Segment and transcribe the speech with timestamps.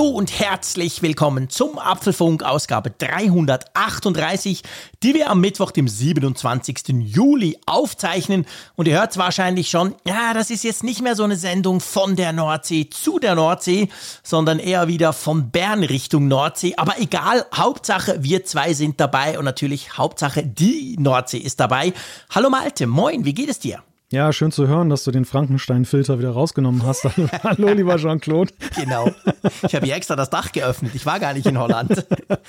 [0.00, 4.62] Hallo und herzlich willkommen zum Apfelfunk Ausgabe 338,
[5.02, 6.88] die wir am Mittwoch, dem 27.
[7.00, 8.46] Juli aufzeichnen.
[8.76, 11.80] Und ihr hört es wahrscheinlich schon, ja, das ist jetzt nicht mehr so eine Sendung
[11.80, 13.90] von der Nordsee zu der Nordsee,
[14.22, 16.76] sondern eher wieder von Bern Richtung Nordsee.
[16.78, 21.92] Aber egal, Hauptsache wir zwei sind dabei und natürlich Hauptsache die Nordsee ist dabei.
[22.30, 23.82] Hallo Malte, moin, wie geht es dir?
[24.12, 27.04] Ja, schön zu hören, dass du den Frankenstein-Filter wieder rausgenommen hast.
[27.44, 28.52] Hallo, lieber Jean-Claude.
[28.74, 29.08] Genau.
[29.62, 30.96] Ich habe hier extra das Dach geöffnet.
[30.96, 31.92] Ich war gar nicht in Holland.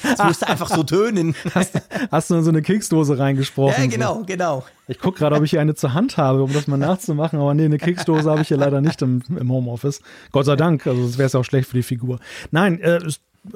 [0.01, 1.35] Es musste einfach so tönen.
[1.53, 1.79] Hast,
[2.11, 3.79] hast, du in so eine Keksdose reingesprochen?
[3.79, 4.65] Ja, genau, genau.
[4.87, 7.39] Ich gucke gerade, ob ich hier eine zur Hand habe, um das mal nachzumachen.
[7.39, 10.01] Aber nee, eine Keksdose habe ich hier leider nicht im, im Homeoffice.
[10.31, 10.87] Gott sei Dank.
[10.87, 12.19] Also, das wäre es auch schlecht für die Figur.
[12.49, 13.01] Nein, äh,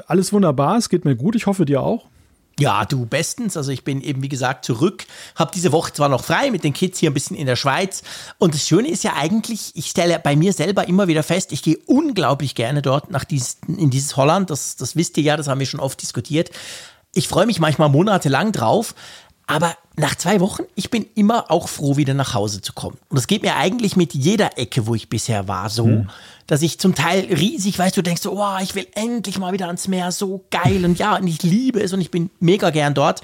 [0.05, 0.77] alles wunderbar.
[0.77, 1.35] Es geht mir gut.
[1.35, 2.05] Ich hoffe dir auch.
[2.59, 3.57] Ja, du bestens.
[3.57, 5.05] Also ich bin eben, wie gesagt, zurück.
[5.35, 8.01] Habe diese Woche zwar noch frei mit den Kids hier ein bisschen in der Schweiz.
[8.37, 11.63] Und das Schöne ist ja eigentlich, ich stelle bei mir selber immer wieder fest, ich
[11.63, 14.49] gehe unglaublich gerne dort nach dieses, in dieses Holland.
[14.49, 16.49] Das, das wisst ihr ja, das haben wir schon oft diskutiert.
[17.13, 18.95] Ich freue mich manchmal monatelang drauf.
[19.47, 22.97] Aber nach zwei Wochen, ich bin immer auch froh, wieder nach Hause zu kommen.
[23.09, 26.09] Und das geht mir eigentlich mit jeder Ecke, wo ich bisher war, so, hm.
[26.47, 29.67] dass ich zum Teil riesig, weißt du, denkst so, oh, ich will endlich mal wieder
[29.67, 30.83] ans Meer, so geil.
[30.83, 33.21] Und ja, und ich liebe es und ich bin mega gern dort.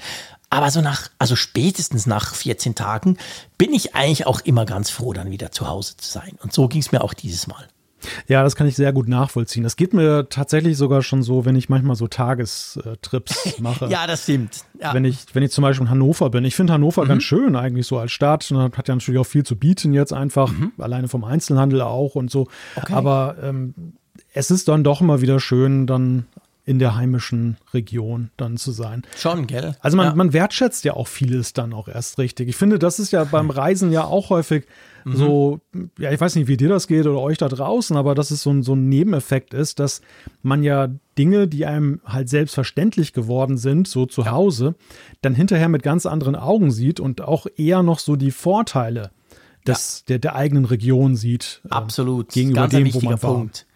[0.48, 3.16] Aber so nach, also spätestens nach 14 Tagen
[3.58, 6.38] bin ich eigentlich auch immer ganz froh, dann wieder zu Hause zu sein.
[6.42, 7.66] Und so ging es mir auch dieses Mal.
[8.28, 9.62] Ja, das kann ich sehr gut nachvollziehen.
[9.62, 13.88] Das geht mir tatsächlich sogar schon so, wenn ich manchmal so Tagestrips mache.
[13.88, 14.64] ja, das stimmt.
[14.80, 14.94] Ja.
[14.94, 16.44] Wenn, ich, wenn ich zum Beispiel in Hannover bin.
[16.44, 17.08] Ich finde Hannover mhm.
[17.08, 18.50] ganz schön eigentlich so als Stadt.
[18.50, 20.72] Und hat ja natürlich auch viel zu bieten jetzt einfach, mhm.
[20.78, 22.48] alleine vom Einzelhandel auch und so.
[22.76, 22.92] Okay.
[22.92, 23.74] Aber ähm,
[24.32, 26.26] es ist dann doch immer wieder schön, dann
[26.64, 29.02] in der heimischen Region dann zu sein.
[29.16, 29.76] Schon, gell?
[29.80, 30.14] Also man, ja.
[30.14, 32.48] man wertschätzt ja auch vieles dann auch erst richtig.
[32.48, 34.66] Ich finde, das ist ja beim Reisen ja auch häufig
[35.04, 35.16] mhm.
[35.16, 35.60] so,
[35.98, 38.42] ja, ich weiß nicht, wie dir das geht oder euch da draußen, aber dass es
[38.42, 40.00] so ein, so ein Nebeneffekt ist, dass
[40.42, 44.74] man ja Dinge, die einem halt selbstverständlich geworden sind, so zu Hause,
[45.20, 49.10] dann hinterher mit ganz anderen Augen sieht und auch eher noch so die Vorteile
[49.66, 50.04] des, ja.
[50.08, 51.60] der, der eigenen Region sieht.
[51.64, 52.30] Ähm, Absolut.
[52.30, 53.66] Äh, gegenüber ganz dem, wo man Punkt.
[53.66, 53.72] War.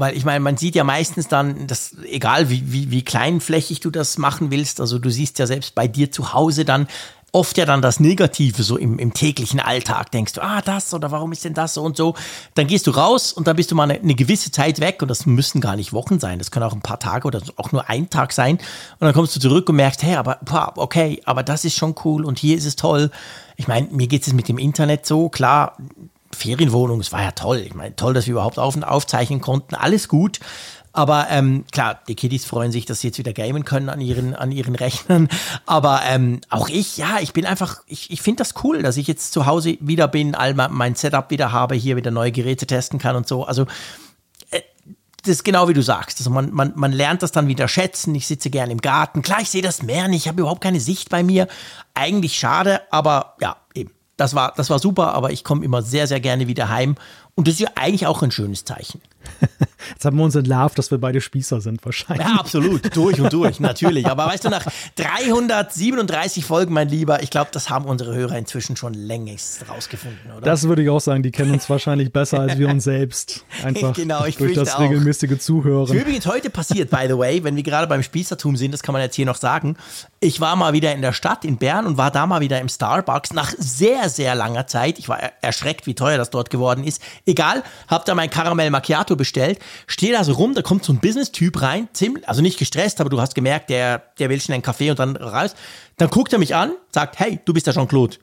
[0.00, 3.90] Weil ich meine, man sieht ja meistens dann, dass, egal wie, wie, wie kleinflächig du
[3.90, 6.86] das machen willst, also du siehst ja selbst bei dir zu Hause dann
[7.32, 10.10] oft ja dann das Negative so im, im täglichen Alltag.
[10.10, 12.14] Denkst du, ah, das oder warum ist denn das so und so?
[12.54, 15.08] Dann gehst du raus und dann bist du mal eine, eine gewisse Zeit weg und
[15.08, 16.38] das müssen gar nicht Wochen sein.
[16.38, 18.56] Das können auch ein paar Tage oder auch nur ein Tag sein.
[18.56, 20.40] Und dann kommst du zurück und merkst, hey, aber
[20.76, 23.10] okay, aber das ist schon cool und hier ist es toll.
[23.56, 25.76] Ich meine, mir geht es mit dem Internet so, klar,
[26.32, 27.58] Ferienwohnung, es war ja toll.
[27.58, 29.74] Ich meine, toll, dass wir überhaupt auf aufzeichnen konnten.
[29.74, 30.40] Alles gut.
[31.00, 34.34] Aber ähm, klar, die Kiddies freuen sich, dass sie jetzt wieder gamen können an ihren,
[34.34, 35.30] an ihren Rechnern.
[35.64, 39.06] Aber ähm, auch ich, ja, ich bin einfach, ich, ich finde das cool, dass ich
[39.06, 42.98] jetzt zu Hause wieder bin, all mein Setup wieder habe, hier wieder neue Geräte testen
[42.98, 43.44] kann und so.
[43.44, 43.62] Also
[44.50, 44.60] äh,
[45.22, 46.18] das ist genau wie du sagst.
[46.20, 48.14] Also man, man, man lernt das dann wieder schätzen.
[48.14, 49.22] Ich sitze gerne im Garten.
[49.22, 51.48] Klar, ich sehe das Meer nicht, ich habe überhaupt keine Sicht bei mir.
[51.94, 53.92] Eigentlich schade, aber ja, eben.
[54.18, 56.96] Das war, das war super, aber ich komme immer sehr, sehr gerne wieder heim.
[57.36, 59.00] Und das ist ja eigentlich auch ein schönes Zeichen.
[59.90, 62.26] Jetzt haben wir uns entlarvt, dass wir beide Spießer sind, wahrscheinlich.
[62.26, 62.94] Ja, absolut.
[62.94, 64.06] Durch und durch, natürlich.
[64.06, 64.66] Aber weißt du, nach
[64.96, 70.40] 337 Folgen, mein Lieber, ich glaube, das haben unsere Hörer inzwischen schon längst rausgefunden, oder?
[70.42, 71.22] Das würde ich auch sagen.
[71.22, 73.44] Die kennen uns wahrscheinlich besser als wir uns selbst.
[73.64, 75.96] Einfach genau, durch das regelmäßige Zuhören.
[75.96, 79.02] Übrigens heute passiert, by the way, wenn wir gerade beim Spießertum sind, das kann man
[79.02, 79.76] jetzt hier noch sagen.
[80.20, 82.68] Ich war mal wieder in der Stadt in Bern und war da mal wieder im
[82.68, 84.98] Starbucks nach sehr, sehr langer Zeit.
[84.98, 87.02] Ich war erschreckt, wie teuer das dort geworden ist.
[87.26, 91.00] Egal, hab da mein Karamell Macchiato bestellt stehe da so rum, da kommt so ein
[91.00, 94.62] Business-Typ rein, ziemlich, also nicht gestresst, aber du hast gemerkt, der, der will schnell einen
[94.62, 95.54] Kaffee und dann raus.
[95.96, 98.16] Dann guckt er mich an, sagt, hey, du bist der Jean-Claude.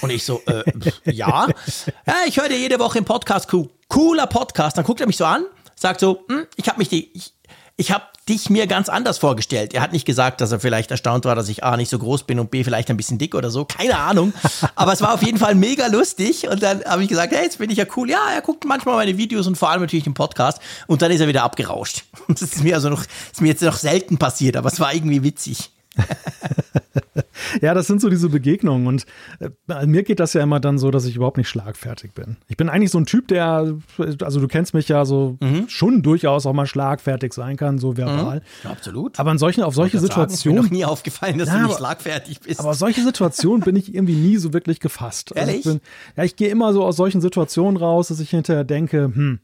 [0.00, 0.62] Und ich so, äh,
[1.10, 1.48] ja.
[2.06, 3.68] ja, ich höre dir jede Woche im Podcast, cool.
[3.88, 4.76] cooler Podcast.
[4.76, 7.32] Dann guckt er mich so an, sagt so, hm, ich habe mich die, ich,
[7.76, 9.74] ich habe dich mir ganz anders vorgestellt.
[9.74, 12.22] Er hat nicht gesagt, dass er vielleicht erstaunt war, dass ich A nicht so groß
[12.22, 13.64] bin und B vielleicht ein bisschen dick oder so.
[13.64, 14.32] Keine Ahnung.
[14.76, 16.48] Aber es war auf jeden Fall mega lustig.
[16.48, 18.08] Und dann habe ich gesagt, hey, jetzt bin ich ja cool.
[18.08, 20.60] Ja, er guckt manchmal meine Videos und vor allem natürlich den Podcast.
[20.86, 22.04] Und dann ist er wieder abgerauscht.
[22.28, 25.22] Das ist mir also noch, ist mir jetzt noch selten passiert, aber es war irgendwie
[25.24, 25.70] witzig.
[27.60, 29.06] ja, das sind so diese Begegnungen und
[29.40, 32.36] äh, mir geht das ja immer dann so, dass ich überhaupt nicht schlagfertig bin.
[32.48, 33.76] Ich bin eigentlich so ein Typ, der,
[34.22, 35.68] also du kennst mich ja so mhm.
[35.68, 38.36] schon durchaus auch mal schlagfertig sein kann, so verbal.
[38.36, 38.42] Mhm.
[38.64, 39.18] Ja, absolut.
[39.18, 40.30] Aber in solchen, auf solche Situationen.
[40.30, 42.60] Sagen, ist mir noch nie aufgefallen, dass ja, du nicht schlagfertig bist.
[42.60, 45.32] Aber solche Situationen bin ich irgendwie nie so wirklich gefasst.
[45.34, 45.66] Ehrlich?
[45.66, 45.80] Also bin,
[46.16, 49.40] ja, ich gehe immer so aus solchen Situationen raus, dass ich hinterher denke, hm,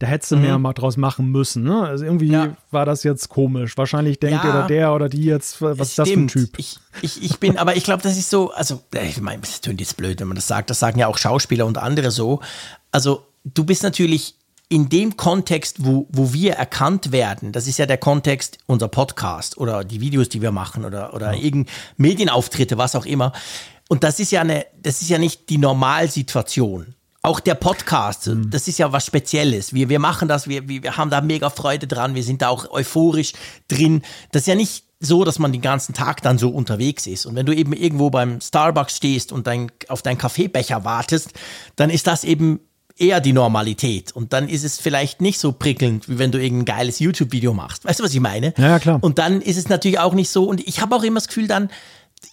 [0.00, 0.42] da hättest du mhm.
[0.42, 1.62] mehr mal draus machen müssen.
[1.62, 1.86] Ne?
[1.86, 2.56] Also irgendwie ja.
[2.70, 3.76] war das jetzt komisch.
[3.76, 6.58] Wahrscheinlich denkt ja, der, der oder die jetzt, was ist das für ein Typ?
[6.58, 9.78] Ich, ich, ich bin, aber ich glaube, das ist so, also, ich meine, das tönt
[9.78, 12.40] jetzt blöd, wenn man das sagt, das sagen ja auch Schauspieler und andere so.
[12.90, 14.36] Also, du bist natürlich
[14.70, 19.58] in dem Kontext, wo, wo wir erkannt werden, das ist ja der Kontext unser Podcast
[19.58, 21.42] oder die Videos, die wir machen oder, oder ja.
[21.42, 21.68] irgend
[21.98, 23.32] Medienauftritte, was auch immer.
[23.90, 26.94] Und das ist ja eine, das ist ja nicht die Normalsituation.
[27.22, 28.50] Auch der Podcast, mhm.
[28.50, 29.74] das ist ja was Spezielles.
[29.74, 32.70] Wir, wir machen das, wir, wir haben da mega Freude dran, wir sind da auch
[32.70, 33.34] euphorisch
[33.68, 34.02] drin.
[34.32, 37.26] Das ist ja nicht so, dass man den ganzen Tag dann so unterwegs ist.
[37.26, 41.32] Und wenn du eben irgendwo beim Starbucks stehst und dein, auf deinen Kaffeebecher wartest,
[41.76, 42.60] dann ist das eben
[42.96, 44.12] eher die Normalität.
[44.12, 47.84] Und dann ist es vielleicht nicht so prickelnd, wie wenn du irgendein geiles YouTube-Video machst.
[47.84, 48.52] Weißt du, was ich meine?
[48.58, 48.98] Ja, klar.
[49.00, 50.44] Und dann ist es natürlich auch nicht so.
[50.44, 51.70] Und ich habe auch immer das Gefühl dann,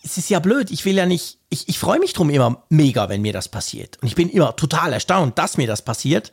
[0.03, 0.69] es ist ja blöd.
[0.69, 3.97] Ich will ja nicht, ich, ich freue mich drum immer mega, wenn mir das passiert.
[4.01, 6.31] Und ich bin immer total erstaunt, dass mir das passiert.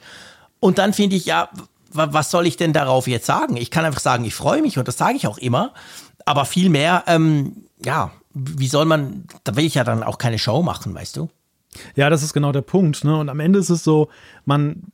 [0.61, 1.51] Und dann finde ich, ja,
[1.91, 3.57] was soll ich denn darauf jetzt sagen?
[3.57, 5.73] Ich kann einfach sagen, ich freue mich und das sage ich auch immer.
[6.27, 10.39] Aber viel mehr, ähm, ja, wie soll man, da will ich ja dann auch keine
[10.39, 11.29] Show machen, weißt du?
[11.95, 13.05] Ja, das ist genau der Punkt.
[13.05, 13.17] Ne?
[13.17, 14.09] Und am Ende ist es so,
[14.45, 14.85] man,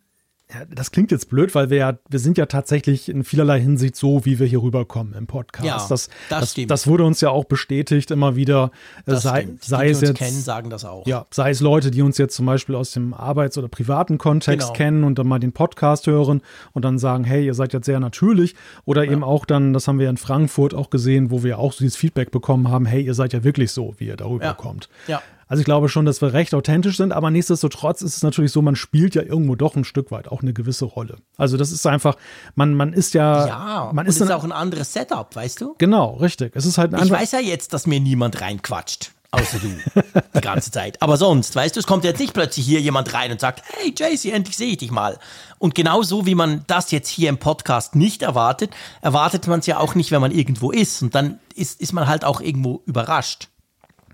[0.53, 3.97] ja, das klingt jetzt blöd, weil wir ja, wir sind ja tatsächlich in vielerlei Hinsicht
[3.97, 5.67] so, wie wir hier rüberkommen im Podcast.
[5.67, 8.71] Ja, das, das, das, das wurde uns ja auch bestätigt immer wieder.
[9.07, 9.65] Äh, das sei, stimmt.
[9.65, 11.07] sei die, es jetzt, kennen, sagen das auch.
[11.07, 14.69] Ja, sei es Leute, die uns jetzt zum Beispiel aus dem Arbeits- oder privaten Kontext
[14.69, 14.77] genau.
[14.77, 16.43] kennen und dann mal den Podcast hören
[16.73, 18.55] und dann sagen, hey, ihr seid jetzt sehr natürlich.
[18.85, 19.13] Oder ja.
[19.13, 21.97] eben auch dann, das haben wir in Frankfurt auch gesehen, wo wir auch so dieses
[21.97, 24.55] Feedback bekommen haben, hey, ihr seid ja wirklich so, wie ihr darüber ja.
[24.55, 24.89] kommt.
[25.07, 25.23] Ja.
[25.51, 28.63] Also ich glaube schon, dass wir recht authentisch sind, aber nichtsdestotrotz ist es natürlich so,
[28.63, 31.17] man spielt ja irgendwo doch ein Stück weit auch eine gewisse Rolle.
[31.37, 32.15] Also das ist einfach,
[32.55, 33.49] man, man ist ja.
[33.49, 35.75] Ja, man ist, ist auch ein anderes Setup, weißt du?
[35.79, 36.55] Genau, richtig.
[36.55, 39.11] Es ist halt ein Ich weiß ja jetzt, dass mir niemand reinquatscht.
[39.33, 40.03] Außer du.
[40.35, 41.03] die ganze Zeit.
[41.03, 43.91] Aber sonst, weißt du, es kommt jetzt nicht plötzlich hier jemand rein und sagt, hey
[43.91, 45.19] JC, endlich sehe ich dich mal.
[45.59, 49.79] Und genauso wie man das jetzt hier im Podcast nicht erwartet, erwartet man es ja
[49.79, 51.03] auch nicht, wenn man irgendwo ist.
[51.03, 53.50] Und dann ist, ist man halt auch irgendwo überrascht.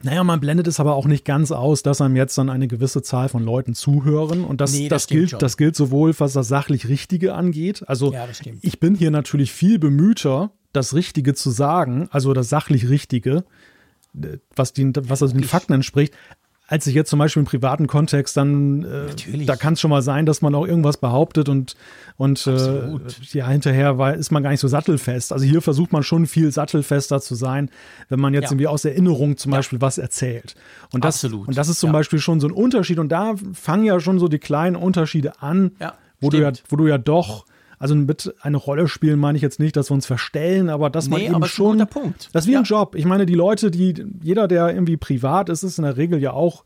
[0.06, 3.02] Naja, man blendet es aber auch nicht ganz aus, dass einem jetzt dann eine gewisse
[3.02, 4.44] Zahl von Leuten zuhören.
[4.44, 7.82] Und das, nee, das, das gilt, das gilt sowohl, was das sachlich Richtige angeht.
[7.88, 8.26] Also ja,
[8.62, 13.44] ich bin hier natürlich viel bemühter, das Richtige zu sagen, also das sachlich Richtige,
[14.14, 16.14] äh, was, die, was also den Fakten entspricht,
[16.68, 20.02] als ich jetzt zum Beispiel im privaten Kontext dann, äh, da kann es schon mal
[20.02, 21.76] sein, dass man auch irgendwas behauptet und,
[22.16, 22.90] und äh,
[23.32, 25.32] ja, hinterher war, ist man gar nicht so sattelfest.
[25.32, 27.70] Also hier versucht man schon viel sattelfester zu sein,
[28.08, 28.50] wenn man jetzt ja.
[28.50, 29.58] irgendwie aus Erinnerung zum ja.
[29.58, 30.56] Beispiel was erzählt.
[30.92, 31.46] Und das, Absolut.
[31.46, 31.92] Und das ist zum ja.
[31.92, 35.72] Beispiel schon so ein Unterschied und da fangen ja schon so die kleinen Unterschiede an,
[36.20, 37.44] wo, du ja, wo du ja doch
[37.78, 41.08] also mit eine Rolle spielen meine ich jetzt nicht, dass wir uns verstellen, aber dass
[41.08, 41.78] man nee, eben schon.
[42.32, 42.60] Das ist wie ja.
[42.60, 42.94] ein Job.
[42.94, 46.32] Ich meine, die Leute, die, jeder, der irgendwie privat ist, ist in der Regel ja
[46.32, 46.64] auch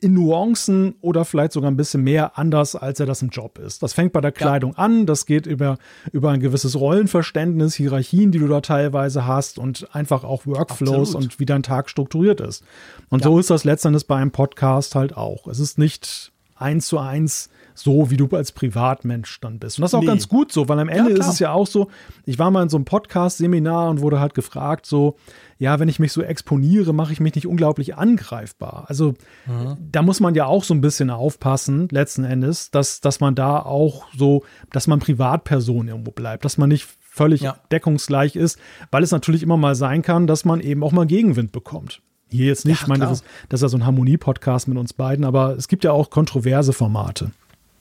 [0.00, 3.82] in Nuancen oder vielleicht sogar ein bisschen mehr anders, als er das im Job ist.
[3.82, 4.78] Das fängt bei der Kleidung ja.
[4.78, 5.78] an, das geht über,
[6.12, 11.22] über ein gewisses Rollenverständnis, Hierarchien, die du da teilweise hast und einfach auch Workflows Absolut.
[11.22, 12.64] und wie dein Tag strukturiert ist.
[13.08, 13.30] Und ja.
[13.30, 15.46] so ist das letztendlich bei einem Podcast halt auch.
[15.46, 19.78] Es ist nicht eins zu eins so, wie du als Privatmensch dann bist.
[19.78, 20.06] Und das ist auch nee.
[20.06, 21.88] ganz gut so, weil am Ende ja, ist es ja auch so,
[22.24, 25.16] ich war mal in so einem Podcast-Seminar und wurde halt gefragt, so,
[25.58, 28.84] ja, wenn ich mich so exponiere, mache ich mich nicht unglaublich angreifbar.
[28.88, 29.14] Also
[29.46, 29.76] mhm.
[29.92, 33.58] da muss man ja auch so ein bisschen aufpassen, letzten Endes, dass, dass man da
[33.58, 37.56] auch so, dass man Privatperson irgendwo bleibt, dass man nicht völlig ja.
[37.70, 38.58] deckungsgleich ist,
[38.90, 42.02] weil es natürlich immer mal sein kann, dass man eben auch mal Gegenwind bekommt.
[42.28, 44.76] Hier jetzt nicht, ja, ich meine, das ist, das ist ja so ein Harmonie-Podcast mit
[44.78, 47.30] uns beiden, aber es gibt ja auch kontroverse Formate.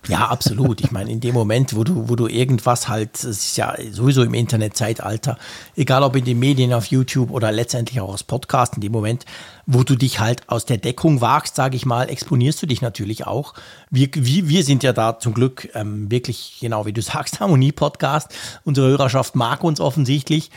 [0.08, 0.82] Ja, absolut.
[0.82, 4.24] Ich meine, in dem Moment, wo du, wo du irgendwas halt, es ist ja sowieso
[4.24, 5.38] im Internetzeitalter,
[5.76, 9.26] egal ob in den Medien, auf YouTube oder letztendlich auch aus Podcast, in dem Moment,
[9.66, 13.26] wo du dich halt aus der Deckung wagst, sage ich mal, exponierst du dich natürlich
[13.26, 13.54] auch.
[13.90, 18.30] Wir, wir, wir sind ja da zum Glück ähm, wirklich, genau wie du sagst, Harmonie-Podcast.
[18.66, 20.52] Unsere Hörerschaft mag uns offensichtlich.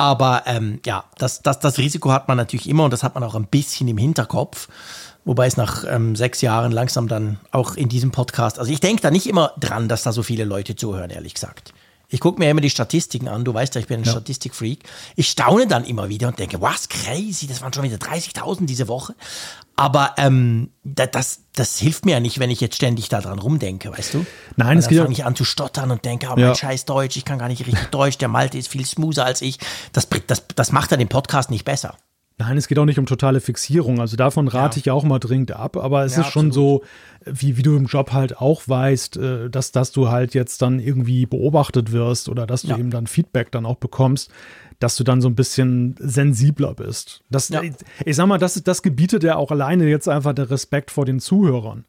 [0.00, 3.24] Aber ähm, ja, das, das, das Risiko hat man natürlich immer und das hat man
[3.24, 4.68] auch ein bisschen im Hinterkopf.
[5.28, 9.02] Wobei es nach ähm, sechs Jahren langsam dann auch in diesem Podcast, also ich denke
[9.02, 11.74] da nicht immer dran, dass da so viele Leute zuhören, ehrlich gesagt.
[12.08, 14.12] Ich gucke mir immer die Statistiken an, du weißt ja, ich bin ein ja.
[14.12, 14.84] Statistikfreak.
[15.16, 18.88] Ich staune dann immer wieder und denke, was, crazy, das waren schon wieder 30.000 diese
[18.88, 19.14] Woche.
[19.76, 24.14] Aber ähm, das, das hilft mir ja nicht, wenn ich jetzt ständig daran rumdenke, weißt
[24.14, 24.24] du?
[24.56, 26.54] Nein, Weil es geht fange ich an zu stottern und denke, oh, mein ja.
[26.54, 29.58] scheiß Deutsch, ich kann gar nicht richtig Deutsch, der Malte ist viel smoother als ich.
[29.92, 31.98] Das, das, das macht dann den Podcast nicht besser.
[32.38, 34.00] Nein, es geht auch nicht um totale Fixierung.
[34.00, 34.80] Also davon rate ja.
[34.80, 35.76] ich auch mal dringend ab.
[35.76, 36.84] Aber es ja, ist schon absolut.
[37.24, 40.62] so, wie, wie du im Job halt auch weißt, äh, dass, dass du halt jetzt
[40.62, 42.78] dann irgendwie beobachtet wirst oder dass du ja.
[42.78, 44.30] eben dann Feedback dann auch bekommst,
[44.78, 47.24] dass du dann so ein bisschen sensibler bist.
[47.28, 47.50] Das,
[48.04, 51.18] ich sag mal, das, das gebietet ja auch alleine jetzt einfach der Respekt vor den
[51.18, 51.84] Zuhörern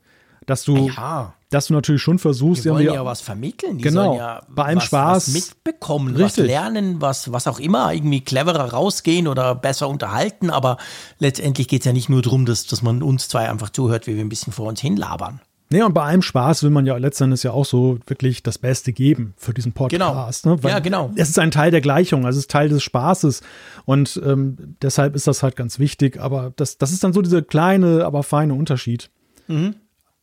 [0.49, 1.33] dass du, ja.
[1.49, 4.63] dass du natürlich schon versuchst, die wollen ja was vermitteln, die genau, sollen ja bei
[4.65, 6.43] einem was, Spaß was mitbekommen, Richtig.
[6.43, 10.77] was lernen, was, was auch immer, irgendwie cleverer rausgehen oder besser unterhalten, aber
[11.19, 14.15] letztendlich geht es ja nicht nur darum, dass, dass man uns zwei einfach zuhört, wie
[14.15, 15.39] wir ein bisschen vor uns hinlabern.
[15.71, 18.91] Nee, und bei einem Spaß will man ja letztendlich ja auch so wirklich das Beste
[18.91, 20.43] geben für diesen Podcast.
[20.43, 20.55] Genau.
[20.55, 20.61] Ne?
[20.67, 21.11] Ja, genau.
[21.15, 23.41] Es ist ein Teil der Gleichung, also es ist Teil des Spaßes.
[23.85, 26.19] Und ähm, deshalb ist das halt ganz wichtig.
[26.19, 29.11] Aber das, das ist dann so dieser kleine, aber feine Unterschied.
[29.47, 29.75] Mhm.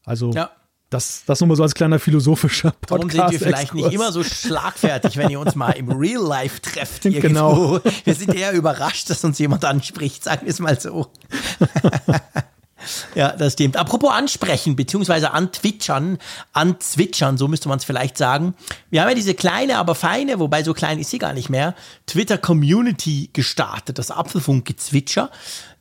[0.07, 0.51] Also Ja.
[0.89, 2.91] das, das nur mal so als kleiner philosophischer Podcast.
[2.91, 6.63] Darum sind wir vielleicht nicht immer so schlagfertig, wenn ihr uns mal im Real Life
[6.63, 7.05] trefft.
[7.05, 7.21] Irgendwo.
[7.29, 7.81] Genau.
[8.05, 11.11] Wir sind eher überrascht, dass uns jemand anspricht, sagen wir es mal so.
[13.17, 13.77] Ja, das stimmt.
[13.77, 16.19] Apropos ansprechen, beziehungsweise antwitschern,
[16.53, 18.55] anzwitschern, so müsste man es vielleicht sagen.
[18.91, 21.75] Wir haben ja diese kleine, aber feine, wobei so klein ist sie gar nicht mehr,
[22.07, 25.31] Twitter-Community gestartet, das Apfelfunk-Gezwitscher.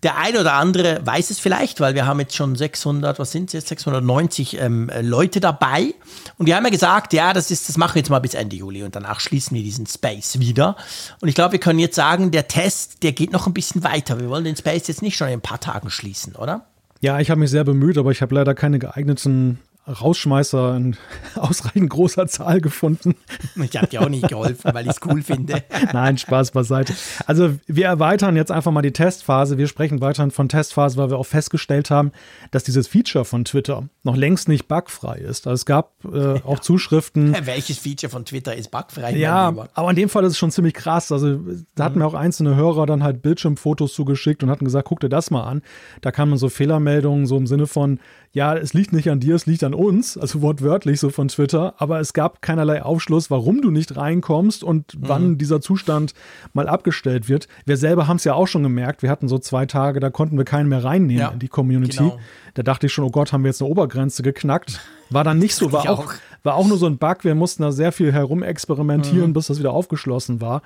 [0.03, 3.47] Der eine oder andere weiß es vielleicht, weil wir haben jetzt schon 600, was sind
[3.49, 5.93] es jetzt, 690 ähm, Leute dabei.
[6.37, 8.55] Und wir haben ja gesagt, ja, das ist, das machen wir jetzt mal bis Ende
[8.55, 10.75] Juli und danach schließen wir diesen Space wieder.
[11.21, 14.19] Und ich glaube, wir können jetzt sagen, der Test, der geht noch ein bisschen weiter.
[14.19, 16.65] Wir wollen den Space jetzt nicht schon in ein paar Tagen schließen, oder?
[17.01, 20.97] Ja, ich habe mich sehr bemüht, aber ich habe leider keine geeigneten Rausschmeißer in
[21.35, 23.15] ausreichend großer Zahl gefunden.
[23.61, 25.63] Ich habe dir auch nicht geholfen, weil ich es cool finde.
[25.93, 26.93] Nein, Spaß beiseite.
[27.27, 29.57] Also wir erweitern jetzt einfach mal die Testphase.
[29.57, 32.11] Wir sprechen weiterhin von Testphase, weil wir auch festgestellt haben,
[32.51, 35.45] dass dieses Feature von Twitter noch längst nicht bugfrei ist.
[35.45, 37.35] Also es gab äh, auch Zuschriften.
[37.45, 39.15] Welches Feature von Twitter ist bugfrei?
[39.15, 41.11] Ja, aber in dem Fall ist es schon ziemlich krass.
[41.11, 41.39] Also
[41.75, 45.09] da hatten mir auch einzelne Hörer dann halt Bildschirmfotos zugeschickt und hatten gesagt, guck dir
[45.09, 45.61] das mal an.
[46.01, 47.99] Da kamen so Fehlermeldungen so im Sinne von,
[48.35, 51.73] ja, es liegt nicht an dir, es liegt an uns, also wortwörtlich so von Twitter,
[51.77, 56.13] aber es gab keinerlei Aufschluss, warum du nicht reinkommst und wann dieser Zustand
[56.51, 57.47] mal abgestellt wird.
[57.65, 60.37] Wir selber haben es ja auch schon gemerkt, wir hatten so zwei Tage, da konnten
[60.37, 61.95] wir keinen mehr reinnehmen Ja, in die Community.
[61.97, 62.19] genau.
[62.55, 64.81] Da dachte ich schon, oh Gott, haben wir jetzt eine Obergrenze geknackt.
[65.09, 66.13] War dann nicht so, war auch, auch.
[66.43, 67.23] war auch nur so ein Bug.
[67.23, 70.61] Wir mussten da sehr viel herumexperimentieren, bis das wieder aufgeschlossen war.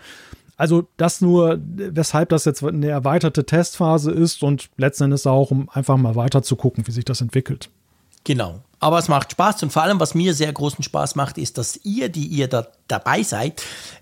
[0.60, 5.70] Also das nur, weshalb das jetzt eine erweiterte Testphase ist und letzten Endes auch, um
[5.70, 7.70] einfach mal weiter zu gucken, wie sich das entwickelt.
[8.26, 8.60] Genau.
[8.82, 11.80] Aber es macht Spaß und vor allem, was mir sehr großen Spaß macht, ist, dass
[11.86, 13.62] ihr, die ihr da dabei seid,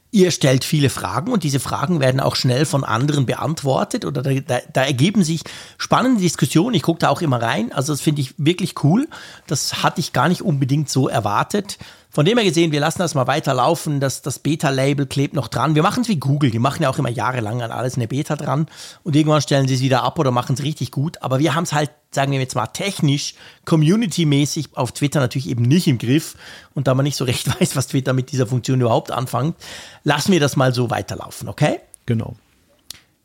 [0.09, 4.33] ihr stellt viele Fragen und diese Fragen werden auch schnell von anderen beantwortet oder da,
[4.33, 5.41] da, da ergeben sich
[5.77, 6.73] spannende Diskussionen.
[6.73, 7.71] Ich gucke da auch immer rein.
[7.71, 9.07] Also das finde ich wirklich cool.
[9.45, 11.77] Das hatte ich gar nicht unbedingt so erwartet.
[12.09, 13.99] Von dem her gesehen, wir lassen das mal weiterlaufen.
[13.99, 15.75] Das, das Beta-Label klebt noch dran.
[15.75, 16.51] Wir machen es wie Google.
[16.51, 18.67] Die machen ja auch immer jahrelang an alles eine Beta dran.
[19.03, 21.21] Und irgendwann stellen sie es wieder ab oder machen es richtig gut.
[21.21, 23.35] Aber wir haben es halt, sagen wir jetzt mal, technisch,
[23.65, 26.35] community-mäßig auf Twitter natürlich eben nicht im Griff.
[26.73, 29.55] Und da man nicht so recht weiß, was Twitter mit dieser Funktion überhaupt anfängt,
[30.03, 31.79] lassen wir das mal so weiterlaufen, okay?
[32.05, 32.35] Genau.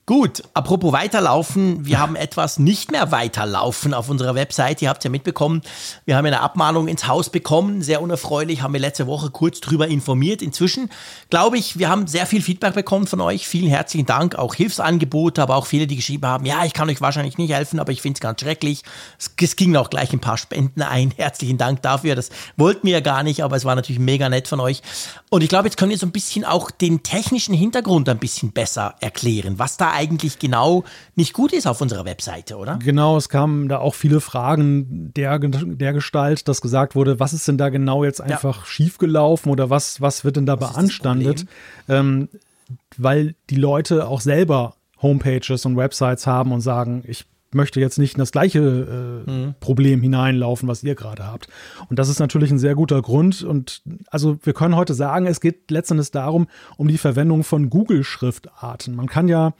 [0.04, 4.82] Gut, apropos weiterlaufen, wir haben etwas nicht mehr weiterlaufen auf unserer Website.
[4.82, 5.62] Ihr habt ja mitbekommen,
[6.06, 7.82] wir haben eine Abmahnung ins Haus bekommen.
[7.82, 10.42] Sehr unerfreulich, haben wir letzte Woche kurz drüber informiert.
[10.42, 10.90] Inzwischen
[11.30, 13.46] glaube ich, wir haben sehr viel Feedback bekommen von euch.
[13.46, 17.00] Vielen herzlichen Dank, auch Hilfsangebote, aber auch viele, die geschrieben haben, ja, ich kann euch
[17.00, 18.82] wahrscheinlich nicht helfen, aber ich finde es ganz schrecklich.
[19.20, 21.12] Es, es gingen auch gleich ein paar Spenden ein.
[21.16, 22.16] Herzlichen Dank dafür.
[22.16, 24.82] Das wollten wir ja gar nicht, aber es war natürlich mega nett von euch.
[25.30, 28.50] Und ich glaube, jetzt können wir so ein bisschen auch den technischen Hintergrund ein bisschen
[28.50, 30.84] besser erklären, was da eigentlich genau
[31.14, 32.78] nicht gut ist auf unserer Webseite, oder?
[32.82, 37.46] Genau, es kamen da auch viele Fragen der, der Gestalt, dass gesagt wurde, was ist
[37.48, 41.46] denn da genau jetzt einfach schiefgelaufen oder was, was wird denn da Was beanstandet?
[41.88, 42.28] Ähm,
[42.96, 48.14] weil die Leute auch selber Homepages und Websites haben und sagen, ich möchte jetzt nicht
[48.14, 51.48] in das gleiche äh, Problem hineinlaufen, was ihr gerade habt.
[51.88, 53.42] Und das ist natürlich ein sehr guter Grund.
[53.42, 58.94] Und also wir können heute sagen, es geht letztendlich darum, um die Verwendung von Google-Schriftarten.
[58.94, 59.54] Man kann ja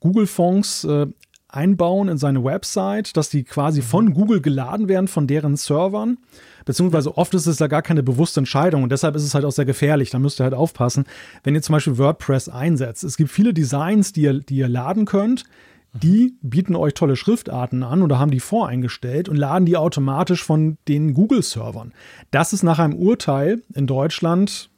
[0.00, 1.06] Google-Fonds äh,
[1.52, 6.18] einbauen in seine Website, dass die quasi von Google geladen werden, von deren Servern.
[6.64, 9.52] Beziehungsweise oft ist es da gar keine bewusste Entscheidung und deshalb ist es halt auch
[9.52, 10.10] sehr gefährlich.
[10.10, 11.04] Da müsst ihr halt aufpassen,
[11.42, 13.02] wenn ihr zum Beispiel WordPress einsetzt.
[13.02, 15.44] Es gibt viele Designs, die ihr, die ihr laden könnt.
[15.92, 20.78] Die bieten euch tolle Schriftarten an oder haben die voreingestellt und laden die automatisch von
[20.86, 21.92] den Google-Servern.
[22.30, 24.70] Das ist nach einem Urteil in Deutschland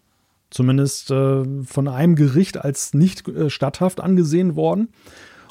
[0.53, 4.89] zumindest äh, von einem Gericht als nicht äh, statthaft angesehen worden.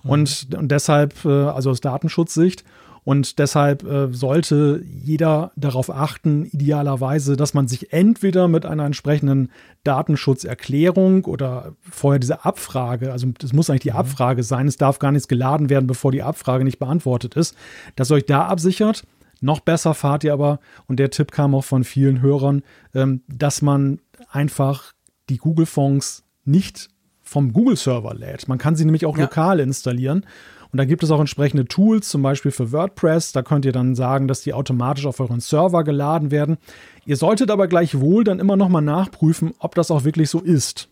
[0.03, 2.63] Und, und deshalb, äh, also aus Datenschutzsicht,
[3.03, 9.49] und deshalb äh, sollte jeder darauf achten, idealerweise, dass man sich entweder mit einer entsprechenden
[9.83, 15.11] Datenschutzerklärung oder vorher diese Abfrage, also das muss eigentlich die Abfrage sein, es darf gar
[15.11, 17.55] nichts geladen werden, bevor die Abfrage nicht beantwortet ist,
[17.95, 19.03] dass ihr euch da absichert.
[19.43, 22.61] Noch besser fahrt ihr aber, und der Tipp kam auch von vielen Hörern,
[22.93, 24.93] ähm, dass man einfach
[25.29, 26.89] die Google-Fonds nicht
[27.23, 28.47] vom Google-Server lädt.
[28.47, 29.23] Man kann sie nämlich auch ja.
[29.23, 30.25] lokal installieren.
[30.71, 33.33] Und da gibt es auch entsprechende Tools, zum Beispiel für WordPress.
[33.33, 36.57] Da könnt ihr dann sagen, dass die automatisch auf euren Server geladen werden.
[37.05, 40.87] Ihr solltet aber gleichwohl dann immer noch mal nachprüfen, ob das auch wirklich so ist.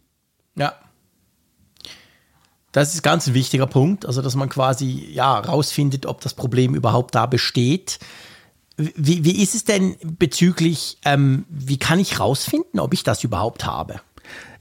[0.55, 0.74] Ja.
[2.71, 6.75] Das ist ganz ein wichtiger Punkt, also dass man quasi ja rausfindet, ob das Problem
[6.75, 8.00] überhaupt da besteht.
[8.77, 13.65] Wie, wie ist es denn bezüglich, ähm, wie kann ich rausfinden, ob ich das überhaupt
[13.65, 14.01] habe?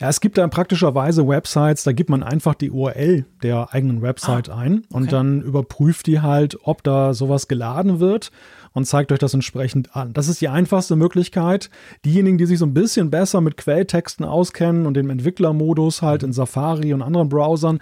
[0.00, 4.48] Ja, es gibt da praktischerweise Websites, da gibt man einfach die URL der eigenen Website
[4.48, 5.10] ah, ein und okay.
[5.10, 8.30] dann überprüft die halt, ob da sowas geladen wird
[8.72, 10.12] und zeigt euch das entsprechend an.
[10.12, 11.70] Das ist die einfachste Möglichkeit.
[12.04, 16.32] Diejenigen, die sich so ein bisschen besser mit Quelltexten auskennen und dem Entwicklermodus halt in
[16.32, 17.80] Safari und anderen Browsern,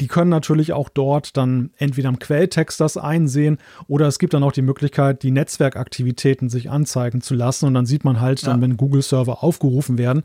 [0.00, 4.42] die können natürlich auch dort dann entweder am Quelltext das einsehen oder es gibt dann
[4.42, 8.60] auch die Möglichkeit, die Netzwerkaktivitäten sich anzeigen zu lassen und dann sieht man halt dann,
[8.60, 10.22] wenn Google-Server aufgerufen werden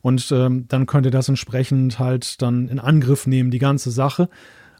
[0.00, 4.28] und ähm, dann könnt ihr das entsprechend halt dann in Angriff nehmen, die ganze Sache.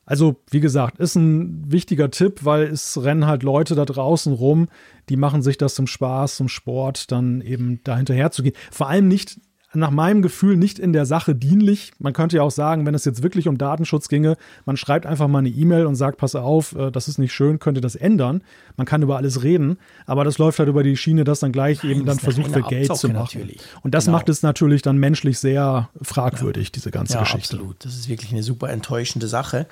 [0.08, 4.68] Also, wie gesagt, ist ein wichtiger Tipp, weil es rennen halt Leute da draußen rum,
[5.08, 8.54] die machen sich das zum Spaß, zum Sport, dann eben da hinterher zu gehen.
[8.70, 9.40] Vor allem nicht
[9.76, 11.92] nach meinem Gefühl nicht in der Sache dienlich.
[11.99, 15.28] Man könnte ja auch sagen, wenn es jetzt wirklich um Datenschutz ginge, man schreibt einfach
[15.28, 17.97] mal eine E-Mail und sagt, pass auf, äh, das ist nicht schön, könnt ihr das
[17.97, 18.42] ändern.
[18.76, 21.83] Man kann über alles reden, aber das läuft halt über die Schiene, dass dann gleich
[21.83, 23.40] Nein, eben dann versucht wird, Geld zu machen.
[23.40, 23.61] Natürlich.
[23.83, 24.18] Und das genau.
[24.18, 26.73] macht es natürlich dann menschlich sehr fragwürdig, ja.
[26.75, 27.56] diese ganze ja, Geschichte.
[27.56, 27.85] Absolut.
[27.85, 29.66] Das ist wirklich eine super enttäuschende Sache.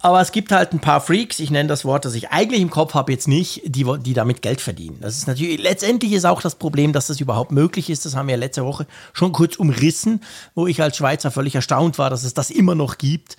[0.00, 2.70] Aber es gibt halt ein paar Freaks, ich nenne das Wort, das ich eigentlich im
[2.70, 4.98] Kopf habe, jetzt nicht, die, die damit Geld verdienen.
[5.00, 8.06] Das ist natürlich, letztendlich ist auch das Problem, dass das überhaupt möglich ist.
[8.06, 10.22] Das haben wir letzte Woche schon kurz umrissen,
[10.54, 13.36] wo ich als Schweizer völlig erstaunt war, dass es das immer noch gibt.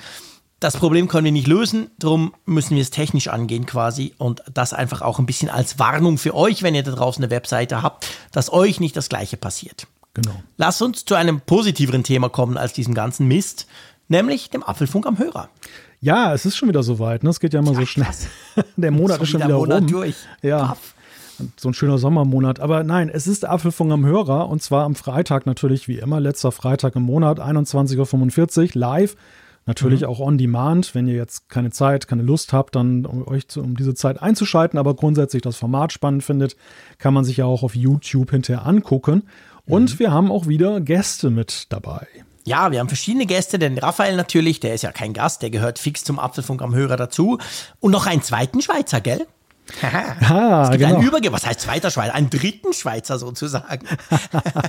[0.60, 4.74] Das Problem können wir nicht lösen, darum müssen wir es technisch angehen quasi und das
[4.74, 8.06] einfach auch ein bisschen als Warnung für euch, wenn ihr da draußen eine Webseite habt,
[8.34, 9.88] dass euch nicht das gleiche passiert.
[10.14, 10.36] Genau.
[10.58, 13.68] Lasst uns zu einem positiveren Thema kommen als diesem ganzen Mist,
[14.10, 15.50] nämlich dem Apfelfunk am Hörer.
[16.02, 17.24] Ja, es ist schon wieder soweit.
[17.24, 17.30] Ne?
[17.30, 18.08] Es geht ja immer ja, so schnell.
[18.78, 19.88] Der Monat ist schon wieder Monat rum.
[19.88, 20.16] Durch.
[20.42, 20.78] Ja.
[21.58, 22.60] So ein schöner Sommermonat.
[22.60, 26.52] Aber nein, es ist Apfelfunk am Hörer und zwar am Freitag natürlich, wie immer, letzter
[26.52, 29.16] Freitag im Monat, 21.45 Uhr, live.
[29.66, 30.08] Natürlich mhm.
[30.08, 33.62] auch on demand, wenn ihr jetzt keine Zeit, keine Lust habt, dann um euch zu,
[33.62, 36.56] um diese Zeit einzuschalten, aber grundsätzlich das Format spannend findet,
[36.98, 39.24] kann man sich ja auch auf YouTube hinterher angucken.
[39.66, 40.00] Und mhm.
[40.00, 42.08] wir haben auch wieder Gäste mit dabei.
[42.50, 45.78] Ja, wir haben verschiedene Gäste, denn Raphael natürlich, der ist ja kein Gast, der gehört
[45.78, 47.38] fix zum Apfelfunk am Hörer dazu.
[47.80, 49.28] Und noch einen zweiten Schweizer, gell?
[49.84, 50.96] ah, es gibt genau.
[50.96, 52.16] einen Überge was heißt zweiter Schweizer?
[52.16, 53.86] Einen dritten Schweizer sozusagen.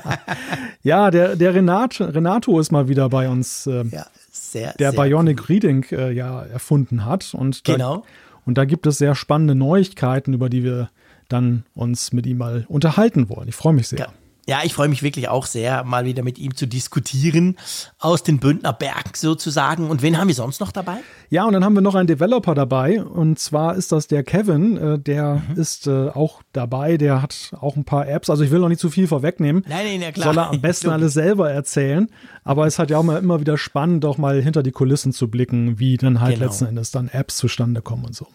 [0.83, 5.03] ja, der, der Renat, Renato ist mal wieder bei uns, äh, ja, sehr, der sehr
[5.03, 5.47] Bionic cool.
[5.47, 7.33] Reading äh, ja erfunden hat.
[7.33, 8.05] Und da, genau.
[8.45, 10.91] Und da gibt es sehr spannende Neuigkeiten, über die wir
[11.31, 13.49] dann uns mit ihm mal unterhalten wollen.
[13.49, 14.01] Ich freue mich sehr.
[14.01, 14.09] Ja.
[14.47, 17.57] Ja, ich freue mich wirklich auch sehr, mal wieder mit ihm zu diskutieren,
[17.99, 19.89] aus den Bündner Berg sozusagen.
[19.89, 20.99] Und wen haben wir sonst noch dabei?
[21.29, 23.03] Ja, und dann haben wir noch einen Developer dabei.
[23.03, 24.77] Und zwar ist das der Kevin.
[24.77, 25.61] Äh, der mhm.
[25.61, 26.97] ist äh, auch dabei.
[26.97, 28.31] Der hat auch ein paar Apps.
[28.31, 29.65] Also ich will noch nicht zu viel vorwegnehmen.
[29.69, 30.27] Nein, nein, ja klar.
[30.27, 32.09] Soll er am besten alles selber erzählen.
[32.43, 35.29] Aber es hat ja auch mal immer wieder spannend, auch mal hinter die Kulissen zu
[35.29, 36.47] blicken, wie dann halt genau.
[36.47, 38.27] letzten Endes dann Apps zustande kommen und so.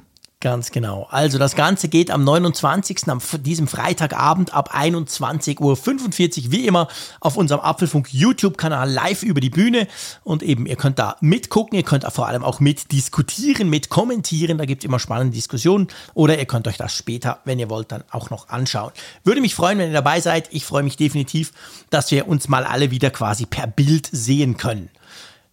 [0.45, 1.07] Ganz genau.
[1.09, 3.07] Also das Ganze geht am 29.
[3.07, 6.87] am diesem Freitagabend ab 21.45 Uhr, wie immer,
[7.19, 9.87] auf unserem Apfelfunk YouTube-Kanal live über die Bühne.
[10.23, 14.59] Und eben, ihr könnt da mitgucken, ihr könnt vor allem auch mitdiskutieren, mit kommentieren.
[14.59, 15.87] Da gibt es immer spannende Diskussionen.
[16.13, 18.91] Oder ihr könnt euch das später, wenn ihr wollt, dann auch noch anschauen.
[19.23, 20.49] Würde mich freuen, wenn ihr dabei seid.
[20.51, 21.53] Ich freue mich definitiv,
[21.89, 24.91] dass wir uns mal alle wieder quasi per Bild sehen können.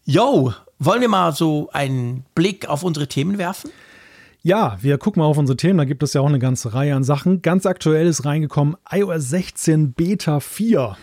[0.05, 3.71] Yo, wollen wir mal so einen Blick auf unsere Themen werfen?
[4.45, 5.79] Ja, wir gucken mal auf unsere Themen.
[5.79, 7.43] Da gibt es ja auch eine ganze Reihe an Sachen.
[7.43, 10.97] Ganz aktuell ist reingekommen iOS 16 Beta 4.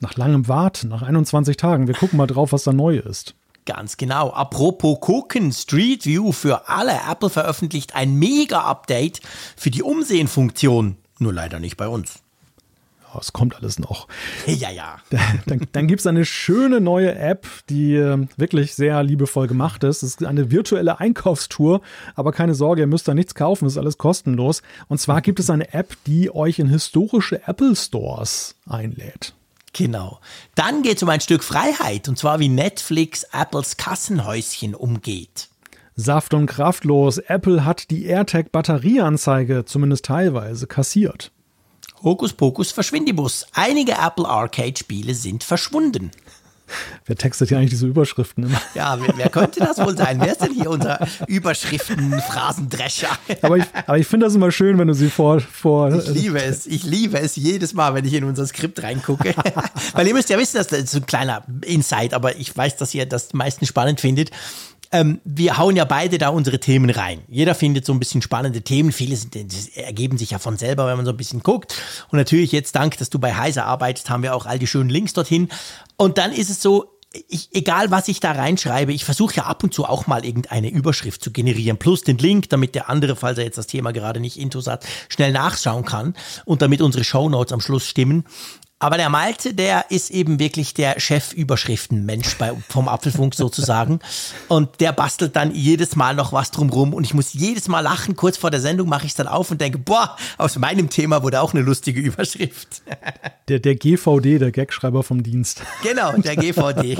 [0.00, 1.86] Nach langem Warten, nach 21 Tagen.
[1.86, 3.36] Wir gucken mal drauf, was da neu ist.
[3.64, 4.30] Ganz genau.
[4.30, 6.98] Apropos gucken, Street View für alle.
[7.08, 9.20] Apple veröffentlicht ein Mega-Update
[9.56, 10.96] für die Umsehen-Funktion.
[11.20, 12.24] Nur leider nicht bei uns
[13.18, 14.08] es kommt alles noch.
[14.46, 14.98] Ja, ja.
[15.46, 20.02] Dann, dann gibt es eine schöne neue App, die äh, wirklich sehr liebevoll gemacht ist.
[20.02, 21.80] Es ist eine virtuelle Einkaufstour,
[22.14, 24.62] aber keine Sorge, ihr müsst da nichts kaufen, das ist alles kostenlos.
[24.88, 29.34] Und zwar gibt es eine App, die euch in historische Apple Stores einlädt.
[29.72, 30.20] Genau.
[30.54, 35.48] Dann geht es um ein Stück Freiheit, und zwar wie Netflix Apples Kassenhäuschen umgeht.
[35.96, 37.18] Saft und kraftlos.
[37.18, 41.30] Apple hat die AirTag-Batterieanzeige zumindest teilweise kassiert.
[42.02, 43.46] Hokus Pokus Verschwindibus.
[43.52, 46.10] Einige Apple Arcade-Spiele sind verschwunden.
[47.06, 48.60] Wer textet hier eigentlich diese Überschriften immer?
[48.74, 50.20] Ja, wer, wer könnte das wohl sein?
[50.20, 53.08] Wer ist denn hier unser Überschriften-Phrasendrescher?
[53.42, 55.92] aber ich, aber ich finde das immer schön, wenn du sie vor, vor.
[55.92, 56.66] Ich liebe es.
[56.66, 59.34] Ich liebe es jedes Mal, wenn ich in unser Skript reingucke.
[59.92, 63.06] Weil ihr müsst ja wissen, das ist ein kleiner Insight, aber ich weiß, dass ihr
[63.06, 64.30] das meistens spannend findet
[64.92, 67.22] ähm, wir hauen ja beide da unsere Themen rein.
[67.28, 68.90] Jeder findet so ein bisschen spannende Themen.
[68.90, 69.36] Viele sind,
[69.76, 71.76] ergeben sich ja von selber, wenn man so ein bisschen guckt.
[72.10, 74.90] Und natürlich jetzt, dank, dass du bei Heiser arbeitest, haben wir auch all die schönen
[74.90, 75.48] Links dorthin.
[75.96, 76.96] Und dann ist es so,
[77.28, 80.70] ich, egal was ich da reinschreibe, ich versuche ja ab und zu auch mal irgendeine
[80.70, 84.20] Überschrift zu generieren, plus den Link, damit der andere, falls er jetzt das Thema gerade
[84.20, 88.24] nicht intus hat, schnell nachschauen kann und damit unsere Shownotes am Schluss stimmen.
[88.82, 94.00] Aber der Malte, der ist eben wirklich der Chef-Überschriften-Mensch vom Apfelfunk sozusagen.
[94.48, 96.94] Und der bastelt dann jedes Mal noch was drumrum.
[96.94, 98.16] Und ich muss jedes Mal lachen.
[98.16, 101.22] Kurz vor der Sendung mache ich es dann auf und denke, boah, aus meinem Thema
[101.22, 102.80] wurde auch eine lustige Überschrift.
[103.48, 105.62] Der, der GVD, der Gagschreiber vom Dienst.
[105.82, 106.96] Genau, der GVD.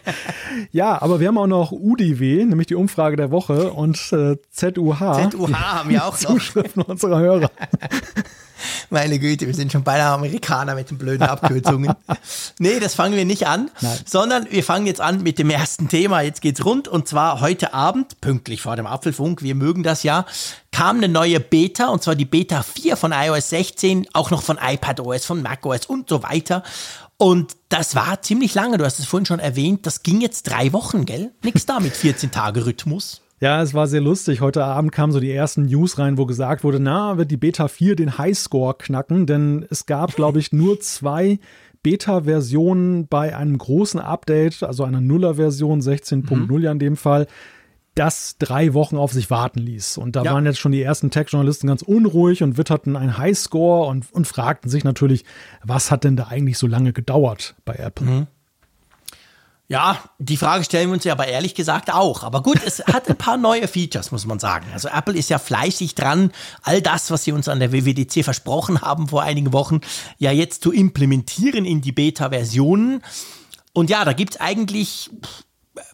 [0.72, 5.30] ja, aber wir haben auch noch UDW, nämlich die Umfrage der Woche und äh, ZUH.
[5.30, 6.30] ZUH haben wir auch noch.
[6.30, 7.50] Zuschriften unserer Hörer.
[8.90, 11.94] Meine Güte, wir sind schon beinahe Amerikaner mit den blöden Abkürzungen.
[12.58, 13.98] nee, das fangen wir nicht an, Nein.
[14.06, 16.20] sondern wir fangen jetzt an mit dem ersten Thema.
[16.20, 20.26] Jetzt geht's rund und zwar heute Abend, pünktlich vor dem Apfelfunk, wir mögen das ja,
[20.72, 24.58] kam eine neue Beta und zwar die Beta 4 von iOS 16, auch noch von
[24.60, 26.62] iPadOS, von macOS und so weiter.
[27.16, 30.72] Und das war ziemlich lange, du hast es vorhin schon erwähnt, das ging jetzt drei
[30.72, 31.32] Wochen, gell?
[31.42, 33.23] Nix da mit 14-Tage-Rhythmus.
[33.44, 34.40] Ja, es war sehr lustig.
[34.40, 37.68] Heute Abend kamen so die ersten News rein, wo gesagt wurde, na, wird die Beta
[37.68, 41.38] 4 den Highscore knacken, denn es gab, glaube ich, nur zwei
[41.82, 46.58] Beta-Versionen bei einem großen Update, also einer Nuller-Version 16.0 mhm.
[46.62, 47.26] ja in dem Fall,
[47.94, 49.98] das drei Wochen auf sich warten ließ.
[49.98, 50.32] Und da ja.
[50.32, 54.70] waren jetzt schon die ersten Tech-Journalisten ganz unruhig und witterten einen Highscore und, und fragten
[54.70, 55.26] sich natürlich,
[55.62, 58.06] was hat denn da eigentlich so lange gedauert bei Apple?
[58.06, 58.26] Mhm.
[59.66, 62.22] Ja, die Frage stellen wir uns ja aber ehrlich gesagt auch.
[62.22, 64.66] Aber gut, es hat ein paar neue Features, muss man sagen.
[64.74, 68.82] Also Apple ist ja fleißig dran, all das, was sie uns an der WWDC versprochen
[68.82, 69.80] haben vor einigen Wochen,
[70.18, 73.02] ja jetzt zu implementieren in die Beta-Versionen.
[73.72, 75.10] Und ja, da gibt es eigentlich,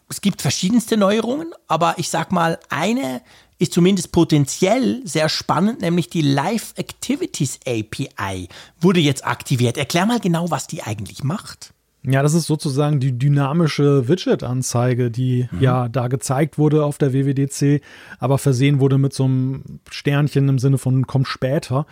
[0.08, 3.22] es gibt verschiedenste Neuerungen, aber ich sag mal, eine
[3.60, 8.48] ist zumindest potenziell sehr spannend, nämlich die Live Activities API
[8.80, 9.76] wurde jetzt aktiviert.
[9.76, 11.72] Erklär mal genau, was die eigentlich macht.
[12.02, 15.60] Ja, das ist sozusagen die dynamische Widget-Anzeige, die mhm.
[15.60, 17.82] ja da gezeigt wurde auf der WWDC,
[18.18, 21.86] aber versehen wurde mit so einem Sternchen im Sinne von kommt später.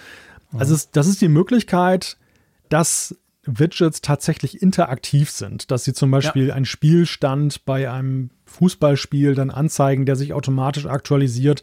[0.52, 0.60] Mhm.
[0.60, 2.16] Also das ist die Möglichkeit,
[2.70, 6.54] dass Widgets tatsächlich interaktiv sind, dass sie zum Beispiel ja.
[6.54, 11.62] einen Spielstand bei einem Fußballspiel dann anzeigen, der sich automatisch aktualisiert.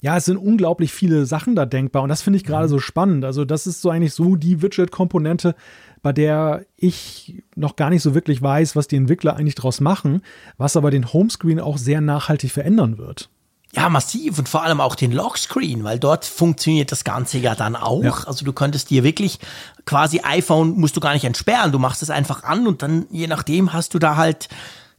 [0.00, 2.70] Ja, es sind unglaublich viele Sachen da denkbar und das finde ich gerade mhm.
[2.70, 3.24] so spannend.
[3.24, 5.54] Also das ist so eigentlich so die Widget-Komponente,
[6.02, 10.22] bei der ich noch gar nicht so wirklich weiß, was die Entwickler eigentlich draus machen,
[10.58, 13.30] was aber den Homescreen auch sehr nachhaltig verändern wird.
[13.74, 17.74] Ja, massiv und vor allem auch den Lockscreen, weil dort funktioniert das Ganze ja dann
[17.74, 18.02] auch.
[18.02, 18.12] Ja.
[18.26, 19.38] Also du könntest dir wirklich
[19.86, 23.26] quasi iPhone musst du gar nicht entsperren, du machst es einfach an und dann je
[23.28, 24.50] nachdem hast du da halt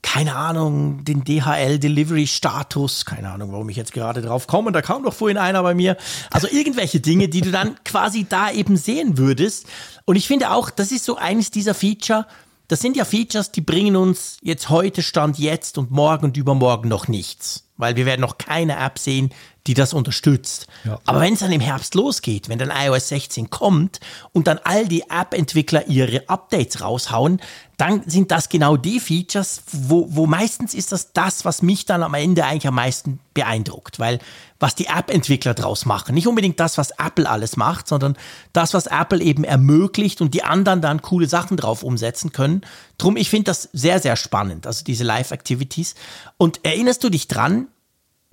[0.03, 5.13] keine Ahnung, den DHL-Delivery-Status, keine Ahnung, warum ich jetzt gerade drauf komme, da kam doch
[5.13, 5.97] vorhin einer bei mir.
[6.29, 9.65] Also irgendwelche Dinge, die du dann quasi da eben sehen würdest.
[10.05, 12.27] Und ich finde auch, das ist so eines dieser Feature,
[12.67, 16.89] das sind ja Features, die bringen uns jetzt heute Stand jetzt und morgen und übermorgen
[16.89, 17.69] noch nichts.
[17.77, 19.31] Weil wir werden noch keine App sehen,
[19.67, 20.67] die das unterstützt.
[20.83, 20.99] Ja.
[21.05, 23.99] Aber wenn es dann im Herbst losgeht, wenn dann iOS 16 kommt
[24.33, 27.39] und dann all die App-Entwickler ihre Updates raushauen,
[27.77, 32.03] dann sind das genau die Features, wo, wo meistens ist das das, was mich dann
[32.03, 34.19] am Ende eigentlich am meisten beeindruckt, weil
[34.59, 38.15] was die App-Entwickler draus machen, nicht unbedingt das, was Apple alles macht, sondern
[38.53, 42.61] das, was Apple eben ermöglicht und die anderen dann coole Sachen drauf umsetzen können.
[42.97, 45.95] Drum, ich finde das sehr, sehr spannend, also diese Live-Activities.
[46.37, 47.67] Und erinnerst du dich dran,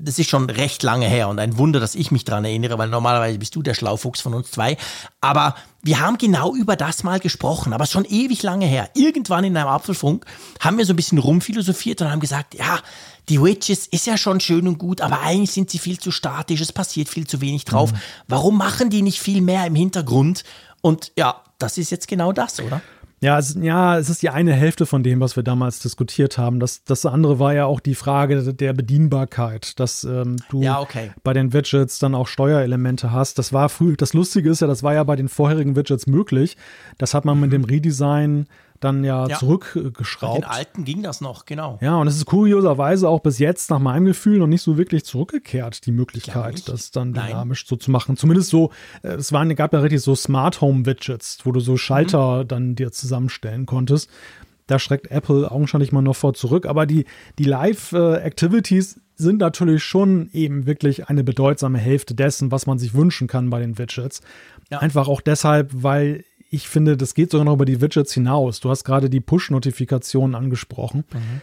[0.03, 2.89] das ist schon recht lange her und ein Wunder, dass ich mich daran erinnere, weil
[2.89, 4.77] normalerweise bist du der Schlaufuchs von uns zwei.
[5.21, 8.91] Aber wir haben genau über das mal gesprochen, aber schon ewig lange her.
[8.95, 10.25] Irgendwann in einem Apfelfunk
[10.61, 12.81] haben wir so ein bisschen rumphilosophiert und haben gesagt, ja,
[13.29, 16.61] die Widgets ist ja schon schön und gut, aber eigentlich sind sie viel zu statisch,
[16.61, 17.93] es passiert viel zu wenig drauf.
[17.93, 17.99] Mhm.
[18.29, 20.45] Warum machen die nicht viel mehr im Hintergrund?
[20.81, 22.81] Und ja, das ist jetzt genau das, oder?
[23.23, 26.59] Ja es, ja, es ist die eine Hälfte von dem, was wir damals diskutiert haben.
[26.59, 31.13] Das, das andere war ja auch die Frage der Bedienbarkeit, dass ähm, du ja, okay.
[31.23, 33.39] bei den Widgets dann auch Steuerelemente hast.
[33.39, 36.57] Das war früh, das Lustige ist ja, das war ja bei den vorherigen Widgets möglich.
[36.97, 37.43] Das hat man mhm.
[37.43, 38.47] mit dem Redesign
[38.81, 39.39] dann ja, ja.
[39.39, 40.41] zurückgeschraubt.
[40.41, 41.79] Mit den alten ging das noch, genau.
[41.81, 45.05] Ja, und es ist kurioserweise auch bis jetzt nach meinem Gefühl noch nicht so wirklich
[45.05, 47.69] zurückgekehrt, die Möglichkeit, das dann dynamisch Nein.
[47.69, 48.17] so zu machen.
[48.17, 48.71] Zumindest so,
[49.03, 52.49] äh, es waren, gab ja richtig so Smart Home Widgets, wo du so Schalter mhm.
[52.49, 54.11] dann dir zusammenstellen konntest.
[54.67, 56.65] Da schreckt Apple augenscheinlich mal noch vor zurück.
[56.65, 57.05] Aber die,
[57.39, 63.27] die Live-Activities sind natürlich schon eben wirklich eine bedeutsame Hälfte dessen, was man sich wünschen
[63.27, 64.21] kann bei den Widgets.
[64.71, 64.79] Ja.
[64.79, 68.61] Einfach auch deshalb, weil ich finde, das geht sogar noch über die Widgets hinaus.
[68.61, 71.05] Du hast gerade die Push-Notifikationen angesprochen.
[71.13, 71.41] Mhm.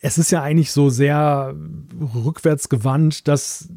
[0.00, 1.54] Es ist ja eigentlich so sehr
[2.14, 3.68] rückwärtsgewandt, dass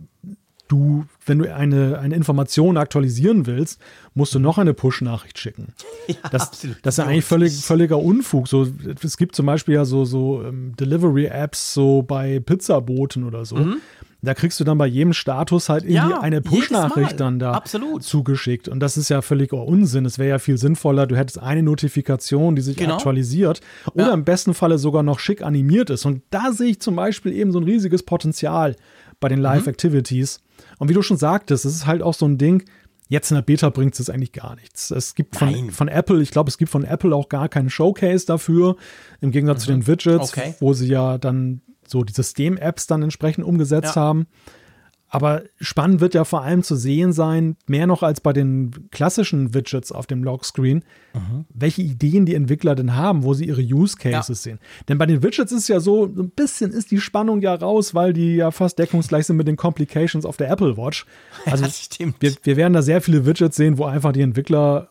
[0.67, 3.79] du, wenn du eine, eine Information aktualisieren willst,
[4.13, 5.73] musst du noch eine Push-Nachricht schicken.
[6.07, 6.77] Ja, das, absolut.
[6.83, 8.47] das ist ja eigentlich völlig, völliger Unfug.
[8.47, 8.65] So,
[9.03, 13.57] es gibt zum Beispiel ja so, so ähm, Delivery-Apps so bei Pizzaboten oder so.
[13.57, 13.81] Mhm.
[14.21, 18.03] Da kriegst du dann bei jedem Status halt irgendwie ja, eine Push-Nachricht dann da Absolut.
[18.03, 18.67] zugeschickt.
[18.67, 20.05] Und das ist ja völliger Unsinn.
[20.05, 22.95] Es wäre ja viel sinnvoller, du hättest eine Notifikation, die sich genau.
[22.95, 23.61] aktualisiert
[23.93, 24.13] oder ja.
[24.13, 26.05] im besten Falle sogar noch schick animiert ist.
[26.05, 28.75] Und da sehe ich zum Beispiel eben so ein riesiges Potenzial
[29.19, 29.45] bei den mhm.
[29.45, 30.41] Live-Activities.
[30.79, 32.63] Und wie du schon sagtest, es ist halt auch so ein Ding,
[33.09, 34.91] Jetzt in der Beta bringt es eigentlich gar nichts.
[34.91, 38.25] Es gibt von, von Apple, ich glaube, es gibt von Apple auch gar keinen Showcase
[38.25, 38.75] dafür,
[39.21, 39.63] im Gegensatz mhm.
[39.63, 40.55] zu den Widgets, okay.
[40.59, 44.01] wo sie ja dann so die System-Apps dann entsprechend umgesetzt ja.
[44.01, 44.27] haben.
[45.09, 49.53] Aber spannend wird ja vor allem zu sehen sein, mehr noch als bei den klassischen
[49.53, 51.45] Widgets auf dem Lockscreen, mhm.
[51.53, 54.51] welche Ideen die Entwickler denn haben, wo sie ihre Use Cases ja.
[54.51, 54.59] sehen.
[54.89, 57.95] Denn bei den Widgets ist ja so, so ein bisschen ist die Spannung ja raus,
[57.95, 61.05] weil die ja fast deckungsgleich sind mit den Complications auf der Apple Watch.
[61.45, 64.89] Also ja, wir, wir werden da sehr viele Widgets sehen, wo einfach die Entwickler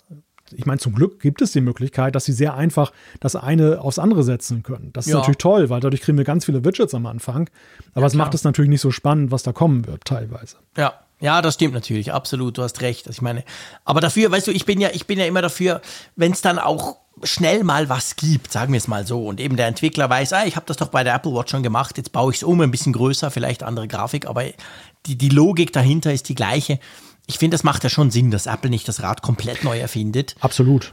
[0.52, 3.98] ich meine, zum Glück gibt es die Möglichkeit, dass sie sehr einfach das eine aufs
[3.98, 4.90] andere setzen können.
[4.92, 5.18] Das ist ja.
[5.18, 7.50] natürlich toll, weil dadurch kriegen wir ganz viele Widgets am Anfang.
[7.92, 10.56] Aber ja, es macht es natürlich nicht so spannend, was da kommen wird, teilweise.
[10.76, 10.94] Ja.
[11.18, 13.06] Ja, das stimmt natürlich, absolut, du hast recht.
[13.06, 13.42] Also ich meine,
[13.86, 15.80] aber dafür, weißt du, ich bin ja, ich bin ja immer dafür,
[16.14, 19.56] wenn es dann auch schnell mal was gibt, sagen wir es mal so, und eben
[19.56, 22.12] der Entwickler weiß, ah, ich habe das doch bei der Apple Watch schon gemacht, jetzt
[22.12, 24.44] baue ich es um, ein bisschen größer, vielleicht andere Grafik, aber
[25.06, 26.78] die, die Logik dahinter ist die gleiche
[27.26, 30.36] ich finde, das macht ja schon Sinn, dass Apple nicht das Rad komplett neu erfindet.
[30.40, 30.92] Absolut.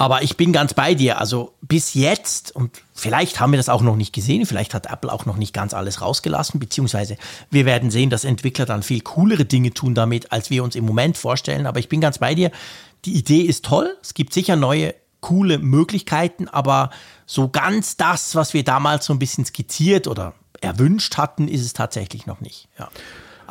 [0.00, 1.18] Aber ich bin ganz bei dir.
[1.18, 5.12] Also bis jetzt, und vielleicht haben wir das auch noch nicht gesehen, vielleicht hat Apple
[5.12, 7.18] auch noch nicht ganz alles rausgelassen, beziehungsweise
[7.50, 10.86] wir werden sehen, dass Entwickler dann viel coolere Dinge tun damit, als wir uns im
[10.86, 11.66] Moment vorstellen.
[11.66, 12.50] Aber ich bin ganz bei dir.
[13.04, 13.94] Die Idee ist toll.
[14.00, 16.88] Es gibt sicher neue, coole Möglichkeiten, aber
[17.26, 21.74] so ganz das, was wir damals so ein bisschen skizziert oder erwünscht hatten, ist es
[21.74, 22.68] tatsächlich noch nicht.
[22.78, 22.88] Ja.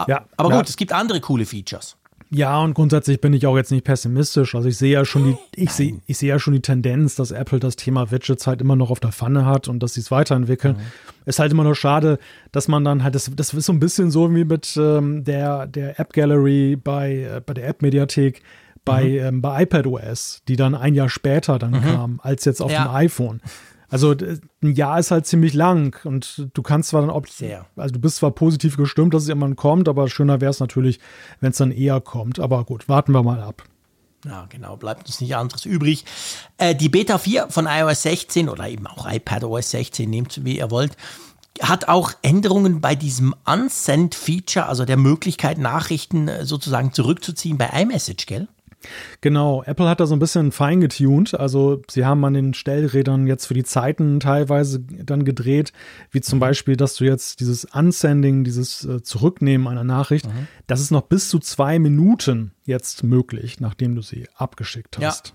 [0.07, 1.97] Ja, aber gut, es gibt andere coole Features.
[2.31, 4.53] Ja, und grundsätzlich bin ich auch jetzt nicht pessimistisch.
[4.53, 7.31] Also ich sehe ja schon die, ich sehe, ich sehe ja schon die Tendenz, dass
[7.31, 10.11] Apple das Thema Widgets halt immer noch auf der Pfanne hat und dass sie es
[10.11, 10.75] weiterentwickeln.
[10.75, 10.81] Mhm.
[11.25, 12.19] Ist halt immer nur schade,
[12.51, 15.65] dass man dann halt, das, das ist so ein bisschen so wie mit ähm, der,
[15.65, 18.43] der App Gallery bei, äh, bei der App Mediathek
[18.85, 19.17] bei, mhm.
[19.17, 21.81] ähm, bei iPadOS, die dann ein Jahr später dann mhm.
[21.81, 22.83] kam, als jetzt auf ja.
[22.85, 23.41] dem iPhone.
[23.89, 24.15] Also
[24.61, 27.65] ein Jahr ist halt ziemlich lang und du kannst zwar dann, ob, Sehr.
[27.75, 30.99] also du bist zwar positiv gestimmt, dass es irgendwann kommt, aber schöner wäre es natürlich,
[31.39, 32.39] wenn es dann eher kommt.
[32.39, 33.63] Aber gut, warten wir mal ab.
[34.25, 36.05] Ja, genau, bleibt uns nicht anderes übrig.
[36.57, 40.69] Äh, die Beta 4 von iOS 16 oder eben auch iPadOS 16, nehmt wie ihr
[40.71, 40.95] wollt,
[41.61, 48.25] hat auch Änderungen bei diesem Unsend-Feature, also der Möglichkeit, Nachrichten äh, sozusagen zurückzuziehen bei iMessage,
[48.25, 48.47] gell?
[49.21, 51.37] Genau, Apple hat da so ein bisschen fein getuned.
[51.37, 55.73] Also sie haben an den Stellrädern jetzt für die Zeiten teilweise dann gedreht,
[56.11, 60.47] wie zum Beispiel, dass du jetzt dieses Unsending, dieses äh, Zurücknehmen einer Nachricht, mhm.
[60.67, 65.27] das ist noch bis zu zwei Minuten jetzt möglich, nachdem du sie abgeschickt hast.
[65.29, 65.33] Ja.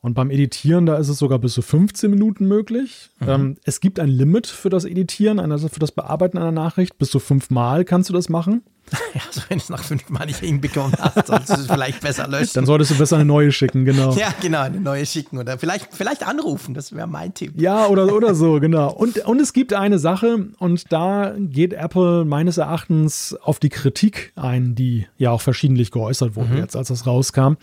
[0.00, 3.10] Und beim Editieren, da ist es sogar bis zu 15 Minuten möglich.
[3.18, 3.28] Mhm.
[3.28, 6.98] Ähm, es gibt ein Limit für das Editieren, also für das Bearbeiten einer Nachricht.
[6.98, 8.62] Bis zu fünfmal kannst du das machen.
[9.14, 12.00] Ja, also wenn du es nach fünf Mal nicht hinbekommen hast, solltest du es vielleicht
[12.00, 12.52] besser löschen.
[12.54, 14.14] Dann solltest du besser eine neue schicken, genau.
[14.14, 17.52] Ja, genau, eine neue schicken oder vielleicht, vielleicht anrufen, das wäre mein Tipp.
[17.56, 18.90] Ja, oder, oder so, genau.
[18.92, 24.32] Und, und es gibt eine Sache und da geht Apple meines Erachtens auf die Kritik
[24.36, 26.58] ein, die ja auch verschiedentlich geäußert wurde mhm.
[26.58, 27.54] jetzt, als das rauskam.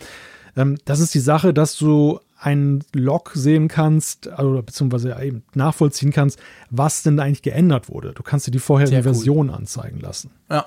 [0.56, 6.12] Ähm, das ist die Sache, dass du einen Log sehen kannst, also, beziehungsweise eben nachvollziehen
[6.12, 6.38] kannst,
[6.70, 8.12] was denn eigentlich geändert wurde.
[8.12, 9.02] Du kannst dir die vorherige cool.
[9.02, 10.30] Version anzeigen lassen.
[10.48, 10.66] Ja.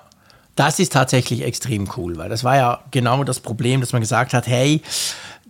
[0.55, 4.33] Das ist tatsächlich extrem cool, weil das war ja genau das Problem, dass man gesagt
[4.33, 4.81] hat, hey,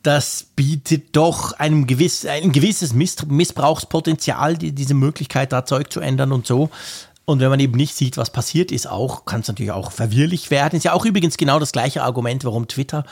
[0.03, 6.31] das bietet doch einem gewiss, ein gewisses Missbrauchspotenzial, die, diese Möglichkeit, da Zeug zu ändern
[6.31, 6.69] und so.
[7.25, 10.51] Und wenn man eben nicht sieht, was passiert ist, auch kann es natürlich auch verwirrlich
[10.51, 10.77] werden.
[10.77, 13.03] Ist ja auch übrigens genau das gleiche Argument, warum Twitter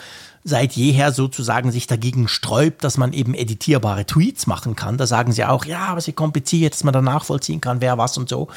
[0.43, 4.97] seit jeher sozusagen sich dagegen sträubt, dass man eben editierbare Tweets machen kann.
[4.97, 8.17] Da sagen sie auch, ja, aber ist kompliziert, dass man da nachvollziehen kann, wer was
[8.17, 8.47] und so.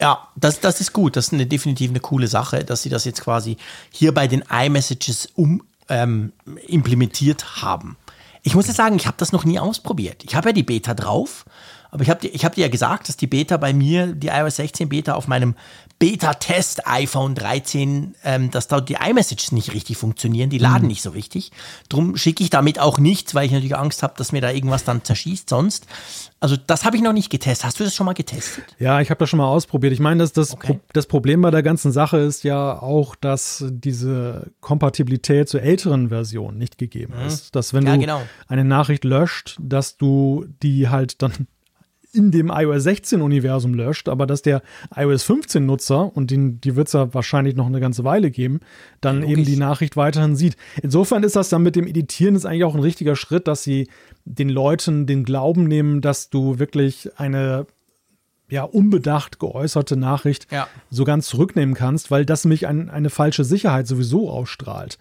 [0.00, 1.16] Ja, das, das ist gut.
[1.16, 3.56] Das ist eine, definitiv eine coole Sache, dass sie das jetzt quasi
[3.90, 6.32] hier bei den iMessages um, ähm,
[6.66, 7.96] implementiert haben.
[8.42, 10.22] Ich muss ja sagen, ich habe das noch nie ausprobiert.
[10.24, 11.44] Ich habe ja die Beta drauf,
[11.96, 14.56] Aber ich habe dir, hab dir ja gesagt, dass die Beta bei mir, die iOS
[14.56, 15.54] 16 Beta auf meinem
[15.98, 20.88] Beta-Test iPhone 13, ähm, dass da die iMessages nicht richtig funktionieren, die laden mhm.
[20.88, 21.52] nicht so richtig.
[21.88, 24.84] Drum schicke ich damit auch nichts, weil ich natürlich Angst habe, dass mir da irgendwas
[24.84, 25.86] dann zerschießt sonst.
[26.38, 27.64] Also das habe ich noch nicht getestet.
[27.64, 28.64] Hast du das schon mal getestet?
[28.78, 29.94] Ja, ich habe das schon mal ausprobiert.
[29.94, 30.74] Ich meine, dass das, okay.
[30.74, 36.10] Pro das Problem bei der ganzen Sache ist ja auch, dass diese Kompatibilität zur älteren
[36.10, 37.26] Version nicht gegeben mhm.
[37.26, 37.56] ist.
[37.56, 38.22] Dass wenn ja, du genau.
[38.48, 41.46] eine Nachricht löscht, dass du die halt dann
[42.16, 44.62] in dem iOS 16 Universum löscht, aber dass der
[44.94, 48.60] iOS 15 Nutzer, und den, die wird es ja wahrscheinlich noch eine ganze Weile geben,
[49.00, 50.56] dann ja, eben die Nachricht weiterhin sieht.
[50.82, 53.88] Insofern ist das dann mit dem Editieren ist eigentlich auch ein richtiger Schritt, dass sie
[54.24, 57.66] den Leuten den Glauben nehmen, dass du wirklich eine
[58.48, 60.68] ja, unbedacht geäußerte Nachricht ja.
[60.90, 64.98] so ganz zurücknehmen kannst, weil das nämlich ein, eine falsche Sicherheit sowieso ausstrahlt.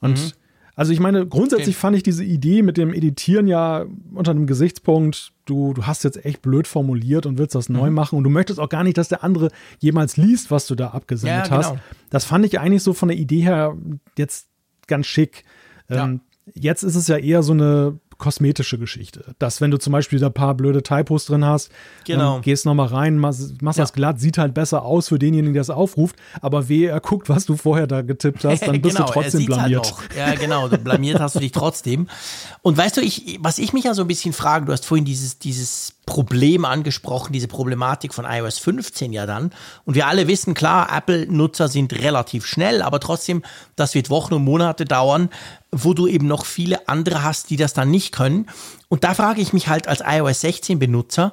[0.00, 0.32] Und mhm.
[0.74, 1.80] Also ich meine, grundsätzlich okay.
[1.80, 6.24] fand ich diese Idee mit dem Editieren ja unter dem Gesichtspunkt, du, du hast jetzt
[6.24, 7.76] echt blöd formuliert und willst das mhm.
[7.76, 10.74] neu machen und du möchtest auch gar nicht, dass der andere jemals liest, was du
[10.74, 11.74] da abgesendet ja, genau.
[11.74, 11.82] hast.
[12.10, 13.76] Das fand ich eigentlich so von der Idee her
[14.16, 14.48] jetzt
[14.86, 15.44] ganz schick.
[15.90, 16.04] Ja.
[16.04, 16.20] Ähm,
[16.54, 19.34] jetzt ist es ja eher so eine kosmetische Geschichte.
[19.40, 21.70] Dass, wenn du zum Beispiel da ein paar blöde Typos drin hast,
[22.04, 22.36] genau.
[22.36, 23.82] ähm, gehst nochmal rein, machst, machst ja.
[23.82, 27.28] das glatt, sieht halt besser aus für denjenigen, der es aufruft, aber wehe, er guckt,
[27.28, 29.94] was du vorher da getippt hast, dann bist genau, du trotzdem halt blamiert.
[29.98, 32.06] Halt ja, genau, blamiert hast du dich trotzdem.
[32.62, 35.04] Und weißt du, ich, was ich mich ja so ein bisschen frage, du hast vorhin
[35.04, 39.52] dieses, dieses Problem angesprochen, diese Problematik von iOS 15 ja dann.
[39.84, 43.42] Und wir alle wissen, klar, Apple-Nutzer sind relativ schnell, aber trotzdem,
[43.76, 45.30] das wird Wochen und Monate dauern,
[45.70, 48.48] wo du eben noch viele andere hast, die das dann nicht können.
[48.88, 51.32] Und da frage ich mich halt als iOS 16 Benutzer,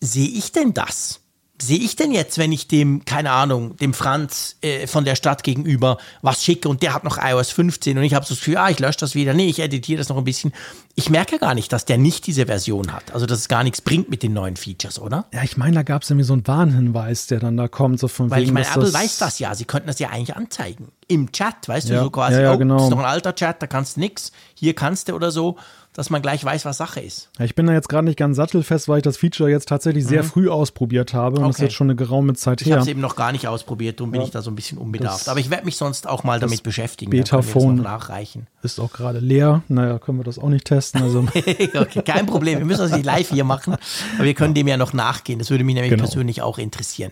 [0.00, 1.20] sehe ich denn das?
[1.60, 5.42] Sehe ich denn jetzt, wenn ich dem, keine Ahnung, dem Franz äh, von der Stadt
[5.42, 8.58] gegenüber was schicke und der hat noch iOS 15 und ich habe so das Gefühl,
[8.58, 10.52] ah, ich lösche das wieder, nee, ich editiere das noch ein bisschen.
[10.94, 13.12] Ich merke gar nicht, dass der nicht diese Version hat.
[13.12, 15.26] Also, dass es gar nichts bringt mit den neuen Features, oder?
[15.32, 18.08] Ja, ich meine, da gab es irgendwie so einen Warnhinweis, der dann da kommt, so
[18.08, 20.36] von Weil wegen, ich meine, Apple das weiß das ja, sie könnten das ja eigentlich
[20.36, 20.88] anzeigen.
[21.06, 22.74] Im Chat, weißt ja, du, so quasi, ja, ja, genau.
[22.74, 25.30] oh, das ist noch ein alter Chat, da kannst du nix, hier kannst du oder
[25.30, 25.56] so
[25.98, 27.28] dass man gleich weiß, was Sache ist.
[27.40, 30.04] Ja, ich bin da jetzt gerade nicht ganz sattelfest, weil ich das Feature jetzt tatsächlich
[30.04, 30.08] mhm.
[30.10, 31.48] sehr früh ausprobiert habe und okay.
[31.48, 32.66] das ist jetzt schon eine geraume Zeit her.
[32.68, 34.78] Ich habe es eben noch gar nicht ausprobiert, darum bin ich da so ein bisschen
[34.78, 35.22] unbedarft.
[35.22, 37.10] Das, Aber ich werde mich sonst auch mal damit beschäftigen.
[37.10, 38.46] Beta-Phone nachreichen.
[38.62, 39.62] Ist auch gerade leer.
[39.66, 41.02] Naja, können wir das auch nicht testen.
[41.02, 41.18] Also.
[41.74, 42.60] okay, kein Problem.
[42.60, 43.74] Wir müssen das nicht live hier machen.
[44.14, 45.40] Aber wir können dem ja noch nachgehen.
[45.40, 46.04] Das würde mich nämlich genau.
[46.04, 47.10] persönlich auch interessieren.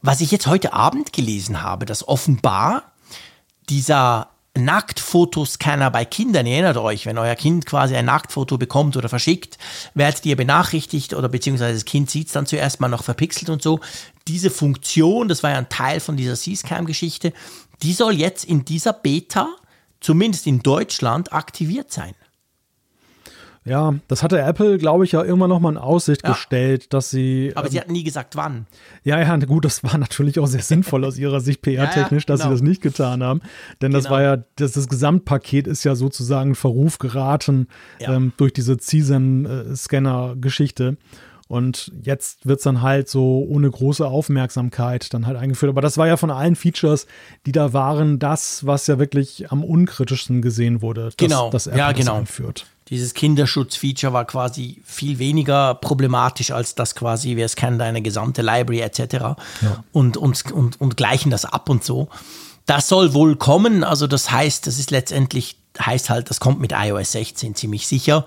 [0.00, 2.84] Was ich jetzt heute Abend gelesen habe, dass offenbar
[3.68, 6.46] dieser Nacktfotoscanner bei Kindern.
[6.46, 9.58] Ihr erinnert euch, wenn euer Kind quasi ein Nacktfoto bekommt oder verschickt,
[9.94, 13.62] werdet ihr benachrichtigt oder beziehungsweise das Kind sieht es dann zuerst mal noch verpixelt und
[13.62, 13.80] so.
[14.28, 17.32] Diese Funktion, das war ja ein Teil von dieser C-Scam-Geschichte,
[17.82, 19.48] die soll jetzt in dieser Beta,
[20.00, 22.14] zumindest in Deutschland, aktiviert sein.
[23.66, 26.32] Ja, das hatte Apple, glaube ich, ja irgendwann nochmal in Aussicht ja.
[26.32, 27.52] gestellt, dass sie.
[27.54, 28.66] Aber ähm, sie hatten nie gesagt, wann.
[29.04, 32.36] Ja, ja, gut, das war natürlich auch sehr sinnvoll aus ihrer Sicht PR-technisch, ja, ja,
[32.36, 32.36] genau.
[32.36, 33.40] dass sie das nicht getan haben.
[33.80, 34.02] Denn genau.
[34.02, 37.68] das war ja, das, das Gesamtpaket ist ja sozusagen in Verruf geraten
[38.00, 40.98] ähm, durch diese CSAM-Scanner-Geschichte.
[41.48, 45.70] Und jetzt wird es dann halt so ohne große Aufmerksamkeit dann halt eingeführt.
[45.70, 47.06] Aber das war ja von allen Features,
[47.46, 51.48] die da waren, das, was ja wirklich am unkritischsten gesehen wurde, dass, genau.
[51.50, 52.12] dass Apple ja, genau.
[52.12, 58.02] das einführt dieses Kinderschutzfeature war quasi viel weniger problematisch als das quasi, wir scannen deine
[58.02, 59.00] gesamte Library etc.
[59.12, 59.36] Ja.
[59.92, 62.08] Und, und, und, und gleichen das ab und so.
[62.66, 66.72] Das soll wohl kommen, also das heißt, das ist letztendlich, heißt halt, das kommt mit
[66.72, 68.26] iOS 16 ziemlich sicher.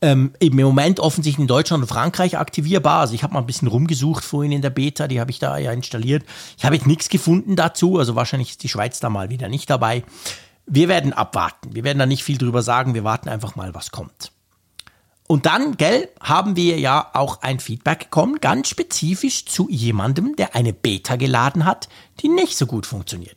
[0.00, 3.00] Ähm, im Moment offensichtlich in Deutschland und Frankreich aktivierbar.
[3.00, 5.58] Also ich habe mal ein bisschen rumgesucht vorhin in der Beta, die habe ich da
[5.58, 6.24] ja installiert.
[6.56, 9.68] Ich habe jetzt nichts gefunden dazu, also wahrscheinlich ist die Schweiz da mal wieder nicht
[9.68, 10.04] dabei.
[10.68, 11.74] Wir werden abwarten.
[11.74, 12.94] Wir werden da nicht viel drüber sagen.
[12.94, 14.32] Wir warten einfach mal, was kommt.
[15.26, 20.54] Und dann, gell, haben wir ja auch ein Feedback bekommen, ganz spezifisch zu jemandem, der
[20.54, 21.88] eine Beta geladen hat,
[22.20, 23.36] die nicht so gut funktioniert.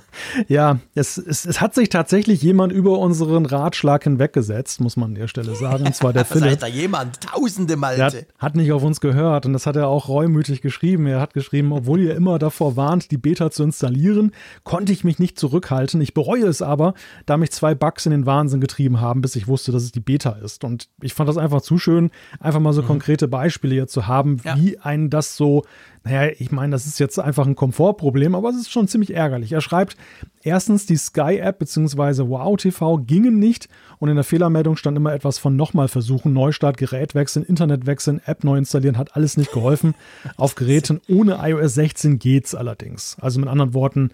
[0.48, 5.14] ja, es, es, es, hat sich tatsächlich jemand über unseren Ratschlag hinweggesetzt, muss man an
[5.14, 5.86] der Stelle sagen.
[5.86, 6.44] Und zwar der Philipp.
[6.44, 8.02] Das heißt da jemand, tausende Malte.
[8.02, 11.06] Hat, hat nicht auf uns gehört und das hat er auch reumütig geschrieben.
[11.06, 14.32] Er hat geschrieben, obwohl ihr immer davor warnt, die Beta zu installieren,
[14.64, 16.00] konnte ich mich nicht zurückhalten.
[16.00, 16.94] Ich bereue es aber,
[17.26, 20.00] da mich zwei Bugs in den Wahnsinn getrieben haben, bis ich wusste, dass es die
[20.00, 20.64] Beta ist.
[20.64, 22.86] Und ich fand das einfach zu schön, einfach mal so mhm.
[22.86, 24.56] konkrete Beispiele hier zu haben, ja.
[24.56, 25.64] wie einen das so
[26.04, 29.52] naja, ich meine, das ist jetzt einfach ein Komfortproblem, aber es ist schon ziemlich ärgerlich.
[29.52, 29.96] Er schreibt,
[30.42, 32.28] erstens, die Sky-App bzw.
[32.28, 36.76] Wow TV gingen nicht und in der Fehlermeldung stand immer etwas von nochmal versuchen, Neustart,
[36.76, 39.94] Gerät wechseln, Internet wechseln, App neu installieren, hat alles nicht geholfen.
[40.36, 43.16] Auf Geräten ohne iOS 16 geht's allerdings.
[43.20, 44.10] Also mit anderen Worten,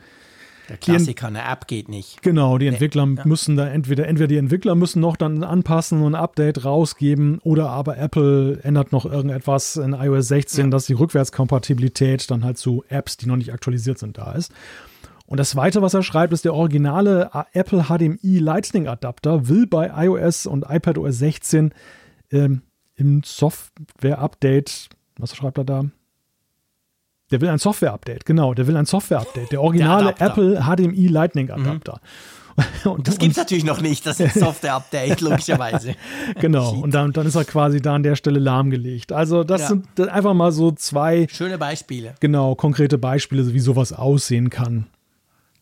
[0.68, 2.20] Der Klassiker, eine App geht nicht.
[2.22, 3.24] Genau, die Entwickler nee, ja.
[3.24, 7.70] müssen da entweder, entweder die Entwickler müssen noch dann anpassen und ein Update rausgeben oder
[7.70, 10.70] aber Apple ändert noch irgendetwas in iOS 16, ja.
[10.70, 14.52] dass die Rückwärtskompatibilität dann halt zu Apps, die noch nicht aktualisiert sind, da ist.
[15.26, 19.90] Und das zweite, was er schreibt, ist der originale Apple HDMI Lightning Adapter will bei
[20.04, 21.72] iOS und iPadOS 16
[22.30, 22.62] ähm,
[22.94, 24.88] im Software-Update,
[25.18, 25.84] was schreibt er da?
[27.30, 28.54] Der will ein Software-Update, genau.
[28.54, 29.52] Der will ein Software-Update.
[29.52, 32.00] Der originale der Apple HDMI Lightning Adapter.
[32.02, 32.38] Mhm.
[32.84, 35.94] Und, das gibt es natürlich noch nicht, das ist ein Software-Update, logischerweise.
[36.40, 39.12] genau, und dann, dann, ist er quasi da an der Stelle lahmgelegt.
[39.12, 39.68] Also, das ja.
[39.68, 41.28] sind einfach mal so zwei.
[41.30, 42.14] Schöne Beispiele.
[42.18, 44.86] Genau, konkrete Beispiele, wie sowas aussehen kann.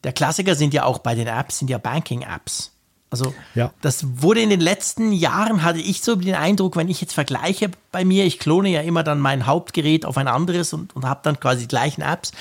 [0.05, 2.76] Der Klassiker sind ja auch bei den Apps, sind ja Banking-Apps.
[3.09, 3.73] Also ja.
[3.83, 7.71] das wurde in den letzten Jahren, hatte ich so den Eindruck, wenn ich jetzt vergleiche
[7.93, 11.21] bei mir, ich klone ja immer dann mein Hauptgerät auf ein anderes und, und habe
[11.23, 12.33] dann quasi die gleichen Apps,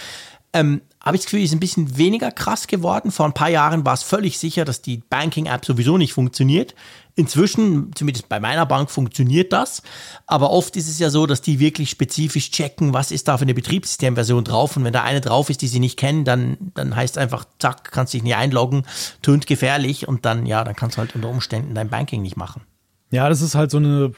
[0.55, 3.11] ähm, habe ich das Gefühl, ist ein bisschen weniger krass geworden.
[3.11, 6.73] Vor ein paar Jahren war es völlig sicher, dass die Banking-App sowieso nicht funktioniert.
[7.13, 9.83] Inzwischen, zumindest bei meiner Bank, funktioniert das.
[10.25, 13.43] Aber oft ist es ja so, dass die wirklich spezifisch checken, was ist da für
[13.43, 14.77] eine Betriebssystemversion drauf.
[14.77, 17.91] Und wenn da eine drauf ist, die sie nicht kennen, dann, dann heißt einfach, zack,
[17.91, 18.83] kannst dich nicht einloggen,
[19.21, 22.63] tönt gefährlich und dann, ja, dann kannst du halt unter Umständen dein Banking nicht machen.
[23.11, 24.13] Ja, das ist halt so eine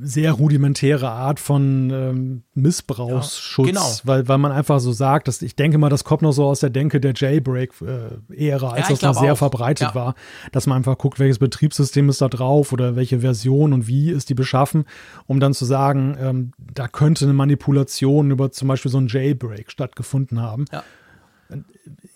[0.00, 3.86] sehr rudimentäre Art von ähm, Missbrauchsschutz, ja, genau.
[4.04, 6.60] weil, weil man einfach so sagt, dass ich denke mal, das kommt noch so aus
[6.60, 9.38] der Denke der Jailbreak-Ära, als ja, das noch sehr auch.
[9.38, 9.94] verbreitet ja.
[9.94, 10.14] war,
[10.52, 14.30] dass man einfach guckt, welches Betriebssystem ist da drauf oder welche Version und wie ist
[14.30, 14.84] die beschaffen,
[15.26, 19.70] um dann zu sagen, ähm, da könnte eine Manipulation über zum Beispiel so ein Jailbreak
[19.70, 20.64] stattgefunden haben.
[20.72, 20.82] Ja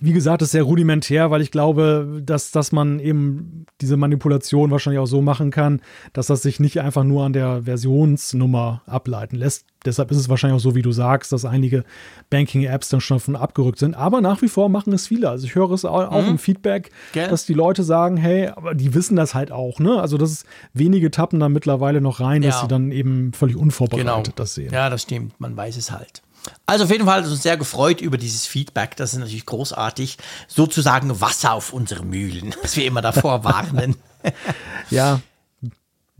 [0.00, 4.98] wie gesagt, ist sehr rudimentär, weil ich glaube, dass, dass man eben diese Manipulation wahrscheinlich
[4.98, 5.82] auch so machen kann,
[6.14, 9.66] dass das sich nicht einfach nur an der Versionsnummer ableiten lässt.
[9.84, 11.84] Deshalb ist es wahrscheinlich auch so, wie du sagst, dass einige
[12.28, 13.94] Banking-Apps dann schon davon abgerückt sind.
[13.94, 15.30] Aber nach wie vor machen es viele.
[15.30, 16.30] Also ich höre es auch, auch mhm.
[16.30, 17.28] im Feedback, Gell?
[17.28, 19.80] dass die Leute sagen, hey, aber die wissen das halt auch.
[19.80, 20.00] Ne?
[20.00, 22.50] Also das ist, wenige tappen da mittlerweile noch rein, ja.
[22.50, 24.22] dass sie dann eben völlig unvorbereitet genau.
[24.36, 24.72] das sehen.
[24.72, 25.38] Ja, das stimmt.
[25.40, 26.22] Man weiß es halt.
[26.66, 28.96] Also auf jeden Fall hat es uns sehr gefreut über dieses Feedback.
[28.96, 30.18] Das ist natürlich großartig.
[30.46, 33.96] Sozusagen Wasser auf unsere Mühlen, was wir immer davor warnen.
[34.90, 35.20] ja.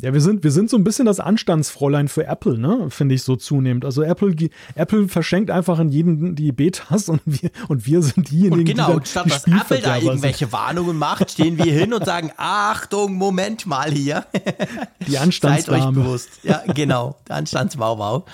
[0.03, 2.87] Ja, wir sind, wir sind so ein bisschen das Anstandsfräulein für Apple, ne?
[2.89, 3.85] Finde ich so zunehmend.
[3.85, 4.35] Also Apple,
[4.75, 8.99] Apple verschenkt einfach in jeden die Betas und wir, und wir sind diejenigen, und genau,
[8.99, 10.53] die statt dass Apple da irgendwelche sind.
[10.53, 14.25] Warnungen macht, stehen wir hin und sagen, Achtung, Moment mal hier.
[15.07, 15.79] Die Anstandsdame.
[15.79, 16.29] Seid euch bewusst.
[16.45, 17.17] Ja, genau.
[17.29, 18.25] Der Anstandswauwau.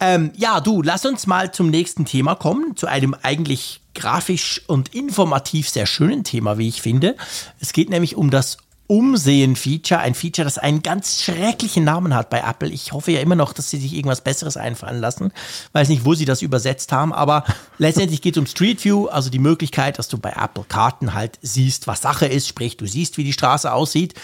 [0.00, 4.94] Ähm, ja, du, lass uns mal zum nächsten Thema kommen, zu einem eigentlich grafisch und
[4.94, 7.16] informativ sehr schönen Thema, wie ich finde.
[7.60, 12.40] Es geht nämlich um das Umsehen-Feature, ein Feature, das einen ganz schrecklichen Namen hat bei
[12.40, 12.70] Apple.
[12.70, 15.32] Ich hoffe ja immer noch, dass sie sich irgendwas Besseres einfallen lassen.
[15.72, 17.44] Weiß nicht, wo sie das übersetzt haben, aber
[17.78, 21.38] letztendlich geht es um Street View, also die Möglichkeit, dass du bei Apple Karten halt
[21.40, 24.14] siehst, was Sache ist, sprich, du siehst, wie die Straße aussieht.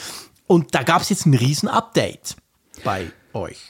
[0.49, 2.35] Und da gab es jetzt ein Riesen-Update
[2.83, 3.69] bei euch.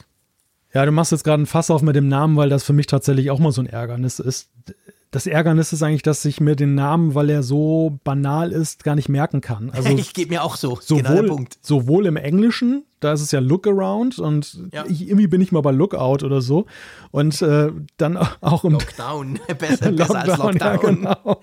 [0.73, 2.87] Ja, du machst jetzt gerade ein Fass auf mit dem Namen, weil das für mich
[2.87, 4.49] tatsächlich auch mal so ein Ärgernis ist.
[5.17, 8.93] Das Ärgernis ist eigentlich, dass ich mir den Namen, weil er so banal ist, gar
[8.93, 9.71] nicht merken kann.
[9.77, 10.77] Also ich gebe mir auch so.
[10.79, 14.83] Sowohl, sowohl im Englischen da ist es ja Lookaround und ja.
[14.87, 16.65] ich, irgendwie bin ich mal bei Lookout oder so.
[17.11, 20.59] Und äh, dann auch im Lockdown, besser, Lockdown, besser als Lockdown.
[20.59, 21.41] Ja, genau.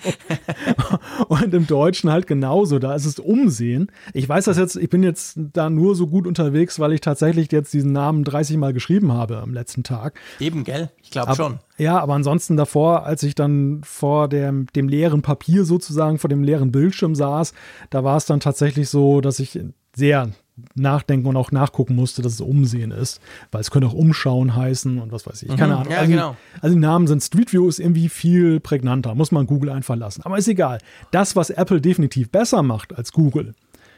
[1.28, 2.80] und im Deutschen halt genauso.
[2.80, 3.92] Da ist es Umsehen.
[4.12, 7.52] Ich weiß das jetzt, ich bin jetzt da nur so gut unterwegs, weil ich tatsächlich
[7.52, 10.18] jetzt diesen Namen 30 Mal geschrieben habe am letzten Tag.
[10.40, 10.90] Eben, gell?
[11.02, 11.60] Ich glaube schon.
[11.76, 16.44] Ja, aber ansonsten davor, als ich dann vor dem, dem leeren Papier sozusagen, vor dem
[16.44, 17.52] leeren Bildschirm saß,
[17.90, 19.58] da war es dann tatsächlich so, dass ich
[19.96, 20.30] sehr
[20.76, 23.20] nachdenken und auch nachgucken musste, dass es Umsehen ist,
[23.50, 25.48] weil es könnte auch Umschauen heißen und was weiß ich.
[25.56, 25.92] Keine mhm, Ahnung.
[25.92, 26.36] Ja, also, genau.
[26.60, 30.22] also die Namen sind Street View ist irgendwie viel prägnanter, muss man Google einfach lassen.
[30.22, 30.78] Aber ist egal.
[31.10, 33.54] Das, was Apple definitiv besser macht als Google,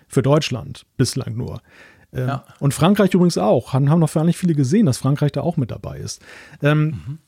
[0.08, 1.60] für Deutschland bislang nur.
[2.12, 2.44] Ähm, ja.
[2.58, 3.72] Und Frankreich übrigens auch.
[3.72, 6.22] Haben, haben noch gar nicht viele gesehen, dass Frankreich da auch mit dabei ist.
[6.62, 7.18] Ähm, mhm.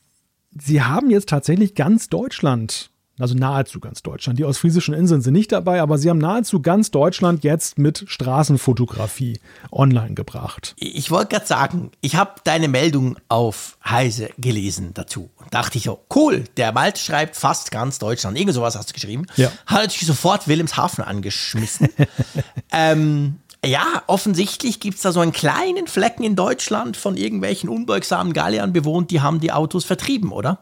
[0.51, 4.39] Sie haben jetzt tatsächlich ganz Deutschland also nahezu ganz Deutschland.
[4.39, 9.39] Die ostfriesischen Inseln sind nicht dabei, aber sie haben nahezu ganz Deutschland jetzt mit Straßenfotografie
[9.71, 10.73] online gebracht.
[10.77, 15.89] Ich wollte gerade sagen, ich habe deine Meldung auf Heise gelesen dazu und dachte ich,
[15.89, 18.39] oh, cool, der Wald schreibt fast ganz Deutschland.
[18.39, 19.25] Irgend sowas hast du geschrieben.
[19.35, 19.51] Ja.
[19.65, 21.89] Hat natürlich sofort Wilhelmshaven angeschmissen.
[22.71, 28.33] ähm, ja, offensichtlich gibt es da so einen kleinen Flecken in Deutschland von irgendwelchen unbeugsamen
[28.33, 30.59] Galliern bewohnt, die haben die Autos vertrieben, oder?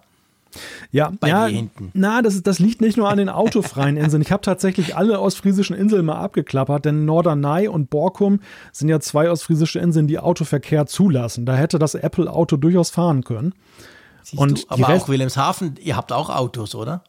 [0.91, 1.49] Ja, bei ja,
[1.93, 4.21] na, das, das liegt nicht nur an den autofreien Inseln.
[4.21, 8.39] Ich habe tatsächlich alle ostfriesischen Inseln mal abgeklappert, denn Norderney und Borkum
[8.71, 11.45] sind ja zwei ostfriesische Inseln, die Autoverkehr zulassen.
[11.45, 13.53] Da hätte das Apple-Auto durchaus fahren können.
[14.23, 14.69] Siehst und du?
[14.69, 17.03] Aber auch Wilhelmshaven, ihr habt auch Autos, oder?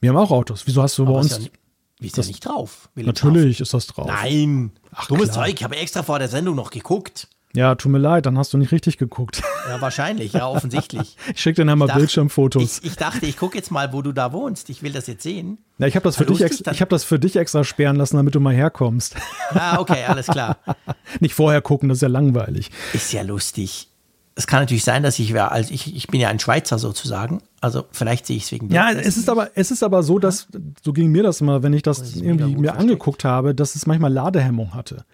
[0.00, 0.66] Wir haben auch Autos.
[0.66, 1.38] Wieso hast du Aber bei uns.
[1.38, 2.88] Ja Ist das nicht drauf?
[2.94, 4.06] Natürlich ist das drauf.
[4.06, 4.72] Nein.
[4.94, 5.46] Ach, Dummes klar.
[5.46, 7.28] Zeug, ich habe extra vor der Sendung noch geguckt.
[7.54, 9.42] Ja, tut mir leid, dann hast du nicht richtig geguckt.
[9.68, 11.16] Ja, wahrscheinlich, ja, offensichtlich.
[11.34, 12.80] ich schicke dir einmal Bildschirmfotos.
[12.82, 14.68] Ich, ich, dachte, ich gucke jetzt mal, wo du da wohnst.
[14.68, 15.58] Ich will das jetzt sehen.
[15.78, 18.34] Ja, ich habe das, für dich extra, hab das für dich extra sperren lassen, damit
[18.34, 19.16] du mal herkommst.
[19.50, 20.58] Ah, okay, alles klar.
[21.20, 22.70] nicht vorher gucken, das ist ja langweilig.
[22.92, 23.88] Ist ja lustig.
[24.34, 27.40] Es kann natürlich sein, dass ich wäre, also ich, ich bin ja ein Schweizer sozusagen.
[27.60, 30.48] Also vielleicht sehe ich es wegen Ja, es ist aber, es ist aber so, dass,
[30.82, 32.80] so ging mir das immer, wenn ich das irgendwie mir versteckt.
[32.80, 35.04] angeguckt habe, dass es manchmal Ladehemmung hatte.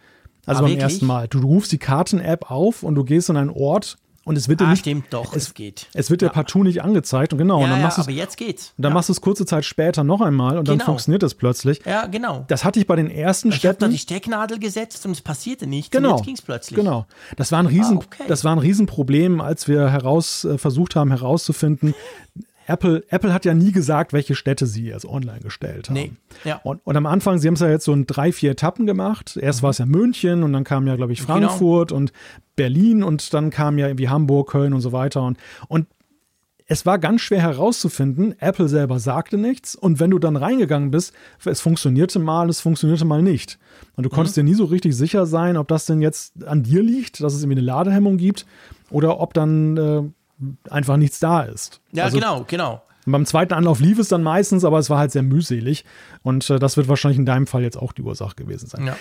[0.47, 0.83] Also ah, beim wirklich?
[0.83, 1.29] ersten Mal.
[1.29, 4.61] Du, du rufst die Karten-App auf und du gehst in einen Ort und es wird
[4.61, 4.81] ah, dir nicht.
[4.81, 5.87] stimmt doch, es, es geht.
[5.93, 6.29] Es wird ja.
[6.29, 7.59] dir partout nicht angezeigt und genau.
[7.59, 8.73] Ja, und dann machst ja, aber jetzt geht's.
[8.77, 8.95] Und dann ja.
[8.95, 10.79] machst du es kurze Zeit später noch einmal und genau.
[10.79, 11.81] dann funktioniert es plötzlich.
[11.85, 12.45] Ja, genau.
[12.49, 13.67] Das hatte ich bei den ersten ich Städten.
[13.67, 15.91] Ich habe da die Stecknadel gesetzt und es passierte nichts.
[15.91, 16.11] Genau.
[16.11, 16.77] Und jetzt ging's plötzlich.
[16.77, 17.07] Genau.
[17.37, 18.25] Das war ein Riesen, ah, okay.
[18.29, 21.95] das war ein Riesenproblem, als wir heraus äh, versucht haben herauszufinden,
[22.67, 25.95] Apple, Apple hat ja nie gesagt, welche Städte sie als online gestellt haben.
[25.95, 26.13] Nee.
[26.45, 26.61] Ja.
[26.63, 29.37] Und, und am Anfang, sie haben es ja jetzt so in drei, vier Etappen gemacht.
[29.37, 29.63] Erst mhm.
[29.65, 31.33] war es ja München und dann kam ja, glaube ich, genau.
[31.33, 31.99] Frankfurt genau.
[31.99, 32.13] und
[32.57, 35.23] Berlin und dann kam ja irgendwie Hamburg, Köln und so weiter.
[35.23, 35.39] Und,
[35.69, 35.87] und
[36.67, 38.35] es war ganz schwer herauszufinden.
[38.41, 39.75] Apple selber sagte nichts.
[39.75, 41.13] Und wenn du dann reingegangen bist,
[41.45, 43.59] es funktionierte mal, es funktionierte mal nicht.
[43.97, 44.43] Und du konntest mhm.
[44.43, 47.43] dir nie so richtig sicher sein, ob das denn jetzt an dir liegt, dass es
[47.43, 48.47] irgendwie eine Ladehemmung gibt
[48.91, 50.03] oder ob dann äh,
[50.71, 51.81] einfach nichts da ist.
[51.93, 52.83] Ja, also, genau, genau.
[53.07, 55.85] Beim zweiten Anlauf lief es dann meistens, aber es war halt sehr mühselig.
[56.23, 58.87] Und äh, das wird wahrscheinlich in deinem Fall jetzt auch die Ursache gewesen sein.
[58.87, 58.97] Ja.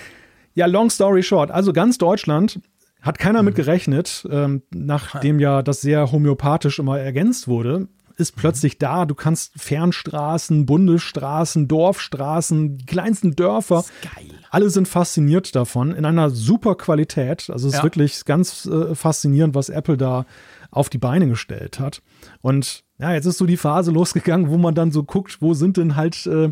[0.54, 1.50] ja, long story short.
[1.50, 2.60] Also ganz Deutschland
[3.00, 3.46] hat keiner mhm.
[3.46, 8.40] mit gerechnet, ähm, nachdem ja das sehr homöopathisch immer ergänzt wurde, ist mhm.
[8.40, 9.06] plötzlich da.
[9.06, 13.84] Du kannst Fernstraßen, Bundesstraßen, Dorfstraßen, die kleinsten Dörfer.
[14.02, 14.30] Geil.
[14.50, 17.50] Alle sind fasziniert davon in einer super Qualität.
[17.50, 20.26] Also es ist wirklich ganz äh, faszinierend, was Apple da
[20.74, 22.02] auf die Beine gestellt hat.
[22.42, 25.76] Und ja, jetzt ist so die Phase losgegangen, wo man dann so guckt, wo sind
[25.76, 26.50] denn halt, äh,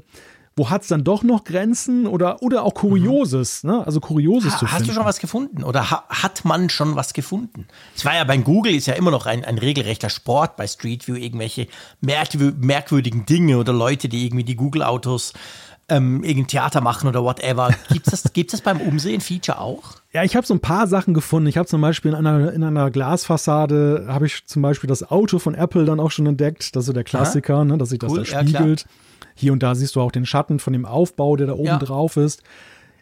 [0.56, 3.70] wo hat es dann doch noch Grenzen oder, oder auch Kurioses, mhm.
[3.70, 3.86] ne?
[3.86, 4.88] Also Kurioses ha, zu Hast finden.
[4.88, 7.66] du schon was gefunden oder ha, hat man schon was gefunden?
[7.96, 11.06] Es war ja bei Google ist ja immer noch ein, ein regelrechter Sport bei Street
[11.08, 11.68] View, irgendwelche
[12.00, 15.32] merkwür merkwürdigen Dinge oder Leute, die irgendwie die Google-Autos
[15.92, 17.70] ähm, irgendein Theater machen oder whatever.
[17.90, 19.96] Gibt es das, gibt's das beim Umsehen-Feature auch?
[20.12, 21.48] Ja, ich habe so ein paar Sachen gefunden.
[21.48, 25.38] Ich habe zum Beispiel in einer, in einer Glasfassade, habe ich zum Beispiel das Auto
[25.38, 26.74] von Apple dann auch schon entdeckt.
[26.74, 28.82] Das ist so der Klassiker, ne, dass sich das cool, da spiegelt.
[28.82, 31.64] Ja, Hier und da siehst du auch den Schatten von dem Aufbau, der da oben
[31.64, 31.78] ja.
[31.78, 32.42] drauf ist.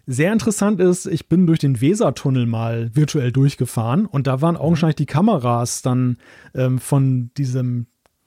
[0.07, 4.97] Sehr interessant ist, ich bin durch den Wesertunnel mal virtuell durchgefahren und da waren augenscheinlich
[4.97, 6.17] die Kameras dann
[6.55, 7.87] ähm, von diesem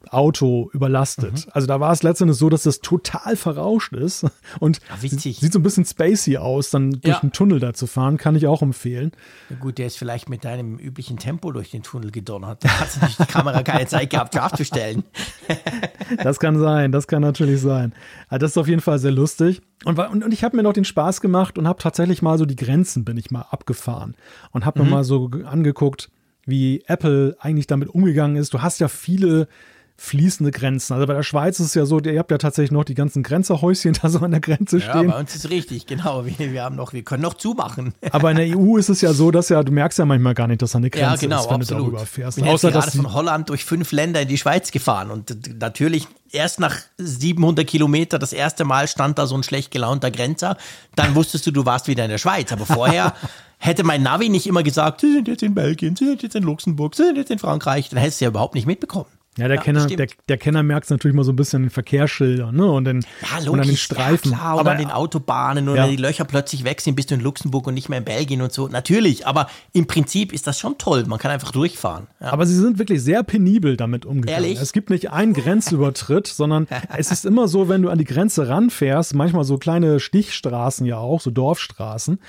[0.10, 1.34] Auto überlastet.
[1.34, 1.52] Mhm.
[1.52, 4.26] Also da war es letztendlich so, dass das total verrauscht ist
[4.60, 7.20] und Ach, sieht so ein bisschen spacey aus, dann durch ja.
[7.20, 9.12] den Tunnel da zu fahren, kann ich auch empfehlen.
[9.50, 12.64] Ja, gut, der ist vielleicht mit deinem üblichen Tempo durch den Tunnel gedonnert.
[12.64, 15.04] Da hat natürlich die Kamera keine Zeit gehabt, abzustellen.
[16.24, 17.94] das kann sein, das kann natürlich sein.
[18.28, 19.62] Also das ist auf jeden Fall sehr lustig.
[19.86, 22.46] Und, und, und ich habe mir noch den Spaß gemacht und habe tatsächlich mal so
[22.46, 24.16] die Grenzen bin ich mal abgefahren
[24.52, 24.86] und habe mhm.
[24.86, 26.10] mir mal so angeguckt,
[26.46, 28.54] wie Apple eigentlich damit umgegangen ist.
[28.54, 29.48] Du hast ja viele
[29.96, 30.94] fließende Grenzen.
[30.94, 33.24] Also bei der Schweiz ist es ja so, ihr habt ja tatsächlich noch die ganzen
[33.24, 35.08] Grenzerhäuschen da so an der Grenze stehen.
[35.08, 36.26] Ja, bei uns ist richtig, genau.
[36.26, 37.94] Wir, wir, haben noch, wir können noch zumachen.
[38.12, 40.48] Aber in der EU ist es ja so, dass ja, du merkst ja manchmal gar
[40.48, 41.82] nicht, dass da eine Grenze ja, genau, ist, wenn absolut.
[41.82, 42.38] du darüber fährst.
[42.38, 46.08] Ich bin Außer, gerade von Holland durch fünf Länder in die Schweiz gefahren und natürlich
[46.32, 50.58] erst nach 700 Kilometer das erste Mal stand da so ein schlecht gelaunter Grenzer.
[50.96, 52.52] Dann wusstest du, du warst wieder in der Schweiz.
[52.52, 53.14] Aber vorher
[53.60, 56.44] hätte mein Navi nicht immer gesagt, sie sind jetzt in Belgien, sie sind jetzt in
[56.44, 59.08] Luxemburg, sie sind jetzt in Frankreich, dann hättest du ja überhaupt nicht mitbekommen.
[59.38, 61.64] Ja, der, ja, Kenner, der, der, Kenner merkt es natürlich mal so ein bisschen an
[61.64, 62.70] den Verkehrsschildern ne?
[62.70, 64.32] und, den, ja, logisch, und an den Streifen.
[64.32, 65.88] Ja, klar, aber an den Autobahnen oder ja.
[65.88, 68.54] die Löcher plötzlich weg sind, bist du in Luxemburg und nicht mehr in Belgien und
[68.54, 68.68] so.
[68.68, 71.06] Natürlich, aber im Prinzip ist das schon toll.
[71.08, 72.08] Man kann einfach durchfahren.
[72.20, 74.44] Aber sie sind wirklich sehr penibel damit umgegangen.
[74.44, 74.62] Ehrlich?
[74.62, 78.48] Es gibt nicht einen Grenzübertritt, sondern es ist immer so, wenn du an die Grenze
[78.48, 82.20] ranfährst, manchmal so kleine Stichstraßen ja auch, so Dorfstraßen,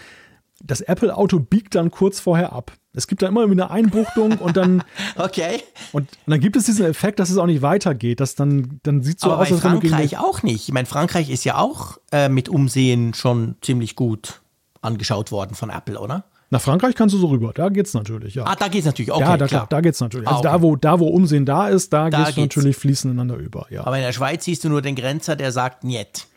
[0.67, 2.73] das Apple-Auto biegt dann kurz vorher ab.
[2.95, 4.83] Es gibt da immer eine Einbuchtung und dann.
[5.17, 5.63] okay.
[5.93, 8.21] Und, und, dann gibt es diesen Effekt, dass es auch nicht weitergeht.
[8.21, 10.69] Dass dann, dann sieht so Aber aus, als wenn Frankreich auch nicht.
[10.69, 14.43] Ich meine, Frankreich ist ja auch äh, mit Umsehen schon ziemlich gut
[14.81, 16.25] angeschaut worden von Apple, oder?
[16.51, 18.45] Nach Frankreich kannst du so rüber, da geht's natürlich, ja.
[18.45, 19.67] Ah, da geht's natürlich, okay, Ja, da, klar.
[19.69, 20.29] da geht's natürlich.
[20.29, 20.59] Also ah, okay.
[20.59, 23.67] da, wo, da, wo Umsehen da ist, da, da gehst du natürlich fließend ineinander über,
[23.71, 23.85] ja.
[23.85, 26.29] Aber in der Schweiz siehst du nur den Grenzer, der sagt, niet.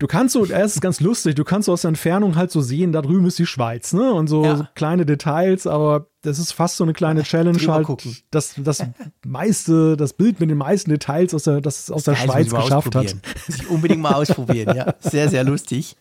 [0.00, 2.62] Du kannst so, es ist ganz lustig, du kannst so aus der Entfernung halt so
[2.62, 4.14] sehen, da drüben ist die Schweiz, ne?
[4.14, 4.56] Und so, ja.
[4.56, 7.86] so kleine Details, aber das ist fast so eine kleine Challenge halt.
[8.30, 8.82] Das, das
[9.26, 13.14] meiste, das Bild mit den meisten Details aus der, das aus der Schweiz geschafft hat.
[13.46, 14.94] Muss ich unbedingt mal ausprobieren, ja.
[15.00, 15.96] Sehr, sehr lustig.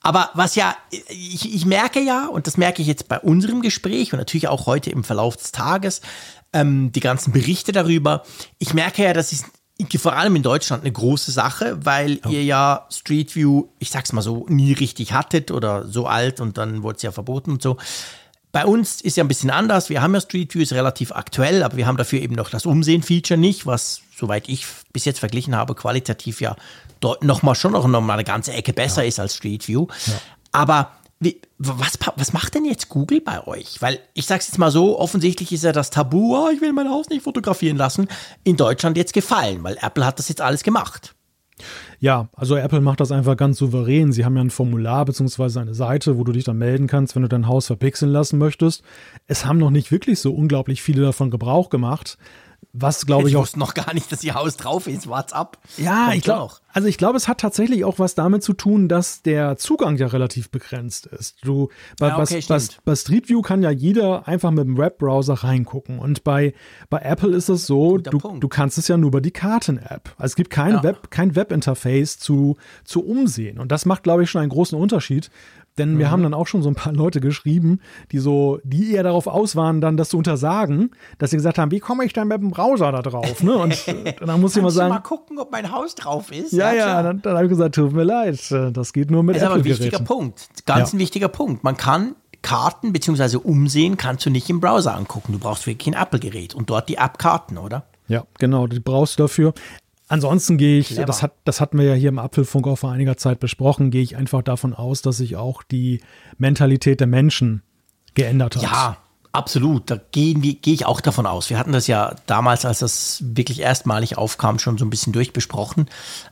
[0.00, 0.76] Aber was ja,
[1.08, 4.66] ich, ich merke ja, und das merke ich jetzt bei unserem Gespräch und natürlich auch
[4.66, 6.02] heute im Verlauf des Tages,
[6.52, 8.22] ähm, die ganzen Berichte darüber,
[8.60, 9.44] ich merke ja, dass es
[9.98, 12.30] vor allem in Deutschland eine große Sache, weil ja.
[12.30, 16.58] ihr ja Street View, ich sag's mal so, nie richtig hattet oder so alt und
[16.58, 17.76] dann wurde es ja verboten und so.
[18.52, 19.90] Bei uns ist ja ein bisschen anders.
[19.90, 22.66] Wir haben ja Street View, ist relativ aktuell, aber wir haben dafür eben noch das
[22.66, 26.54] Umsehen-Feature nicht, was, soweit ich bis jetzt verglichen habe, qualitativ ja
[27.20, 29.08] nochmal schon noch mal eine ganze Ecke besser ja.
[29.08, 29.88] ist als Street View.
[30.06, 30.12] Ja.
[30.52, 30.92] Aber
[31.24, 33.80] wie, was, was macht denn jetzt Google bei euch?
[33.80, 36.72] Weil ich sage es jetzt mal so, offensichtlich ist ja das Tabu, oh, ich will
[36.72, 38.08] mein Haus nicht fotografieren lassen,
[38.44, 41.14] in Deutschland jetzt gefallen, weil Apple hat das jetzt alles gemacht.
[42.00, 44.12] Ja, also Apple macht das einfach ganz souverän.
[44.12, 45.60] Sie haben ja ein Formular bzw.
[45.60, 48.82] eine Seite, wo du dich dann melden kannst, wenn du dein Haus verpixeln lassen möchtest.
[49.26, 52.18] Es haben noch nicht wirklich so unglaublich viele davon Gebrauch gemacht.
[52.72, 55.08] Was glaube ich, ich wusste noch gar nicht, dass ihr Haus drauf ist.
[55.08, 55.58] WhatsApp.
[55.76, 56.54] Ja, ich glaube.
[56.72, 60.08] Also ich glaube, es hat tatsächlich auch was damit zu tun, dass der Zugang ja
[60.08, 61.36] relativ begrenzt ist.
[61.44, 61.68] Du
[62.00, 66.00] bei, ja, okay, bei, bei, Street View kann ja jeder einfach mit dem Webbrowser reingucken.
[66.00, 66.52] Und bei,
[66.90, 70.14] bei Apple ist es so, du, du kannst es ja nur über die Karten-App.
[70.16, 70.82] Also es gibt kein ja.
[70.82, 73.60] Web, kein Webinterface zu, zu umsehen.
[73.60, 75.30] Und das macht, glaube ich, schon einen großen Unterschied,
[75.78, 75.98] denn mhm.
[75.98, 77.80] wir haben dann auch schon so ein paar Leute geschrieben,
[78.12, 81.70] die so, die eher darauf aus waren, dann das zu untersagen, dass sie gesagt haben,
[81.70, 83.42] wie komme ich denn mit dem Browser da drauf?
[83.42, 83.54] Ne?
[83.56, 83.84] Und
[84.20, 84.94] dann muss ich mal sagen.
[84.94, 86.52] mal gucken, ob mein Haus drauf ist.
[86.52, 89.36] Ja, ja, ja dann, dann habe ich gesagt, tut mir leid, das geht nur mit
[89.36, 90.48] Das ist aber ein wichtiger Punkt.
[90.66, 90.96] Ganz ja.
[90.96, 91.64] ein wichtiger Punkt.
[91.64, 92.14] Man kann
[92.44, 93.38] Karten bzw.
[93.38, 95.32] Umsehen kannst du nicht im Browser angucken.
[95.32, 97.86] Du brauchst wirklich ein Apple-Gerät und dort die App-Karten, oder?
[98.06, 99.54] Ja, genau, die brauchst du dafür.
[100.08, 103.16] Ansonsten gehe ich, das, hat, das hatten wir ja hier im Apfelfunk auch vor einiger
[103.16, 106.02] Zeit besprochen, gehe ich einfach davon aus, dass sich auch die
[106.36, 107.62] Mentalität der Menschen
[108.14, 108.62] geändert hat.
[108.62, 108.96] Ja,
[109.32, 109.90] absolut.
[109.90, 111.48] Da gehe geh ich auch davon aus.
[111.48, 115.86] Wir hatten das ja damals, als das wirklich erstmalig aufkam, schon so ein bisschen durchbesprochen.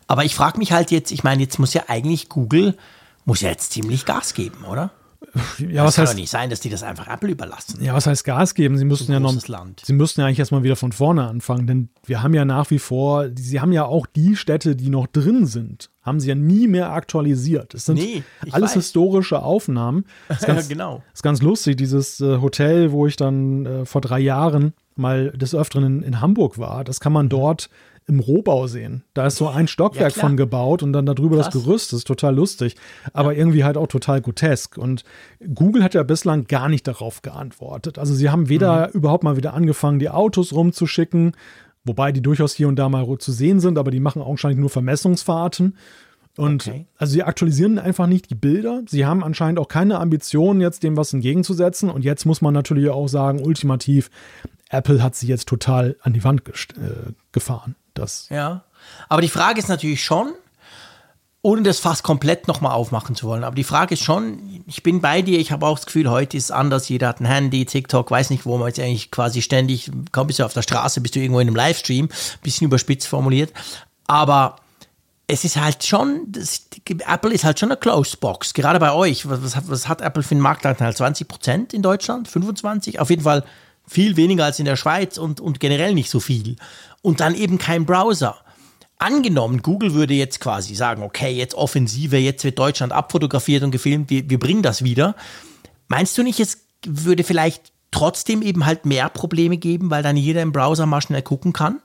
[0.06, 2.76] Aber ich frage mich halt jetzt, ich meine, jetzt muss ja eigentlich Google,
[3.24, 4.90] muss ja jetzt ziemlich Gas geben, oder?
[5.58, 7.82] Ja, das kann heißt, doch nicht sein, dass die das einfach Apple überlassen.
[7.82, 8.76] Ja, was heißt Gas geben?
[8.76, 9.82] Sie müssten ja noch, Land.
[9.84, 12.78] sie müssten ja eigentlich erstmal wieder von vorne anfangen, denn wir haben ja nach wie
[12.78, 16.68] vor, sie haben ja auch die Städte, die noch drin sind, haben sie ja nie
[16.68, 17.74] mehr aktualisiert.
[17.74, 18.74] Es sind nee, alles weiß.
[18.74, 20.04] historische Aufnahmen.
[20.28, 21.02] Ist ganz, genau.
[21.12, 25.54] ist ganz lustig, dieses äh, Hotel, wo ich dann äh, vor drei Jahren mal des
[25.54, 27.70] Öfteren in, in Hamburg war, das kann man dort
[28.06, 29.04] im Rohbau sehen.
[29.14, 31.50] Da ist so ein Stockwerk ja, von gebaut und dann darüber Krass.
[31.50, 31.92] das Gerüst.
[31.92, 32.76] Das ist total lustig,
[33.12, 33.38] aber ja.
[33.38, 34.76] irgendwie halt auch total grotesk.
[34.76, 35.04] Und
[35.54, 37.98] Google hat ja bislang gar nicht darauf geantwortet.
[37.98, 38.94] Also sie haben weder mhm.
[38.94, 41.32] überhaupt mal wieder angefangen, die Autos rumzuschicken,
[41.84, 44.70] wobei die durchaus hier und da mal zu sehen sind, aber die machen augenscheinlich nur
[44.70, 45.76] Vermessungsfahrten.
[46.36, 46.86] Und okay.
[46.96, 48.82] also sie aktualisieren einfach nicht die Bilder.
[48.86, 51.90] Sie haben anscheinend auch keine Ambitionen, jetzt dem was entgegenzusetzen.
[51.90, 54.10] Und jetzt muss man natürlich auch sagen, ultimativ,
[54.70, 57.76] Apple hat sie jetzt total an die Wand äh, gefahren.
[57.94, 58.64] Das ja.
[59.08, 60.32] Aber die Frage ist natürlich schon,
[61.42, 65.00] ohne das fast komplett nochmal aufmachen zu wollen, aber die Frage ist schon, ich bin
[65.00, 67.64] bei dir, ich habe auch das Gefühl, heute ist es anders, jeder hat ein Handy,
[67.64, 71.00] TikTok, weiß nicht, wo man jetzt eigentlich quasi ständig, kaum bist du auf der Straße,
[71.00, 72.08] bist du irgendwo in einem Livestream,
[72.42, 73.52] bisschen überspitzt formuliert,
[74.06, 74.56] aber
[75.26, 76.66] es ist halt schon, das,
[77.06, 79.28] Apple ist halt schon eine Closed Box, gerade bei euch.
[79.28, 80.94] Was, was, was hat Apple für einen Marktanteil?
[80.94, 82.28] 20 Prozent in Deutschland?
[82.28, 82.98] 25%?
[82.98, 83.42] Auf jeden Fall
[83.86, 86.56] viel weniger als in der Schweiz und, und generell nicht so viel
[87.02, 88.36] und dann eben kein Browser.
[88.98, 94.10] Angenommen, Google würde jetzt quasi sagen, okay, jetzt Offensive, jetzt wird Deutschland abfotografiert und gefilmt,
[94.10, 95.16] wir, wir bringen das wieder.
[95.88, 100.40] Meinst du nicht, es würde vielleicht trotzdem eben halt mehr Probleme geben, weil dann jeder
[100.40, 101.80] im Browser mal schnell gucken kann?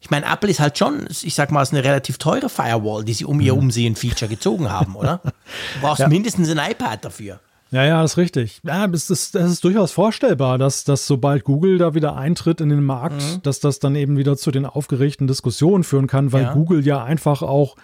[0.00, 3.12] Ich meine, Apple ist halt schon, ich sag mal, ist eine relativ teure Firewall, die
[3.12, 3.64] sie um ihr mhm.
[3.64, 5.20] Umsehen-Feature gezogen haben, oder?
[5.74, 6.08] Du brauchst ja.
[6.08, 7.40] mindestens ein iPad dafür.
[7.70, 8.60] Ja, ja, das ist richtig.
[8.64, 12.68] Ja, das ist, das ist durchaus vorstellbar, dass, dass sobald Google da wieder eintritt in
[12.68, 13.42] den Markt, mhm.
[13.42, 16.52] dass das dann eben wieder zu den aufgeregten Diskussionen führen kann, weil ja.
[16.52, 17.76] Google ja einfach auch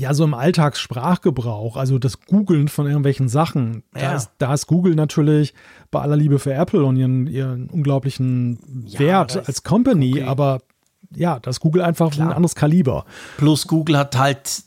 [0.00, 4.00] ja, so im Alltagssprachgebrauch, also das Googlen von irgendwelchen Sachen, ja.
[4.00, 5.52] da, ist, da ist Google natürlich
[5.90, 10.28] bei aller Liebe für Apple und ihren, ihren unglaublichen ja, Wert als Company, Google.
[10.28, 10.60] aber
[11.14, 12.28] ja, das Google einfach Klar.
[12.28, 13.04] ein anderes Kaliber.
[13.36, 14.62] Plus Google hat halt,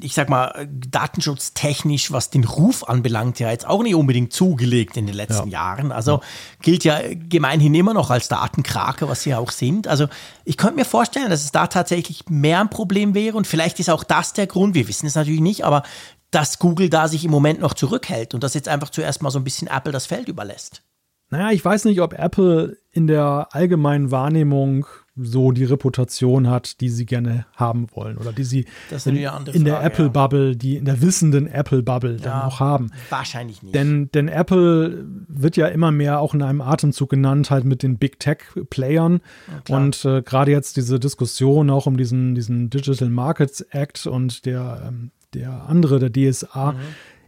[0.00, 5.06] ich sag mal, datenschutztechnisch, was den Ruf anbelangt, ja jetzt auch nicht unbedingt zugelegt in
[5.06, 5.60] den letzten ja.
[5.60, 5.90] Jahren.
[5.90, 6.20] Also ja.
[6.62, 9.88] gilt ja gemeinhin immer noch als Datenkrake, was sie ja auch sind.
[9.88, 10.06] Also
[10.44, 13.90] ich könnte mir vorstellen, dass es da tatsächlich mehr ein Problem wäre und vielleicht ist
[13.90, 15.82] auch das der Grund, wir wissen es natürlich nicht, aber
[16.30, 19.40] dass Google da sich im Moment noch zurückhält und das jetzt einfach zuerst mal so
[19.40, 20.82] ein bisschen Apple das Feld überlässt.
[21.30, 24.86] Naja, ich weiß nicht, ob Apple in der allgemeinen Wahrnehmung
[25.16, 28.66] so die Reputation hat, die sie gerne haben wollen oder die sie
[29.04, 29.16] in,
[29.52, 32.90] in, der Apple-Bubble, die in der wissenden Apple-Bubble ja, dann auch haben.
[33.10, 33.74] Wahrscheinlich nicht.
[33.74, 37.98] Denn, denn Apple wird ja immer mehr auch in einem Atemzug genannt, halt mit den
[37.98, 39.20] Big Tech-Playern.
[39.68, 44.46] Ja, und äh, gerade jetzt diese Diskussion auch um diesen, diesen Digital Markets Act und
[44.46, 46.72] der, ähm, der andere, der DSA.
[46.72, 46.78] Mhm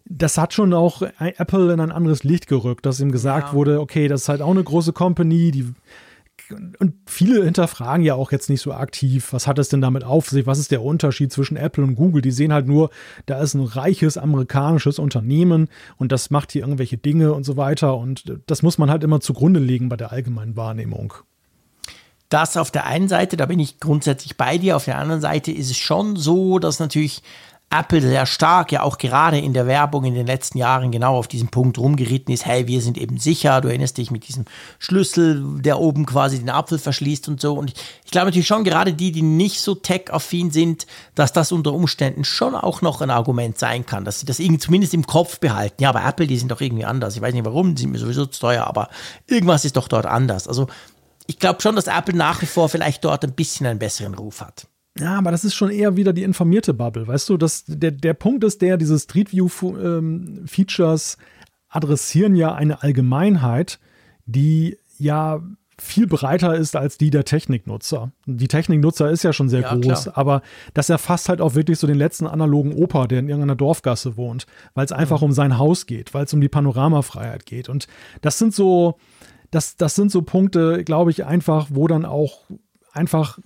[0.05, 3.53] das hat schon auch Apple in ein anderes Licht gerückt, dass ihm gesagt ja.
[3.55, 5.73] wurde, okay, das ist halt auch eine große Company, die
[6.51, 10.29] und viele hinterfragen ja auch jetzt nicht so aktiv, was hat es denn damit auf
[10.29, 12.23] sich, was ist der Unterschied zwischen Apple und Google?
[12.23, 12.91] Die sehen halt nur,
[13.27, 17.97] da ist ein reiches amerikanisches Unternehmen und das macht hier irgendwelche Dinge und so weiter
[17.97, 21.15] und das muss man halt immer zugrunde legen bei der allgemeinen Wahrnehmung.
[22.29, 25.53] Das auf der einen Seite, da bin ich grundsätzlich bei dir, auf der anderen Seite
[25.53, 27.23] ist es schon so, dass natürlich
[27.73, 31.27] Apple sehr stark, ja auch gerade in der Werbung in den letzten Jahren genau auf
[31.27, 34.45] diesen Punkt rumgeritten ist, hey, wir sind eben sicher, du erinnerst dich mit diesem
[34.79, 37.55] Schlüssel, der oben quasi den Apfel verschließt und so.
[37.55, 41.51] Und ich, ich glaube natürlich schon, gerade die, die nicht so tech-affin sind, dass das
[41.51, 45.07] unter Umständen schon auch noch ein Argument sein kann, dass sie das irgendwie zumindest im
[45.07, 45.83] Kopf behalten.
[45.83, 47.17] Ja, aber Apple, die sind doch irgendwie anders.
[47.17, 48.91] Ich weiß nicht warum, die sind mir sowieso zu teuer, aber
[49.27, 50.47] irgendwas ist doch dort anders.
[50.47, 50.67] Also
[51.27, 54.41] ich glaube schon, dass Apple nach wie vor vielleicht dort ein bisschen einen besseren Ruf
[54.43, 54.67] hat.
[54.99, 57.07] Ja, aber das ist schon eher wieder die informierte Bubble.
[57.07, 61.17] Weißt du, dass der, der Punkt ist der, diese Street View ähm, Features
[61.69, 63.79] adressieren ja eine Allgemeinheit,
[64.27, 65.41] die ja
[65.79, 68.13] viel breiter ist als die der Techniknutzer.
[68.27, 70.19] Die Techniknutzer ist ja schon sehr ja, groß, klar.
[70.19, 70.43] aber
[70.75, 74.47] das erfasst halt auch wirklich so den letzten analogen Opa, der in irgendeiner Dorfgasse wohnt,
[74.75, 75.27] weil es einfach mhm.
[75.27, 77.69] um sein Haus geht, weil es um die Panoramafreiheit geht.
[77.69, 77.89] Und
[78.21, 78.97] das sind so,
[79.51, 82.43] das, das sind so Punkte, glaube ich, einfach, wo dann auch
[82.93, 83.39] einfach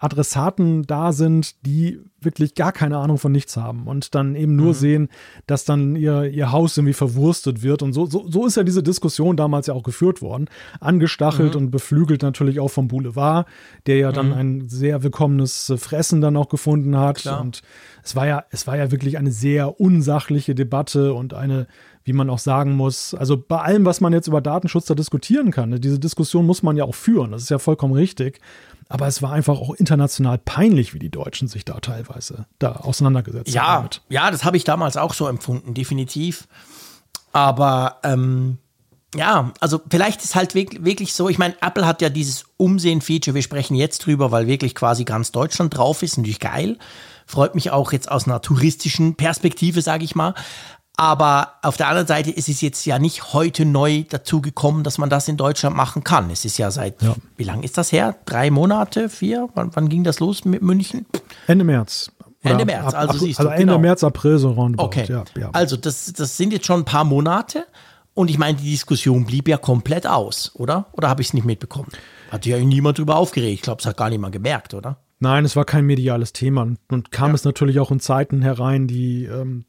[0.00, 4.68] Adressaten da sind, die wirklich gar keine Ahnung von nichts haben und dann eben nur
[4.68, 4.74] mhm.
[4.74, 5.08] sehen,
[5.46, 7.82] dass dann ihr, ihr Haus irgendwie verwurstet wird.
[7.82, 10.46] Und so, so, so ist ja diese Diskussion damals ja auch geführt worden.
[10.80, 11.60] Angestachelt mhm.
[11.60, 13.46] und beflügelt natürlich auch vom Boulevard,
[13.86, 14.14] der ja mhm.
[14.14, 17.18] dann ein sehr willkommenes Fressen dann auch gefunden hat.
[17.18, 17.42] Klar.
[17.42, 17.60] Und
[18.02, 21.66] es war ja, es war ja wirklich eine sehr unsachliche Debatte und eine,
[22.04, 25.50] wie man auch sagen muss, also bei allem, was man jetzt über Datenschutz da diskutieren
[25.50, 27.32] kann, diese Diskussion muss man ja auch führen.
[27.32, 28.40] Das ist ja vollkommen richtig.
[28.90, 33.54] Aber es war einfach auch international peinlich, wie die Deutschen sich da teilweise da auseinandergesetzt
[33.54, 33.88] ja, haben.
[34.08, 36.48] Ja, das habe ich damals auch so empfunden, definitiv.
[37.32, 38.58] Aber ähm,
[39.14, 43.42] ja, also vielleicht ist halt wirklich so, ich meine, Apple hat ja dieses Umsehen-Feature, wir
[43.42, 46.76] sprechen jetzt drüber, weil wirklich quasi ganz Deutschland drauf ist, natürlich geil.
[47.26, 50.34] Freut mich auch jetzt aus einer touristischen Perspektive, sage ich mal.
[51.00, 54.98] Aber auf der anderen Seite ist es jetzt ja nicht heute neu dazu gekommen, dass
[54.98, 56.28] man das in Deutschland machen kann.
[56.28, 57.14] Es ist ja seit, ja.
[57.38, 58.16] wie lange ist das her?
[58.26, 59.48] Drei Monate, vier?
[59.54, 61.06] Wann, wann ging das los mit München?
[61.46, 62.12] Ende März.
[62.42, 63.44] Ende März, also ab, siehst du.
[63.44, 63.78] Also Ende genau.
[63.78, 64.84] März, April so roundabout.
[64.84, 65.48] Okay, ja, ja.
[65.52, 67.64] also das, das sind jetzt schon ein paar Monate
[68.12, 70.88] und ich meine, die Diskussion blieb ja komplett aus, oder?
[70.92, 71.88] Oder habe ich es nicht mitbekommen?
[72.30, 73.54] Hat ja niemand drüber aufgeregt.
[73.54, 74.98] Ich glaube, es hat gar niemand gemerkt, oder?
[75.18, 77.36] Nein, es war kein mediales Thema und kam ja.
[77.36, 79.64] es natürlich auch in Zeiten herein, die ähm,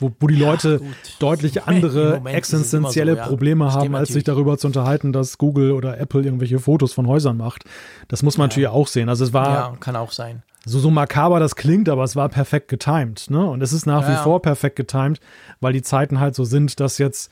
[0.00, 0.88] wo, wo die Leute ja,
[1.18, 3.26] deutlich andere existenzielle so, ja.
[3.26, 7.36] Probleme haben, als sich darüber zu unterhalten, dass Google oder Apple irgendwelche Fotos von Häusern
[7.36, 7.64] macht.
[8.08, 8.48] Das muss man ja.
[8.48, 9.08] natürlich auch sehen.
[9.08, 9.48] Also es war.
[9.48, 10.42] Ja, kann auch sein.
[10.64, 13.30] So, so makaber das klingt, aber es war perfekt getimed.
[13.30, 13.44] Ne?
[13.44, 15.20] Und es ist nach wie vor perfekt getimed,
[15.60, 17.30] weil die Zeiten halt so sind, dass jetzt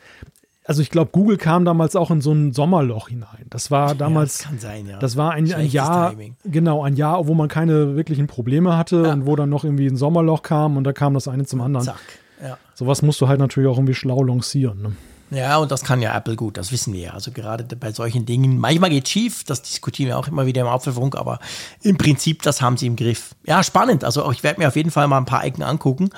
[0.66, 3.46] also ich glaube, Google kam damals auch in so ein Sommerloch hinein.
[3.50, 4.98] Das war damals, ja, das, sein, ja.
[4.98, 6.36] das war ein, ein Jahr, Timing.
[6.44, 9.12] genau, ein Jahr, wo man keine wirklichen Probleme hatte ja.
[9.12, 11.86] und wo dann noch irgendwie ein Sommerloch kam und da kam das eine zum anderen.
[11.86, 12.00] Zack.
[12.42, 12.58] Ja.
[12.74, 14.82] Sowas musst du halt natürlich auch irgendwie schlau lancieren.
[14.82, 14.96] Ne?
[15.30, 17.10] Ja, und das kann ja Apple gut, das wissen wir ja.
[17.12, 20.68] Also gerade bei solchen Dingen, manchmal geht schief, das diskutieren wir auch immer wieder im
[20.68, 21.40] Apfelfunk, aber
[21.82, 23.34] im Prinzip, das haben sie im Griff.
[23.44, 24.04] Ja, spannend.
[24.04, 26.10] Also ich werde mir auf jeden Fall mal ein paar Ecken angucken.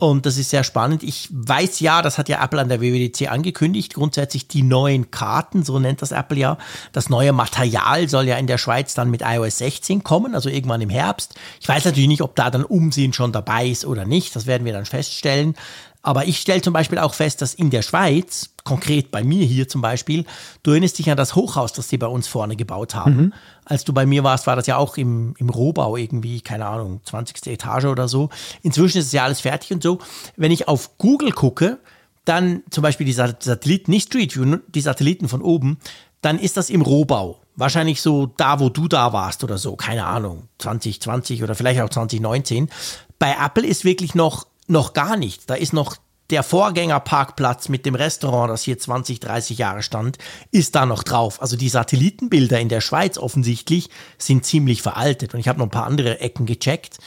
[0.00, 1.02] Und das ist sehr spannend.
[1.02, 5.62] Ich weiß ja, das hat ja Apple an der WWDC angekündigt, grundsätzlich die neuen Karten,
[5.62, 6.56] so nennt das Apple ja.
[6.92, 10.80] Das neue Material soll ja in der Schweiz dann mit iOS 16 kommen, also irgendwann
[10.80, 11.34] im Herbst.
[11.60, 14.34] Ich weiß natürlich nicht, ob da dann Umsehen schon dabei ist oder nicht.
[14.34, 15.54] Das werden wir dann feststellen.
[16.02, 19.68] Aber ich stelle zum Beispiel auch fest, dass in der Schweiz, konkret bei mir hier
[19.68, 20.24] zum Beispiel,
[20.62, 23.16] du erinnerst dich an das Hochhaus, das sie bei uns vorne gebaut haben.
[23.16, 23.32] Mhm.
[23.66, 27.00] Als du bei mir warst, war das ja auch im, im Rohbau irgendwie, keine Ahnung,
[27.04, 27.46] 20.
[27.48, 28.30] Etage oder so.
[28.62, 29.98] Inzwischen ist es ja alles fertig und so.
[30.36, 31.78] Wenn ich auf Google gucke,
[32.24, 35.78] dann zum Beispiel die Satelliten, nicht Street View, die Satelliten von oben,
[36.22, 37.40] dann ist das im Rohbau.
[37.56, 41.90] Wahrscheinlich so da, wo du da warst oder so, keine Ahnung, 2020 oder vielleicht auch
[41.90, 42.70] 2019.
[43.18, 45.50] Bei Apple ist wirklich noch noch gar nicht.
[45.50, 45.96] Da ist noch
[46.30, 50.18] der Vorgängerparkplatz mit dem Restaurant, das hier 20, 30 Jahre stand,
[50.52, 51.42] ist da noch drauf.
[51.42, 55.34] Also die Satellitenbilder in der Schweiz offensichtlich sind ziemlich veraltet.
[55.34, 56.98] Und ich habe noch ein paar andere Ecken gecheckt.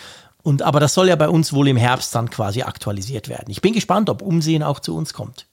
[0.43, 3.49] Und aber das soll ja bei uns wohl im Herbst dann quasi aktualisiert werden.
[3.49, 5.47] Ich bin gespannt, ob Umsehen auch zu uns kommt.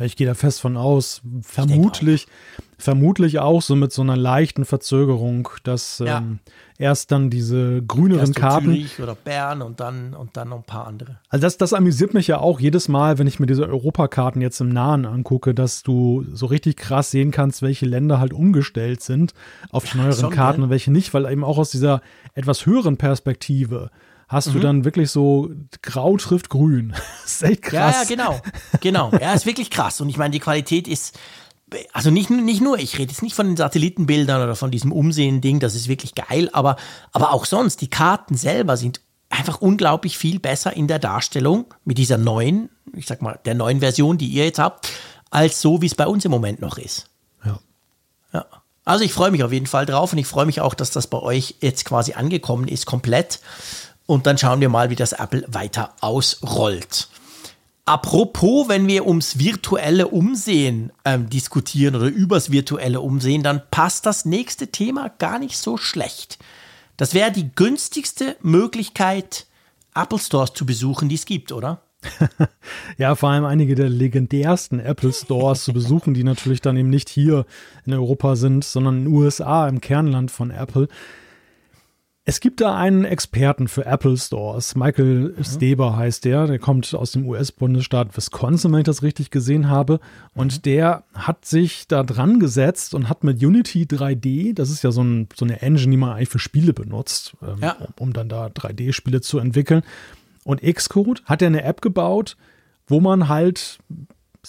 [0.00, 1.22] Ich gehe da fest von aus.
[1.42, 2.64] Vermutlich, auch.
[2.78, 6.18] vermutlich auch so mit so einer leichten Verzögerung, dass ja.
[6.18, 6.38] ähm,
[6.78, 8.66] erst dann diese grüneren erst Karten.
[8.66, 11.18] Zürich oder Bern und dann und dann noch ein paar andere.
[11.28, 14.60] Also das, das amüsiert mich ja auch jedes Mal, wenn ich mir diese Europakarten jetzt
[14.60, 19.34] im Nahen angucke, dass du so richtig krass sehen kannst, welche Länder halt umgestellt sind
[19.70, 22.00] auf die ja, neueren Karten und welche nicht, weil eben auch aus dieser
[22.34, 23.90] etwas höheren Perspektive
[24.28, 24.52] hast mhm.
[24.52, 25.50] du dann wirklich so
[25.82, 26.94] grau trifft grün.
[27.22, 27.96] das ist echt krass.
[27.96, 28.40] Ja, ja, genau.
[28.80, 29.10] Genau.
[29.20, 30.00] Ja, ist wirklich krass.
[30.00, 31.18] Und ich meine, die Qualität ist
[31.92, 35.60] also nicht, nicht nur, ich rede jetzt nicht von den Satellitenbildern oder von diesem Umsehen-Ding,
[35.60, 36.76] das ist wirklich geil, aber,
[37.12, 41.98] aber auch sonst, die Karten selber sind einfach unglaublich viel besser in der Darstellung mit
[41.98, 44.88] dieser neuen, ich sag mal, der neuen Version, die ihr jetzt habt,
[45.30, 47.10] als so, wie es bei uns im Moment noch ist.
[47.44, 47.58] Ja.
[48.32, 48.46] Ja.
[48.84, 51.08] Also ich freue mich auf jeden Fall drauf und ich freue mich auch, dass das
[51.08, 53.40] bei euch jetzt quasi angekommen ist, komplett.
[54.06, 57.08] Und dann schauen wir mal, wie das Apple weiter ausrollt.
[57.88, 64.26] Apropos, wenn wir ums virtuelle Umsehen ähm, diskutieren oder übers virtuelle Umsehen, dann passt das
[64.26, 66.38] nächste Thema gar nicht so schlecht.
[66.98, 69.46] Das wäre die günstigste Möglichkeit,
[69.94, 71.80] Apple Stores zu besuchen, die es gibt, oder?
[72.98, 77.08] ja, vor allem einige der legendärsten Apple Stores zu besuchen, die natürlich dann eben nicht
[77.08, 77.46] hier
[77.86, 80.88] in Europa sind, sondern in den USA, im Kernland von Apple.
[82.28, 84.74] Es gibt da einen Experten für Apple Stores.
[84.74, 85.44] Michael mhm.
[85.44, 86.46] Steber heißt der.
[86.46, 89.98] Der kommt aus dem US-Bundesstaat Wisconsin, wenn ich das richtig gesehen habe.
[90.34, 90.62] Und mhm.
[90.62, 95.02] der hat sich da dran gesetzt und hat mit Unity 3D, das ist ja so,
[95.02, 97.76] ein, so eine Engine, die man eigentlich für Spiele benutzt, ähm, ja.
[97.80, 99.80] um, um dann da 3D-Spiele zu entwickeln.
[100.44, 102.36] Und Xcode hat er eine App gebaut,
[102.86, 103.78] wo man halt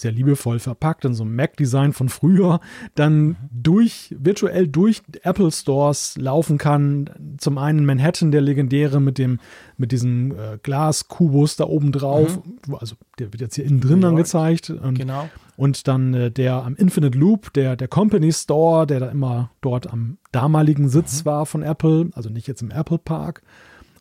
[0.00, 2.60] sehr liebevoll verpackt in so einem Mac-Design von früher,
[2.94, 7.10] dann durch, virtuell durch Apple Stores laufen kann.
[7.38, 9.38] Zum einen Manhattan, der legendäre mit dem,
[9.76, 12.40] mit diesem äh, Glaskubus da oben drauf.
[12.44, 12.74] Mhm.
[12.76, 14.70] Also der wird jetzt hier innen drin dann gezeigt.
[14.70, 15.28] Und, genau.
[15.56, 19.92] Und dann äh, der am Infinite Loop, der, der Company Store, der da immer dort
[19.92, 21.26] am damaligen Sitz mhm.
[21.26, 23.42] war von Apple, also nicht jetzt im Apple Park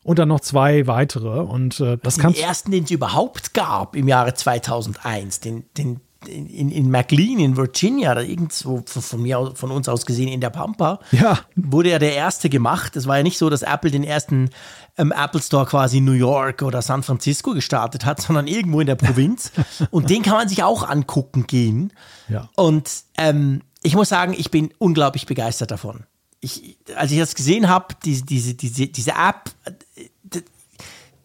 [0.09, 1.41] und dann noch zwei weitere.
[1.41, 2.33] Und äh, das kann.
[2.33, 7.57] Den ersten, den es überhaupt gab im Jahre 2001, den, den, in, in McLean in
[7.57, 11.37] Virginia, da irgendwo von, von, mir von uns aus gesehen in der Pampa, ja.
[11.55, 12.95] wurde ja der erste gemacht.
[12.95, 14.49] Es war ja nicht so, dass Apple den ersten
[14.97, 18.87] ähm, Apple Store quasi in New York oder San Francisco gestartet hat, sondern irgendwo in
[18.87, 19.51] der Provinz.
[19.91, 21.93] Und den kann man sich auch angucken gehen.
[22.29, 22.49] Ja.
[22.55, 22.89] Und
[23.19, 26.05] ähm, ich muss sagen, ich bin unglaublich begeistert davon.
[26.41, 29.51] Ich, als ich das gesehen habe, diese, diese, diese, diese App,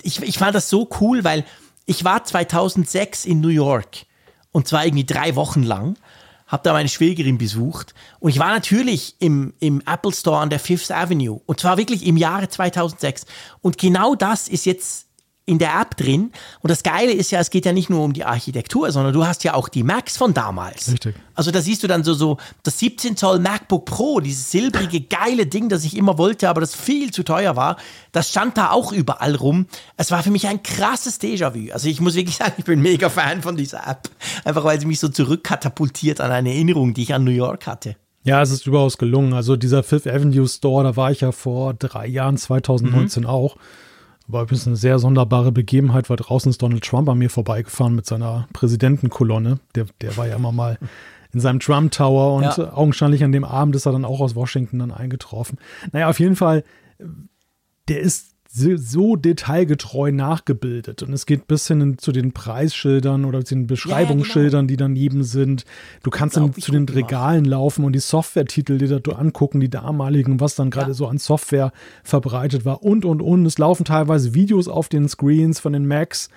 [0.02, 1.44] ich, ich fand das so cool, weil
[1.86, 4.06] ich war 2006 in New York.
[4.52, 5.96] Und zwar irgendwie drei Wochen lang,
[6.46, 7.94] habe da meine Schwägerin besucht.
[8.20, 11.40] Und ich war natürlich im, im Apple Store an der Fifth Avenue.
[11.46, 13.26] Und zwar wirklich im Jahre 2006
[13.60, 15.03] und genau das ist jetzt
[15.46, 16.32] in der App drin.
[16.60, 19.26] Und das Geile ist ja, es geht ja nicht nur um die Architektur, sondern du
[19.26, 20.90] hast ja auch die Macs von damals.
[20.90, 21.14] Richtig.
[21.34, 25.46] Also da siehst du dann so, so das 17 Zoll MacBook Pro, dieses silbrige, geile
[25.46, 27.76] Ding, das ich immer wollte, aber das viel zu teuer war.
[28.12, 29.66] Das stand da auch überall rum.
[29.96, 31.72] Es war für mich ein krasses Déjà-vu.
[31.72, 34.08] Also ich muss wirklich sagen, ich bin mega Fan von dieser App.
[34.44, 37.96] Einfach weil sie mich so zurückkatapultiert an eine Erinnerung, die ich an New York hatte.
[38.22, 39.34] Ja, es ist überaus gelungen.
[39.34, 43.28] Also dieser Fifth Avenue Store, da war ich ja vor drei Jahren, 2019 mhm.
[43.28, 43.56] auch.
[44.26, 48.06] War übrigens eine sehr sonderbare Begebenheit, weil draußen ist Donald Trump an mir vorbeigefahren mit
[48.06, 49.58] seiner Präsidentenkolonne.
[49.74, 50.78] Der, der war ja immer mal
[51.32, 52.72] in seinem Trump Tower und ja.
[52.72, 55.58] augenscheinlich an dem Abend ist er dann auch aus Washington dann eingetroffen.
[55.92, 56.64] Naja, auf jeden Fall,
[57.88, 61.02] der ist so detailgetreu nachgebildet.
[61.02, 64.68] Und es geht bis hin zu den Preisschildern oder zu den Beschreibungsschildern, ja, genau.
[64.68, 65.64] die daneben sind.
[66.04, 70.38] Du kannst dann zu den Regalen laufen und die Software-Titel dir da angucken, die damaligen,
[70.38, 70.94] was dann gerade ja.
[70.94, 71.72] so an Software
[72.04, 73.44] verbreitet war und, und, und.
[73.44, 76.28] Es laufen teilweise Videos auf den Screens von den Macs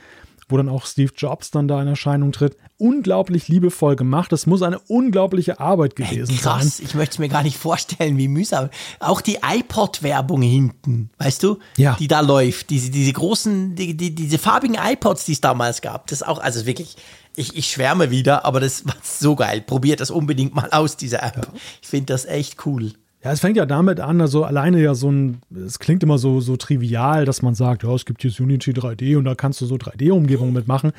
[0.50, 2.58] wo dann auch Steve Jobs dann da in Erscheinung tritt.
[2.78, 4.32] Unglaublich liebevoll gemacht.
[4.32, 6.78] Das muss eine unglaubliche Arbeit gewesen hey, krass.
[6.78, 6.86] sein.
[6.86, 8.70] Ich möchte es mir gar nicht vorstellen, wie mühsam.
[9.00, 11.60] Auch die iPod-Werbung hinten, weißt du?
[11.76, 11.98] Ja.
[12.00, 12.70] Die da läuft.
[12.70, 16.08] Diese, diese großen, die, die, diese farbigen iPods, die es damals gab.
[16.08, 16.96] Das ist auch, also wirklich,
[17.36, 19.62] ich, ich schwärme wieder, aber das war so geil.
[19.62, 21.36] Probiert das unbedingt mal aus, diese App.
[21.38, 21.60] Ja.
[21.82, 22.94] Ich finde das echt cool.
[23.24, 26.40] Ja, es fängt ja damit an, also alleine ja so ein, es klingt immer so,
[26.40, 29.66] so trivial, dass man sagt, ja, es gibt jetzt Unity 3D und da kannst du
[29.66, 30.92] so 3D-Umgebungen mitmachen.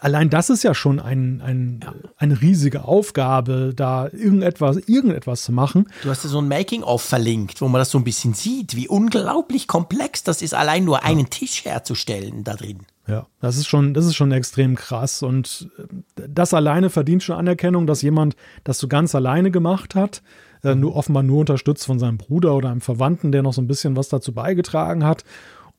[0.00, 1.94] Allein das ist ja schon ein, ein, ja.
[2.18, 5.88] eine riesige Aufgabe, da irgendetwas, irgendetwas zu machen.
[6.02, 8.86] Du hast ja so ein Making-of verlinkt, wo man das so ein bisschen sieht, wie
[8.86, 11.26] unglaublich komplex das ist, allein nur einen ja.
[11.30, 12.80] Tisch herzustellen da drin.
[13.08, 15.22] Ja, das ist schon, das ist schon extrem krass.
[15.22, 15.70] Und
[16.16, 20.22] das alleine verdient schon Anerkennung, dass jemand das so ganz alleine gemacht hat
[20.66, 23.68] äh, nur offenbar nur unterstützt von seinem Bruder oder einem Verwandten, der noch so ein
[23.68, 25.24] bisschen was dazu beigetragen hat.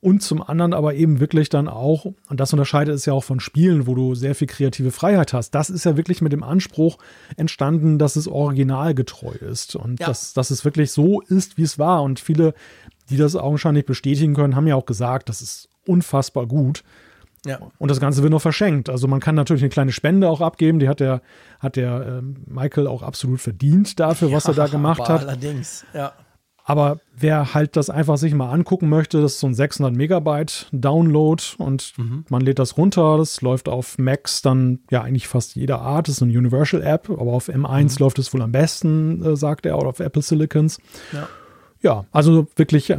[0.00, 3.40] Und zum anderen aber eben wirklich dann auch, und das unterscheidet es ja auch von
[3.40, 5.50] Spielen, wo du sehr viel kreative Freiheit hast.
[5.50, 6.98] Das ist ja wirklich mit dem Anspruch
[7.36, 10.06] entstanden, dass es originalgetreu ist und ja.
[10.06, 12.04] dass, dass es wirklich so ist, wie es war.
[12.04, 12.54] Und viele,
[13.10, 16.84] die das augenscheinlich bestätigen können, haben ja auch gesagt, das ist unfassbar gut.
[17.46, 17.58] Ja.
[17.78, 18.88] Und das Ganze wird noch verschenkt.
[18.90, 20.80] Also man kann natürlich eine kleine Spende auch abgeben.
[20.80, 21.22] Die hat der,
[21.60, 25.22] hat der äh, Michael auch absolut verdient dafür, was ja, er da gemacht hat.
[25.22, 26.12] Allerdings, ja.
[26.68, 30.68] Aber wer halt das einfach sich mal angucken möchte, das ist so ein 600 Megabyte
[30.70, 32.26] Download und mhm.
[32.28, 33.16] man lädt das runter.
[33.16, 36.08] Das läuft auf Macs dann ja eigentlich fast jeder Art.
[36.08, 37.96] Das ist eine Universal App, aber auf M1 mhm.
[38.00, 40.78] läuft es wohl am besten, äh, sagt er, oder auf Apple Silicons.
[41.12, 41.28] Ja,
[41.80, 42.94] ja also wirklich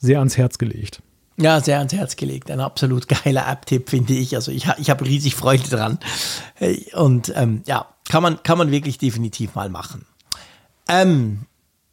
[0.00, 1.00] sehr ans Herz gelegt.
[1.36, 2.50] Ja, sehr ans Herz gelegt.
[2.50, 4.36] Ein absolut geiler App-Tipp, finde ich.
[4.36, 5.98] Also ich, ich habe riesig Freude dran.
[6.94, 10.06] Und ähm, ja, kann man, kann man wirklich definitiv mal machen.
[10.88, 11.46] Ähm,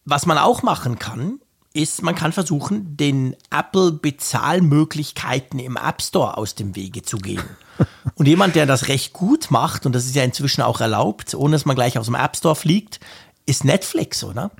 [0.05, 1.39] was man auch machen kann,
[1.73, 7.43] ist, man kann versuchen, den Apple-Bezahlmöglichkeiten im App Store aus dem Wege zu gehen.
[8.15, 11.53] Und jemand, der das recht gut macht, und das ist ja inzwischen auch erlaubt, ohne
[11.53, 12.99] dass man gleich aus dem App Store fliegt,
[13.45, 14.51] ist Netflix, oder?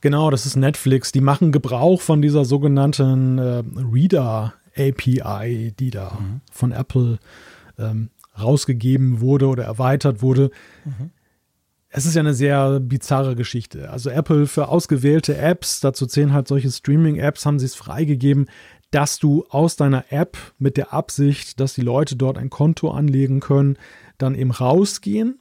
[0.00, 1.12] Genau, das ist Netflix.
[1.12, 6.40] Die machen Gebrauch von dieser sogenannten äh, Reader API, die da mhm.
[6.52, 7.18] von Apple
[7.78, 10.50] ähm, rausgegeben wurde oder erweitert wurde.
[10.84, 11.10] Mhm.
[11.90, 13.90] Es ist ja eine sehr bizarre Geschichte.
[13.90, 18.46] Also Apple für ausgewählte Apps, dazu zählen halt solche Streaming-Apps, haben sie es freigegeben,
[18.90, 23.40] dass du aus deiner App mit der Absicht, dass die Leute dort ein Konto anlegen
[23.40, 23.78] können,
[24.18, 25.38] dann eben rausgehen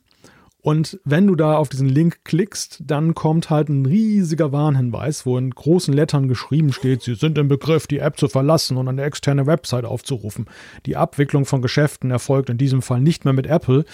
[0.62, 5.38] und wenn du da auf diesen Link klickst, dann kommt halt ein riesiger Warnhinweis, wo
[5.38, 9.04] in großen Lettern geschrieben steht, Sie sind im Begriff, die App zu verlassen und eine
[9.04, 10.46] externe Website aufzurufen.
[10.86, 13.86] Die Abwicklung von Geschäften erfolgt in diesem Fall nicht mehr mit Apple.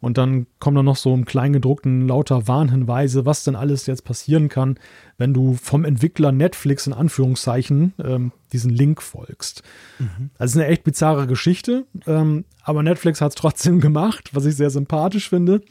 [0.00, 4.48] Und dann kommen da noch so im Kleingedruckten lauter Warnhinweise, was denn alles jetzt passieren
[4.48, 4.78] kann,
[5.16, 9.62] wenn du vom Entwickler Netflix in Anführungszeichen ähm, diesen Link folgst.
[9.98, 10.30] Mhm.
[10.38, 14.54] Also ist eine echt bizarre Geschichte, ähm, aber Netflix hat es trotzdem gemacht, was ich
[14.54, 15.62] sehr sympathisch finde.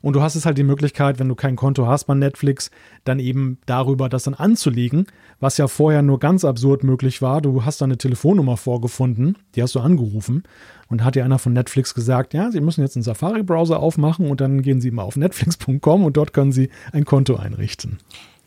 [0.00, 2.70] Und du hast es halt die Möglichkeit, wenn du kein Konto hast bei Netflix,
[3.04, 5.06] dann eben darüber das dann anzulegen,
[5.38, 7.42] was ja vorher nur ganz absurd möglich war.
[7.42, 10.44] Du hast da eine Telefonnummer vorgefunden, die hast du angerufen
[10.88, 14.40] und hat dir einer von Netflix gesagt, ja, Sie müssen jetzt einen Safari-Browser aufmachen und
[14.40, 17.98] dann gehen Sie mal auf netflix.com und dort können Sie ein Konto einrichten.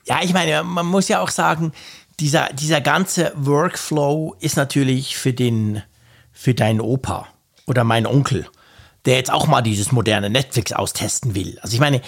[0.06, 1.74] Ja, ich meine, man muss ja auch sagen,
[2.20, 5.84] dieser, dieser ganze Workflow ist natürlich für den,
[6.32, 7.28] für deinen Opa
[7.70, 8.48] oder meinen Onkel,
[9.06, 11.58] der jetzt auch mal dieses moderne Netflix austesten will.
[11.62, 12.02] Also ich meine,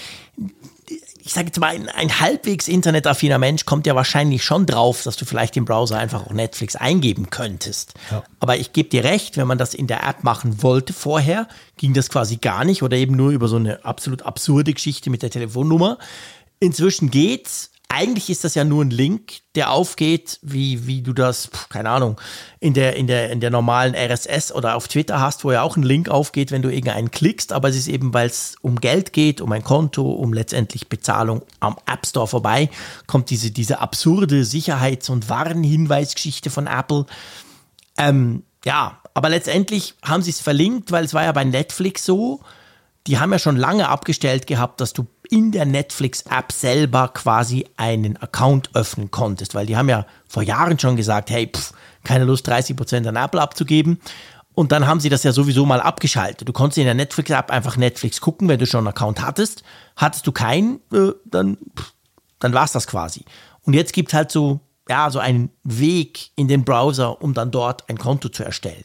[1.24, 5.18] ich sage jetzt mal, ein, ein halbwegs internetaffiner Mensch kommt ja wahrscheinlich schon drauf, dass
[5.18, 7.94] du vielleicht im Browser einfach auch Netflix eingeben könntest.
[8.10, 8.24] Ja.
[8.40, 11.48] Aber ich gebe dir recht, wenn man das in der App machen wollte vorher,
[11.78, 15.22] ging das quasi gar nicht oder eben nur über so eine absolut absurde Geschichte mit
[15.22, 15.98] der Telefonnummer.
[16.60, 21.50] Inzwischen geht's, eigentlich ist das ja nur ein Link, der aufgeht, wie, wie du das,
[21.70, 22.20] keine Ahnung,
[22.60, 25.76] in der, in, der, in der normalen RSS oder auf Twitter hast, wo ja auch
[25.76, 29.12] ein Link aufgeht, wenn du irgendeinen klickst, aber es ist eben, weil es um Geld
[29.12, 32.70] geht, um ein Konto, um letztendlich Bezahlung am App Store vorbei,
[33.08, 37.06] kommt diese, diese absurde Sicherheits- und Warnhinweisgeschichte von Apple.
[37.98, 42.40] Ähm, ja, aber letztendlich haben sie es verlinkt, weil es war ja bei Netflix so,
[43.08, 48.18] die haben ja schon lange abgestellt gehabt, dass du in der Netflix-App selber quasi einen
[48.18, 51.72] Account öffnen konntest, weil die haben ja vor Jahren schon gesagt, hey, pff,
[52.04, 54.00] keine Lust, 30% an Apple abzugeben.
[54.54, 56.48] Und dann haben sie das ja sowieso mal abgeschaltet.
[56.48, 59.64] Du konntest in der Netflix-App einfach Netflix gucken, wenn du schon einen Account hattest.
[59.96, 61.58] Hattest du keinen, äh, dann,
[62.40, 63.24] dann war es das quasi.
[63.64, 64.60] Und jetzt gibt halt so,
[64.90, 68.84] ja, so einen Weg in den Browser, um dann dort ein Konto zu erstellen.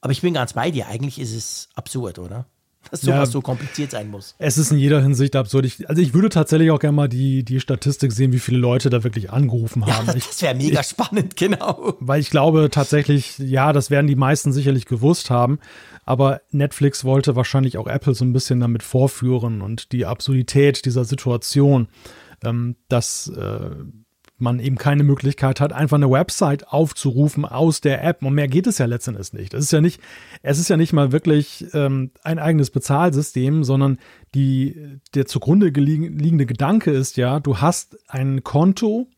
[0.00, 2.46] Aber ich bin ganz bei dir, eigentlich ist es absurd, oder?
[2.90, 4.34] Dass sowas ja, so kompliziert sein muss.
[4.38, 5.64] Es ist in jeder Hinsicht absurd.
[5.64, 8.90] Ich, also ich würde tatsächlich auch gerne mal die, die Statistik sehen, wie viele Leute
[8.90, 10.06] da wirklich angerufen haben.
[10.06, 11.94] Ja, das wäre mega ich, spannend, genau.
[12.00, 15.58] Weil ich glaube tatsächlich, ja, das werden die meisten sicherlich gewusst haben.
[16.04, 21.04] Aber Netflix wollte wahrscheinlich auch Apple so ein bisschen damit vorführen und die Absurdität dieser
[21.04, 21.88] Situation,
[22.44, 23.70] ähm, dass äh,
[24.44, 28.22] man eben keine Möglichkeit hat, einfach eine Website aufzurufen aus der App.
[28.22, 29.54] Und mehr geht es ja letztendlich nicht.
[29.54, 30.00] Es ist ja nicht,
[30.42, 33.98] es ist ja nicht mal wirklich ähm, ein eigenes Bezahlsystem, sondern
[34.34, 39.08] die, der zugrunde liegende Gedanke ist ja, du hast ein Konto,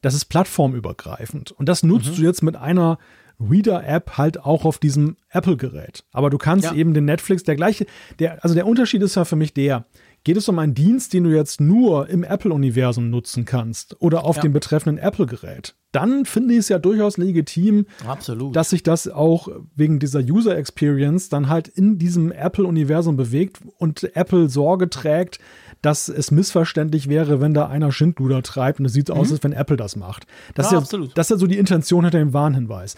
[0.00, 1.52] das ist plattformübergreifend.
[1.52, 2.16] Und das nutzt mhm.
[2.16, 2.98] du jetzt mit einer
[3.40, 6.04] Reader-App halt auch auf diesem Apple-Gerät.
[6.12, 6.74] Aber du kannst ja.
[6.74, 7.86] eben den Netflix, der gleiche,
[8.18, 9.86] der, also der Unterschied ist ja für mich der,
[10.24, 14.36] Geht es um einen Dienst, den du jetzt nur im Apple-Universum nutzen kannst oder auf
[14.36, 14.42] ja.
[14.42, 15.74] dem betreffenden Apple-Gerät?
[15.90, 18.54] Dann finde ich es ja durchaus legitim, Absolut.
[18.54, 24.16] dass sich das auch wegen dieser User Experience dann halt in diesem Apple-Universum bewegt und
[24.16, 25.40] Apple Sorge trägt,
[25.82, 29.16] dass es missverständlich wäre, wenn da einer Schindluder treibt und es sieht mhm.
[29.16, 30.26] aus, als wenn Apple das macht.
[30.54, 32.94] Das, ja, ist ja, das ist ja so die Intention hinter dem Warnhinweis.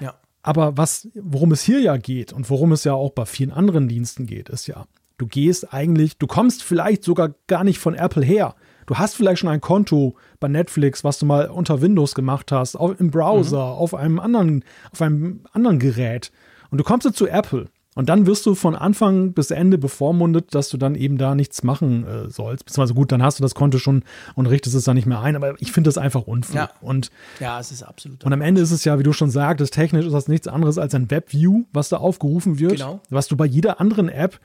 [0.00, 0.14] Ja.
[0.42, 3.88] Aber was, worum es hier ja geht und worum es ja auch bei vielen anderen
[3.88, 4.86] Diensten geht, ist ja,
[5.18, 8.54] Du gehst eigentlich, du kommst vielleicht sogar gar nicht von Apple her.
[8.86, 12.76] Du hast vielleicht schon ein Konto bei Netflix, was du mal unter Windows gemacht hast,
[12.76, 13.78] auf, im Browser, mhm.
[13.78, 16.32] auf einem anderen, auf einem anderen Gerät.
[16.70, 17.66] Und du kommst jetzt zu Apple
[17.96, 21.64] Und dann wirst du von Anfang bis Ende bevormundet, dass du dann eben da nichts
[21.64, 22.64] machen äh, sollst.
[22.64, 24.04] Beziehungsweise gut, dann hast du das Konto schon
[24.36, 25.34] und richtest es dann nicht mehr ein.
[25.34, 26.70] Aber ich finde das einfach unfair.
[26.70, 26.70] Ja.
[26.80, 27.10] Und,
[27.40, 28.24] ja, es ist absolut.
[28.24, 30.78] Und am Ende ist es ja, wie du schon sagtest, technisch ist das nichts anderes
[30.78, 32.76] als ein Webview, was da aufgerufen wird.
[32.76, 33.00] Genau.
[33.10, 34.38] Was du bei jeder anderen App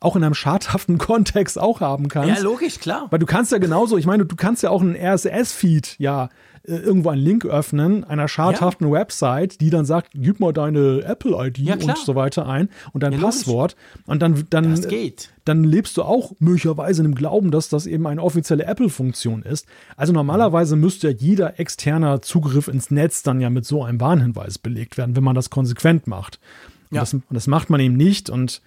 [0.00, 2.36] auch in einem schadhaften Kontext auch haben kannst.
[2.36, 3.06] Ja, logisch, klar.
[3.10, 6.28] Weil du kannst ja genauso, ich meine, du kannst ja auch einen RSS-Feed ja
[6.66, 8.92] äh, irgendwo einen Link öffnen, einer schadhaften ja.
[8.92, 13.12] Website, die dann sagt, gib mal deine Apple-ID ja, und so weiter ein und dein
[13.12, 13.76] ja, Passwort.
[14.06, 14.80] Und dann, dann,
[15.44, 19.66] dann lebst du auch möglicherweise in dem Glauben, dass das eben eine offizielle Apple-Funktion ist.
[19.96, 24.58] Also normalerweise müsste ja jeder externer Zugriff ins Netz dann ja mit so einem Warnhinweis
[24.58, 26.40] belegt werden, wenn man das konsequent macht.
[26.90, 28.60] Und, das, und das macht man eben nicht und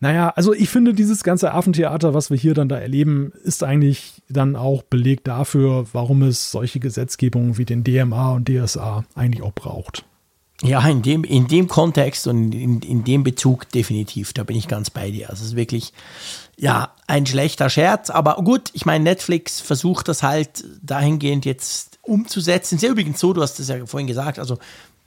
[0.00, 4.22] naja, also ich finde, dieses ganze Affentheater, was wir hier dann da erleben, ist eigentlich
[4.30, 9.52] dann auch Beleg dafür, warum es solche Gesetzgebungen wie den DMA und DSA eigentlich auch
[9.52, 10.04] braucht.
[10.62, 14.68] Ja, in dem, in dem Kontext und in, in dem Bezug definitiv, da bin ich
[14.68, 15.30] ganz bei dir.
[15.30, 15.92] Also es ist wirklich,
[16.58, 22.76] ja, ein schlechter Scherz, aber gut, ich meine, Netflix versucht das halt dahingehend jetzt umzusetzen.
[22.76, 24.58] Ist ja übrigens so, du hast es ja vorhin gesagt, also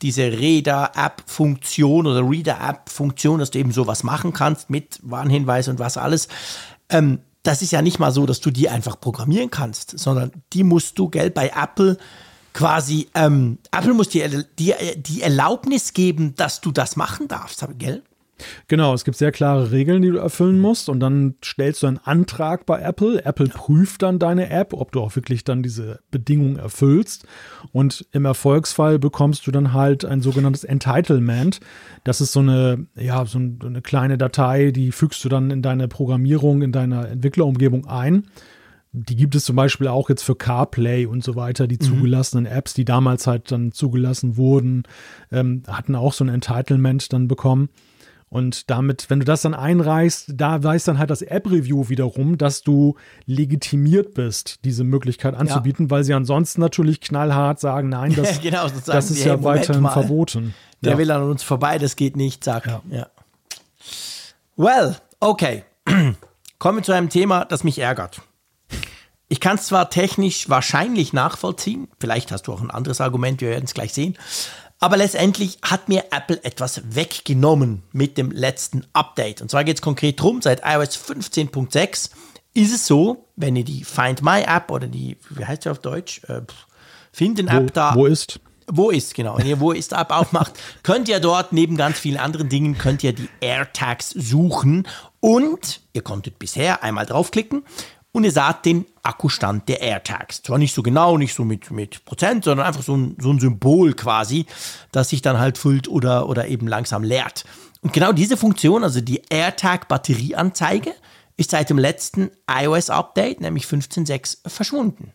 [0.04, 6.28] diese Reader-App-Funktion oder Reader-App-Funktion, dass du eben sowas machen kannst mit Warnhinweis und was alles.
[6.90, 10.64] Ähm, das ist ja nicht mal so, dass du die einfach programmieren kannst, sondern die
[10.64, 11.98] musst du, gell, bei Apple
[12.54, 18.04] quasi, ähm, Apple muss dir die, die Erlaubnis geben, dass du das machen darfst, gell?
[18.68, 22.00] Genau, es gibt sehr klare Regeln, die du erfüllen musst und dann stellst du einen
[22.00, 23.24] Antrag bei Apple.
[23.24, 27.26] Apple prüft dann deine App, ob du auch wirklich dann diese Bedingungen erfüllst
[27.72, 31.60] und im Erfolgsfall bekommst du dann halt ein sogenanntes Entitlement.
[32.04, 35.88] Das ist so eine, ja, so eine kleine Datei, die fügst du dann in deine
[35.88, 38.28] Programmierung, in deiner Entwicklerumgebung ein.
[38.96, 41.66] Die gibt es zum Beispiel auch jetzt für CarPlay und so weiter.
[41.68, 41.98] Die mhm.
[41.98, 44.84] zugelassenen Apps, die damals halt dann zugelassen wurden,
[45.32, 47.70] ähm, hatten auch so ein Entitlement dann bekommen.
[48.34, 52.64] Und damit, wenn du das dann einreichst, da weiß dann halt das App-Review wiederum, dass
[52.64, 52.96] du
[53.28, 55.92] legitimiert bist, diese Möglichkeit anzubieten, ja.
[55.92, 60.56] weil sie ansonsten natürlich knallhart sagen, nein, das, genau, das ist ja weiterhin verboten.
[60.82, 60.98] Der ja.
[60.98, 62.66] will an uns vorbei, das geht nicht, sag.
[62.66, 62.82] Ja.
[62.90, 63.08] ja.
[64.56, 65.64] Well, okay.
[66.58, 68.24] Kommen wir zu einem Thema, das mich ärgert.
[69.28, 73.50] Ich kann es zwar technisch wahrscheinlich nachvollziehen, vielleicht hast du auch ein anderes Argument, wir
[73.50, 74.18] werden es gleich sehen,
[74.84, 79.42] aber letztendlich hat mir Apple etwas weggenommen mit dem letzten Update.
[79.42, 82.10] Und zwar geht es konkret darum, seit iOS 15.6
[82.54, 85.80] ist es so, wenn ihr die Find My App oder die, wie heißt sie auf
[85.80, 86.22] Deutsch?
[86.28, 86.42] Äh,
[87.14, 87.96] Finden App wo, da.
[87.96, 88.42] Wo ist?
[88.68, 89.38] Wo ist, genau.
[89.38, 90.52] Wenn ihr Wo ist App aufmacht,
[90.84, 94.86] könnt ihr dort neben ganz vielen anderen Dingen, könnt ihr die AirTags suchen
[95.22, 97.64] und ihr konntet bisher einmal draufklicken
[98.14, 100.44] und ihr sagt den Akkustand der AirTags.
[100.44, 103.40] Zwar nicht so genau, nicht so mit, mit Prozent, sondern einfach so ein, so ein
[103.40, 104.46] Symbol quasi,
[104.92, 107.44] das sich dann halt füllt oder, oder eben langsam leert.
[107.82, 110.94] Und genau diese Funktion, also die AirTag-Batterieanzeige,
[111.36, 115.12] ist seit dem letzten iOS-Update, nämlich 15.6, verschwunden.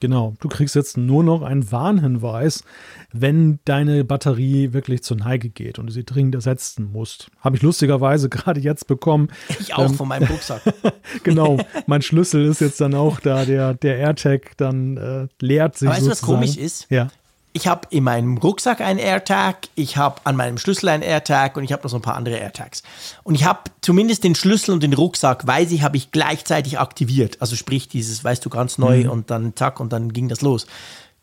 [0.00, 2.64] Genau, du kriegst jetzt nur noch einen Warnhinweis,
[3.12, 7.30] wenn deine Batterie wirklich zur Neige geht und du sie dringend ersetzen musst.
[7.40, 9.28] Habe ich lustigerweise gerade jetzt bekommen.
[9.60, 10.62] Ich auch ähm, von meinem Rucksack.
[11.22, 15.88] genau, mein Schlüssel ist jetzt dann auch da, der, der AirTag dann äh, leert sich.
[15.88, 16.90] Aber weißt du, was komisch ist?
[16.90, 17.08] Ja
[17.56, 21.64] ich habe in meinem Rucksack einen AirTag, ich habe an meinem Schlüssel einen AirTag und
[21.64, 22.82] ich habe noch so ein paar andere AirTags.
[23.24, 27.40] Und ich habe zumindest den Schlüssel und den Rucksack, weiß ich, habe ich gleichzeitig aktiviert.
[27.40, 29.10] Also sprich dieses, weißt du, ganz neu mhm.
[29.10, 30.66] und dann zack und dann ging das los.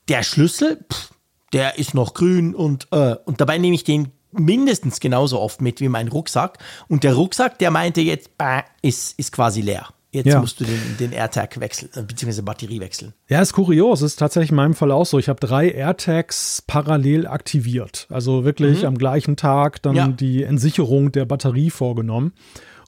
[0.08, 1.12] Der Schlüssel, pff,
[1.54, 5.82] der ist noch grün und äh, und dabei nehme ich den mindestens genauso oft mit
[5.82, 6.58] wie mein Rucksack.
[6.88, 9.88] Und der Rucksack, der meinte jetzt, äh, ist, ist quasi leer.
[10.14, 10.40] Jetzt ja.
[10.40, 13.14] musst du den, den AirTag wechseln, äh, beziehungsweise Batterie wechseln.
[13.28, 14.04] Ja, ist kurios.
[14.04, 15.18] Ist tatsächlich in meinem Fall auch so.
[15.18, 18.06] Ich habe drei AirTags parallel aktiviert.
[18.12, 18.90] Also wirklich mhm.
[18.90, 20.08] am gleichen Tag dann ja.
[20.08, 22.34] die Entsicherung der Batterie vorgenommen.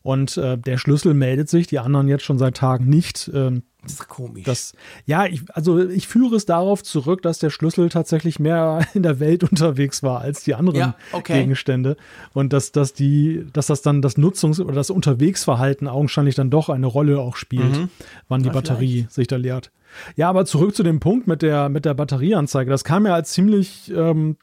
[0.04, 3.32] Und äh, der Schlüssel meldet sich, die anderen jetzt schon seit Tagen nicht.
[3.34, 4.44] Ähm, das ist komisch.
[4.44, 4.74] Das,
[5.06, 9.20] ja, ich, also ich führe es darauf zurück, dass der Schlüssel tatsächlich mehr in der
[9.20, 11.42] Welt unterwegs war als die anderen ja, okay.
[11.42, 11.98] Gegenstände.
[12.34, 16.70] Und dass, dass, die, dass das dann das Nutzungs- oder das Unterwegsverhalten augenscheinlich dann doch
[16.70, 17.90] eine Rolle auch spielt, mhm.
[18.28, 19.12] wann die ja, Batterie vielleicht.
[19.14, 19.72] sich da leert.
[20.16, 22.70] Ja, aber zurück zu dem Punkt mit der, mit der Batterieanzeige.
[22.70, 24.36] Das kam ja als ziemlich ähm,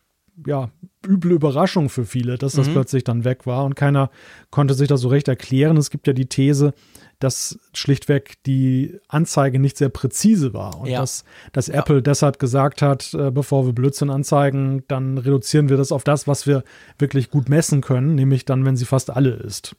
[0.47, 0.71] ja,
[1.07, 2.73] üble Überraschung für viele, dass das mhm.
[2.73, 4.11] plötzlich dann weg war und keiner
[4.51, 5.77] konnte sich das so recht erklären.
[5.77, 6.75] Es gibt ja die These,
[7.23, 11.01] dass schlichtweg die Anzeige nicht sehr präzise war und ja.
[11.01, 11.75] dass, dass ja.
[11.75, 16.27] Apple deshalb gesagt hat, äh, bevor wir Blödsinn anzeigen, dann reduzieren wir das auf das,
[16.27, 16.65] was wir
[16.99, 19.77] wirklich gut messen können, nämlich dann, wenn sie fast alle ist.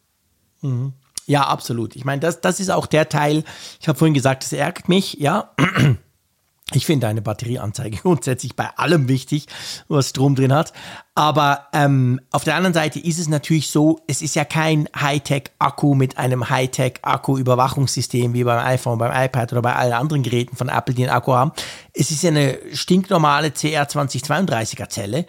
[0.61, 0.93] Mhm.
[1.25, 1.95] Ja, absolut.
[1.95, 3.43] Ich meine, das, das ist auch der Teil,
[3.79, 5.51] ich habe vorhin gesagt, das ärgert mich, ja.
[6.75, 9.47] Ich finde eine Batterieanzeige grundsätzlich bei allem wichtig,
[9.87, 10.73] was Strom drin hat.
[11.15, 15.93] Aber ähm, auf der anderen Seite ist es natürlich so, es ist ja kein Hightech-Akku
[15.93, 20.95] mit einem Hightech-Akku-Überwachungssystem wie beim iPhone, beim iPad oder bei allen anderen Geräten von Apple,
[20.95, 21.51] die einen Akku haben.
[21.93, 25.25] Es ist ja eine stinknormale CR2032er Zelle.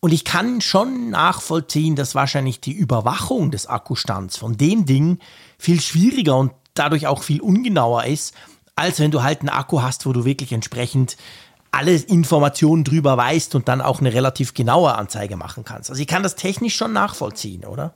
[0.00, 5.20] Und ich kann schon nachvollziehen, dass wahrscheinlich die Überwachung des Akkustands von dem Ding
[5.58, 8.34] viel schwieriger und dadurch auch viel ungenauer ist,
[8.76, 11.16] als wenn du halt einen Akku hast, wo du wirklich entsprechend
[11.70, 15.90] alle Informationen drüber weißt und dann auch eine relativ genaue Anzeige machen kannst.
[15.90, 17.94] Also ich kann das technisch schon nachvollziehen, oder?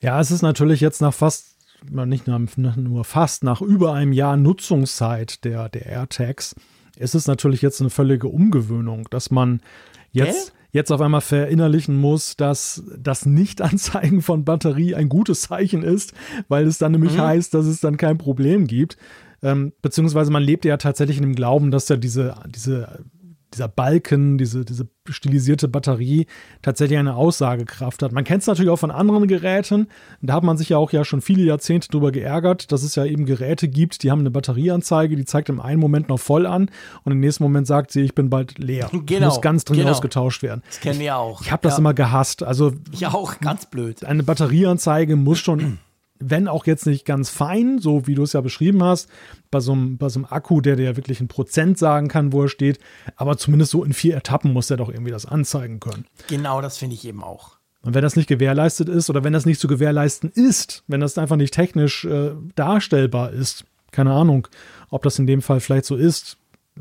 [0.00, 1.56] Ja, es ist natürlich jetzt nach fast,
[1.90, 6.54] nicht nur fast, nach über einem Jahr Nutzungszeit der, der AirTags,
[6.96, 9.60] ist es natürlich jetzt eine völlige Umgewöhnung, dass man
[10.12, 16.12] jetzt, jetzt auf einmal verinnerlichen muss, dass das Nicht-Anzeigen von Batterie ein gutes Zeichen ist,
[16.48, 17.22] weil es dann nämlich mhm.
[17.22, 18.96] heißt, dass es dann kein Problem gibt.
[19.46, 23.04] Ähm, beziehungsweise man lebt ja tatsächlich in dem Glauben, dass ja diese, diese,
[23.54, 26.26] dieser Balken, diese, diese stilisierte Batterie
[26.62, 28.10] tatsächlich eine Aussagekraft hat.
[28.10, 29.86] Man kennt es natürlich auch von anderen Geräten.
[30.20, 33.04] Da hat man sich ja auch ja schon viele Jahrzehnte drüber geärgert, dass es ja
[33.04, 36.68] eben Geräte gibt, die haben eine Batterieanzeige, die zeigt im einen Moment noch voll an
[37.04, 38.90] und im nächsten Moment sagt sie, ich bin bald leer.
[39.06, 39.92] Genau, muss ganz dringend genau.
[39.92, 40.62] ausgetauscht werden.
[40.66, 41.40] Das kennen wir auch.
[41.40, 41.78] Ich habe das ja.
[41.78, 42.42] immer gehasst.
[42.42, 44.04] Also ich auch, ganz blöd.
[44.04, 45.78] Eine Batterieanzeige muss schon
[46.18, 49.08] wenn auch jetzt nicht ganz fein, so wie du es ja beschrieben hast,
[49.50, 52.42] bei so, einem, bei so einem Akku, der dir wirklich ein Prozent sagen kann, wo
[52.42, 52.78] er steht,
[53.16, 56.06] aber zumindest so in vier Etappen muss er doch irgendwie das anzeigen können.
[56.28, 57.56] Genau, das finde ich eben auch.
[57.82, 61.18] Und wenn das nicht gewährleistet ist oder wenn das nicht zu gewährleisten ist, wenn das
[61.18, 64.48] einfach nicht technisch äh, darstellbar ist, keine Ahnung,
[64.90, 66.36] ob das in dem Fall vielleicht so ist,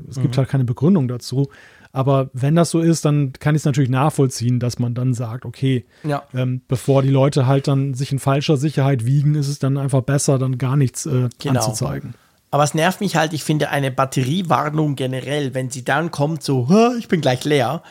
[0.09, 0.23] es mhm.
[0.23, 1.49] gibt halt keine Begründung dazu,
[1.95, 5.45] aber wenn das so ist, dann kann ich es natürlich nachvollziehen, dass man dann sagt,
[5.45, 6.23] okay, ja.
[6.33, 10.01] ähm, bevor die Leute halt dann sich in falscher Sicherheit wiegen, ist es dann einfach
[10.01, 11.61] besser, dann gar nichts äh, genau.
[11.61, 12.13] anzuzeigen.
[12.51, 16.69] Aber es nervt mich halt, ich finde eine Batteriewarnung generell, wenn sie dann kommt, so,
[16.99, 17.81] ich bin gleich leer,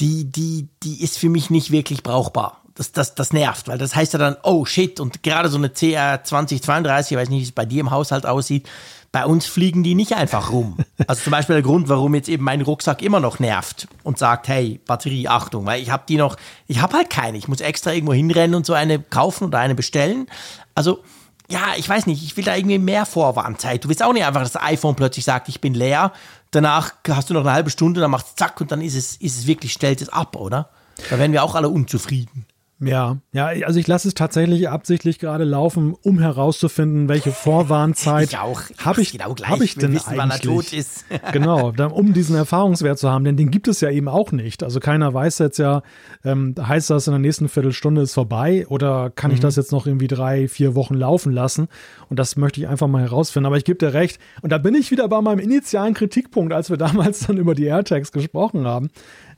[0.00, 2.62] die, die, die ist für mich nicht wirklich brauchbar.
[2.74, 5.68] Das, das, das nervt, weil das heißt ja dann, oh shit, und gerade so eine
[5.68, 8.68] CR 2032, ich weiß nicht, wie es bei dir im Haushalt aussieht,
[9.14, 10.76] bei uns fliegen die nicht einfach rum.
[11.06, 14.48] Also zum Beispiel der Grund, warum jetzt eben mein Rucksack immer noch nervt und sagt,
[14.48, 16.36] hey, Batterie, Achtung, weil ich habe die noch,
[16.66, 17.38] ich habe halt keine.
[17.38, 20.26] Ich muss extra irgendwo hinrennen und so eine kaufen oder eine bestellen.
[20.74, 21.04] Also
[21.48, 23.84] ja, ich weiß nicht, ich will da irgendwie mehr Vorwarnzeit.
[23.84, 26.10] Du willst auch nicht einfach, dass das iPhone plötzlich sagt, ich bin leer.
[26.50, 29.14] Danach hast du noch eine halbe Stunde, dann macht es zack und dann ist es,
[29.18, 30.70] ist es wirklich, stellt es ab, oder?
[31.08, 32.46] Da werden wir auch alle unzufrieden.
[32.80, 39.00] Ja, ja, also ich lasse es tatsächlich absichtlich gerade laufen, um herauszufinden, welche Vorwarnzeit habe
[39.00, 40.86] ich, genau hab ich denn wissen, eigentlich?
[41.32, 44.62] genau, um diesen Erfahrungswert zu haben, denn den gibt es ja eben auch nicht.
[44.64, 45.82] Also keiner weiß jetzt ja,
[46.24, 49.36] ähm, heißt das in der nächsten Viertelstunde ist vorbei oder kann mhm.
[49.36, 51.68] ich das jetzt noch irgendwie drei, vier Wochen laufen lassen?
[52.08, 53.46] Und das möchte ich einfach mal herausfinden.
[53.46, 54.18] Aber ich gebe dir recht.
[54.42, 57.64] Und da bin ich wieder bei meinem initialen Kritikpunkt, als wir damals dann über die
[57.64, 58.90] AirTags gesprochen haben.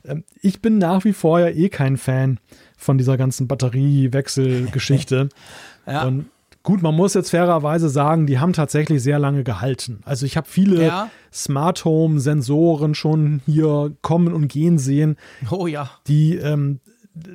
[0.03, 2.39] Ähm, ich bin nach wie vor ja eh kein Fan
[2.77, 5.29] von dieser ganzen Batteriewechselgeschichte.
[5.87, 6.03] ja.
[6.05, 6.27] Und
[6.63, 10.01] gut, man muss jetzt fairerweise sagen, die haben tatsächlich sehr lange gehalten.
[10.05, 11.09] Also ich habe viele ja.
[11.33, 15.17] Smart Home Sensoren schon hier kommen und gehen sehen.
[15.49, 15.89] Oh ja.
[16.07, 16.79] Die ähm,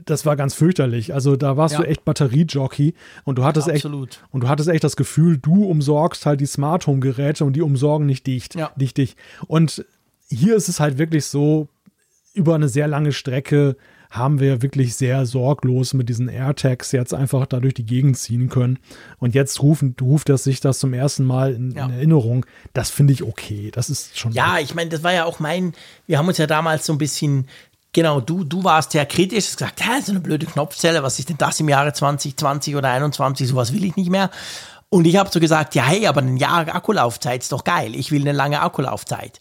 [0.04, 1.14] das war ganz fürchterlich.
[1.14, 1.80] Also da warst ja.
[1.80, 2.94] du echt Batteriejockey
[3.24, 6.46] und du hattest ja, echt und du hattest echt das Gefühl, du umsorgst halt die
[6.46, 8.70] Smart Home Geräte und die umsorgen nicht dich, ja.
[8.76, 9.16] nicht dich.
[9.46, 9.84] Und
[10.28, 11.68] hier ist es halt wirklich so
[12.34, 13.76] über eine sehr lange Strecke
[14.12, 18.50] haben wir wirklich sehr sorglos mit diesen AirTags jetzt einfach da durch die Gegend ziehen
[18.50, 18.78] können.
[19.18, 21.86] Und jetzt rufen, ruft er sich das zum ersten Mal in, ja.
[21.86, 22.44] in Erinnerung.
[22.74, 23.70] Das finde ich okay.
[23.72, 24.32] Das ist schon.
[24.32, 25.72] Ja, ich meine, das war ja auch mein,
[26.06, 27.48] wir haben uns ja damals so ein bisschen
[27.94, 31.28] Genau, du, du warst ja kritisch, hast gesagt, hä, so eine blöde Knopfzelle, was ist
[31.28, 34.30] denn das im Jahre 2020 oder 2021, sowas will ich nicht mehr.
[34.88, 38.10] Und ich habe so gesagt, ja, hey, aber ein Jahr Akkulaufzeit ist doch geil, ich
[38.10, 39.40] will eine lange Akkulaufzeit.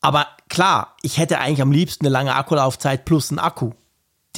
[0.00, 3.72] Aber klar, ich hätte eigentlich am liebsten eine lange Akkulaufzeit plus einen Akku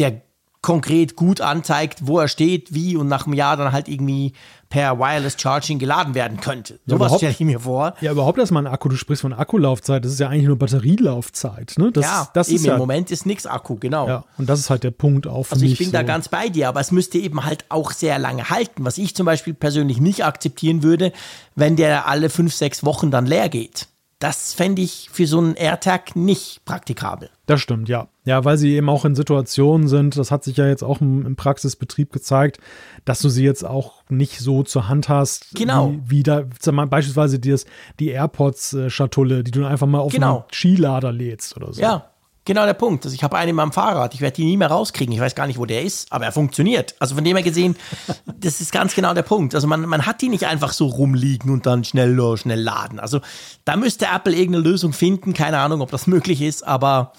[0.00, 0.22] der
[0.62, 4.34] konkret gut anzeigt, wo er steht, wie und nach einem Jahr dann halt irgendwie
[4.68, 6.74] per Wireless Charging geladen werden könnte.
[6.84, 7.94] Ja, Sowas stelle ich mir vor.
[8.02, 8.90] Ja, überhaupt erstmal ein Akku.
[8.90, 10.04] Du sprichst von Akkulaufzeit.
[10.04, 11.74] Das ist ja eigentlich nur Batterielaufzeit.
[11.78, 11.90] Ne?
[11.92, 14.06] Das, ja, das eben ist im Moment ist nichts Akku, genau.
[14.06, 15.92] Ja, und das ist halt der Punkt auch für Also ich bin so.
[15.92, 19.16] da ganz bei dir, aber es müsste eben halt auch sehr lange halten, was ich
[19.16, 21.12] zum Beispiel persönlich nicht akzeptieren würde,
[21.54, 23.88] wenn der alle fünf, sechs Wochen dann leer geht.
[24.20, 27.30] Das fände ich für so einen AirTag nicht praktikabel.
[27.46, 28.08] Das stimmt, ja.
[28.24, 31.24] Ja, weil sie eben auch in Situationen sind, das hat sich ja jetzt auch im,
[31.24, 32.58] im Praxisbetrieb gezeigt,
[33.06, 35.94] dass du sie jetzt auch nicht so zur Hand hast, genau.
[36.04, 36.44] wie, wie da
[36.86, 37.56] beispielsweise die,
[37.98, 40.40] die AirPods-Schatulle, die du einfach mal auf genau.
[40.40, 41.80] einen Skilader lädst oder so.
[41.80, 42.09] Ja,
[42.50, 43.04] genau der Punkt.
[43.04, 45.14] Also ich habe einen in meinem Fahrrad, ich werde die nie mehr rauskriegen.
[45.14, 46.96] Ich weiß gar nicht, wo der ist, aber er funktioniert.
[46.98, 47.76] Also von dem her gesehen,
[48.26, 49.54] das ist ganz genau der Punkt.
[49.54, 52.98] Also man, man hat die nicht einfach so rumliegen und dann schnell, schnell laden.
[52.98, 53.20] Also
[53.64, 55.32] da müsste Apple irgendeine Lösung finden.
[55.32, 57.12] Keine Ahnung, ob das möglich ist, aber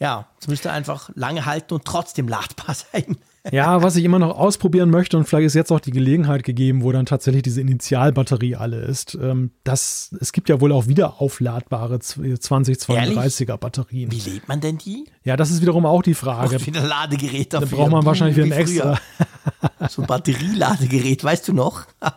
[0.00, 3.18] ja, es müsste einfach lange halten und trotzdem ladbar sein.
[3.52, 6.82] Ja, was ich immer noch ausprobieren möchte, und vielleicht ist jetzt auch die Gelegenheit gegeben,
[6.82, 9.18] wo dann tatsächlich diese Initialbatterie alle ist.
[9.20, 14.10] Ähm, das, es gibt ja wohl auch wieder aufladbare 2032er Batterien.
[14.10, 15.04] Wie lädt man denn die?
[15.24, 16.56] Ja, das ist wiederum auch die Frage.
[16.56, 17.68] Braucht wieder Ladegerät dafür.
[17.68, 18.98] Da braucht man wahrscheinlich wieder ein extra.
[19.90, 21.84] so ein Batterieladegerät, weißt du noch?
[22.00, 22.12] das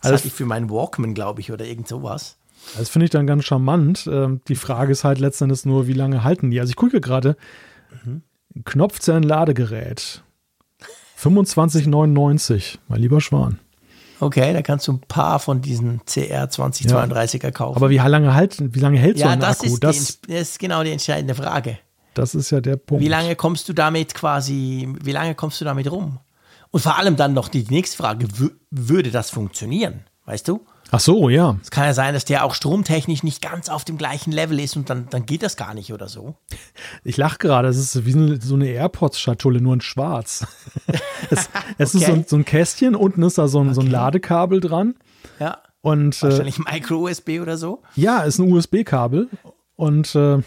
[0.00, 2.38] also hatte ich für meinen Walkman, glaube ich, oder irgend sowas.
[2.76, 4.08] Das finde ich dann ganz charmant.
[4.10, 6.58] Ähm, die Frage ist halt letztendlich nur, wie lange halten die?
[6.58, 7.36] Also ich gucke gerade,
[8.04, 8.22] mhm.
[8.64, 10.22] Knopfzellen-Ladegerät.
[11.18, 13.58] 25,99, mein lieber Schwan.
[14.20, 17.76] Okay, da kannst du ein paar von diesen CR 2032er kaufen.
[17.76, 19.66] Aber wie lange, halt, wie lange hält ja, so ein das Akku?
[19.72, 21.78] Ist das, die, das ist genau die entscheidende Frage.
[22.14, 23.02] Das ist ja der Punkt.
[23.02, 26.20] Wie lange kommst du damit quasi, wie lange kommst du damit rum?
[26.70, 28.28] Und vor allem dann noch die nächste Frage,
[28.70, 30.04] würde das funktionieren?
[30.24, 30.64] Weißt du?
[30.94, 31.56] Ach so, ja.
[31.62, 34.76] Es kann ja sein, dass der auch stromtechnisch nicht ganz auf dem gleichen Level ist
[34.76, 36.36] und dann, dann geht das gar nicht oder so.
[37.04, 40.46] Ich lache gerade, es ist wie so eine AirPods-Schatulle, nur in schwarz.
[41.30, 41.48] es,
[41.78, 42.04] es okay.
[42.04, 43.74] ist so, so, ein Kästchen, unten ist da so ein, okay.
[43.74, 44.94] so ein Ladekabel dran.
[45.40, 45.58] Ja.
[45.80, 47.82] Und, äh, Wahrscheinlich äh, Micro-USB oder so.
[47.96, 49.30] Ja, ist ein USB-Kabel.
[49.76, 50.42] Und äh,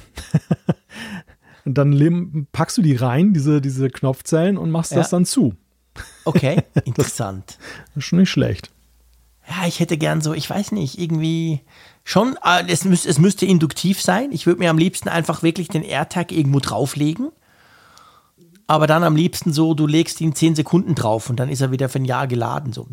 [1.65, 4.99] dann packst du die rein, diese, diese Knopfzellen, und machst ja.
[4.99, 5.55] das dann zu.
[6.23, 7.57] Okay, interessant.
[7.88, 8.74] das ist schon nicht schlecht
[9.47, 11.61] ja, ich hätte gern so, ich weiß nicht, irgendwie
[12.03, 14.31] schon, äh, es, müß, es müsste induktiv sein.
[14.31, 17.31] Ich würde mir am liebsten einfach wirklich den AirTag irgendwo drauflegen.
[18.67, 21.72] Aber dann am liebsten so, du legst ihn 10 Sekunden drauf und dann ist er
[21.72, 22.73] wieder für ein Jahr geladen.
[22.73, 22.88] So.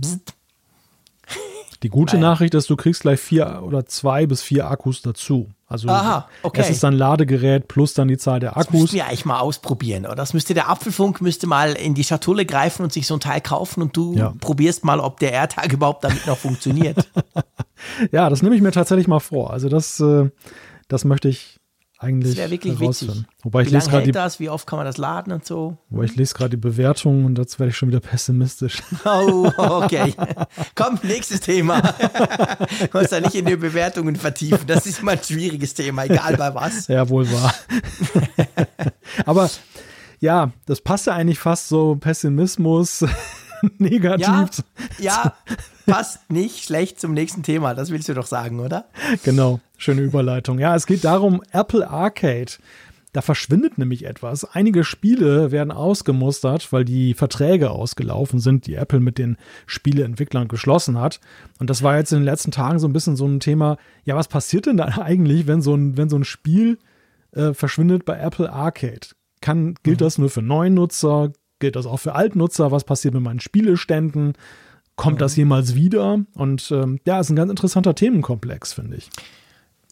[1.82, 2.22] Die gute Nein.
[2.22, 5.48] Nachricht ist, du kriegst gleich vier oder zwei bis vier Akkus dazu.
[5.72, 6.60] Also Aha, okay.
[6.60, 8.66] es ist dann Ladegerät plus dann die Zahl der Akkus.
[8.66, 10.16] Das müssten wir eigentlich mal ausprobieren, oder?
[10.16, 13.40] Das müsste der Apfelfunk müsste mal in die Schatulle greifen und sich so ein Teil
[13.40, 14.34] kaufen und du ja.
[14.40, 17.08] probierst mal, ob der AirTag überhaupt damit noch funktioniert.
[18.12, 19.50] ja, das nehme ich mir tatsächlich mal vor.
[19.50, 20.30] Also das, äh,
[20.88, 21.58] das möchte ich
[22.02, 22.36] eigentlich.
[22.36, 23.24] Das wirklich witzig.
[23.42, 24.40] Wobei ich wie lese lange hält das?
[24.40, 25.76] Wie oft kann man das laden und so?
[25.90, 28.82] Wobei ich lese gerade die Bewertungen und jetzt werde ich schon wieder pessimistisch.
[29.04, 30.14] Oh, okay.
[30.74, 31.80] Komm, nächstes Thema.
[31.80, 34.66] Du musst da nicht in die Bewertungen vertiefen.
[34.66, 36.86] Das ist immer ein schwieriges Thema, egal bei was.
[36.86, 37.54] Ja, wohl wahr.
[39.26, 39.50] Aber
[40.20, 43.04] ja, das passt ja eigentlich fast so Pessimismus
[43.78, 44.64] negativ.
[44.98, 45.36] Ja, ja,
[45.86, 47.74] passt nicht schlecht zum nächsten Thema.
[47.74, 48.86] Das willst du doch sagen, oder?
[49.24, 50.58] Genau, schöne Überleitung.
[50.58, 52.52] Ja, es geht darum, Apple Arcade.
[53.12, 54.44] Da verschwindet nämlich etwas.
[54.44, 59.36] Einige Spiele werden ausgemustert, weil die Verträge ausgelaufen sind, die Apple mit den
[59.66, 61.20] Spieleentwicklern geschlossen hat.
[61.58, 63.76] Und das war jetzt in den letzten Tagen so ein bisschen so ein Thema.
[64.04, 66.78] Ja, was passiert denn da eigentlich, wenn so ein, wenn so ein Spiel
[67.32, 69.08] äh, verschwindet bei Apple Arcade?
[69.42, 70.04] Kann, gilt mhm.
[70.04, 71.32] das nur für neuen Nutzer?
[71.58, 72.70] Gilt das auch für Altnutzer?
[72.70, 74.32] Was passiert mit meinen Spieleständen?
[74.96, 75.20] Kommt mhm.
[75.20, 76.24] das jemals wieder?
[76.32, 79.10] Und ähm, ja, ist ein ganz interessanter Themenkomplex, finde ich.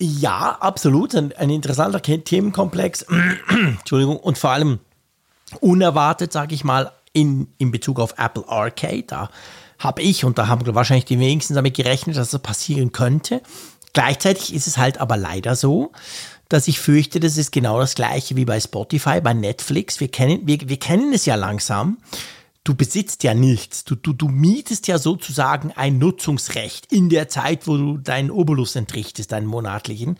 [0.00, 1.14] Ja, absolut.
[1.14, 3.06] Ein, ein interessanter Themenkomplex.
[3.48, 4.16] Entschuldigung.
[4.16, 4.80] Und vor allem
[5.60, 9.04] unerwartet, sage ich mal, in, in Bezug auf Apple Arcade.
[9.06, 9.30] Da
[9.78, 13.42] habe ich, und da haben wahrscheinlich die wenigsten damit gerechnet, dass das passieren könnte.
[13.92, 15.92] Gleichzeitig ist es halt aber leider so,
[16.48, 20.00] dass ich fürchte, das ist genau das gleiche wie bei Spotify, bei Netflix.
[20.00, 21.98] Wir kennen, wir, wir kennen es ja langsam
[22.64, 23.84] du besitzt ja nichts.
[23.84, 28.76] Du, du, du mietest ja sozusagen ein Nutzungsrecht in der Zeit, wo du deinen Obolus
[28.76, 30.18] entrichtest, deinen monatlichen.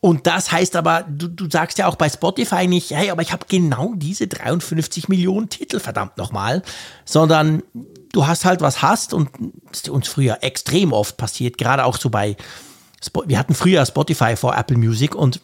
[0.00, 3.32] Und das heißt aber, du, du sagst ja auch bei Spotify nicht, hey, aber ich
[3.32, 6.62] habe genau diese 53 Millionen Titel, verdammt nochmal,
[7.06, 7.62] sondern
[8.12, 9.30] du hast halt was hast und
[9.70, 12.36] das ist uns früher extrem oft passiert, gerade auch so bei,
[13.24, 15.40] wir hatten früher Spotify vor Apple Music und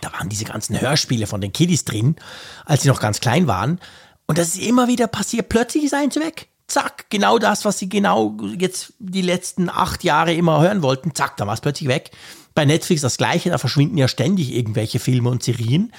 [0.00, 2.16] da waren diese ganzen Hörspiele von den Kiddies drin,
[2.64, 3.80] als sie noch ganz klein waren.
[4.26, 5.48] Und das ist immer wieder passiert.
[5.48, 6.48] Plötzlich ist eins weg.
[6.66, 11.14] Zack, genau das, was sie genau jetzt die letzten acht Jahre immer hören wollten.
[11.14, 12.10] Zack, da war es plötzlich weg.
[12.54, 15.92] Bei Netflix das gleiche, da verschwinden ja ständig irgendwelche Filme und Serien.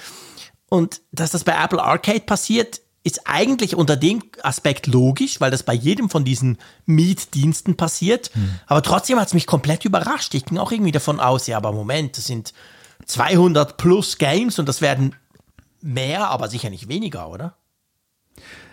[0.68, 5.62] Und dass das bei Apple Arcade passiert, ist eigentlich unter dem Aspekt logisch, weil das
[5.62, 8.30] bei jedem von diesen Mietdiensten passiert.
[8.34, 8.58] Hm.
[8.66, 10.34] Aber trotzdem hat es mich komplett überrascht.
[10.34, 12.52] Ich ging auch irgendwie davon aus, ja, aber Moment, das sind
[13.04, 15.14] 200 plus Games und das werden
[15.80, 17.56] mehr, aber sicher nicht weniger, oder?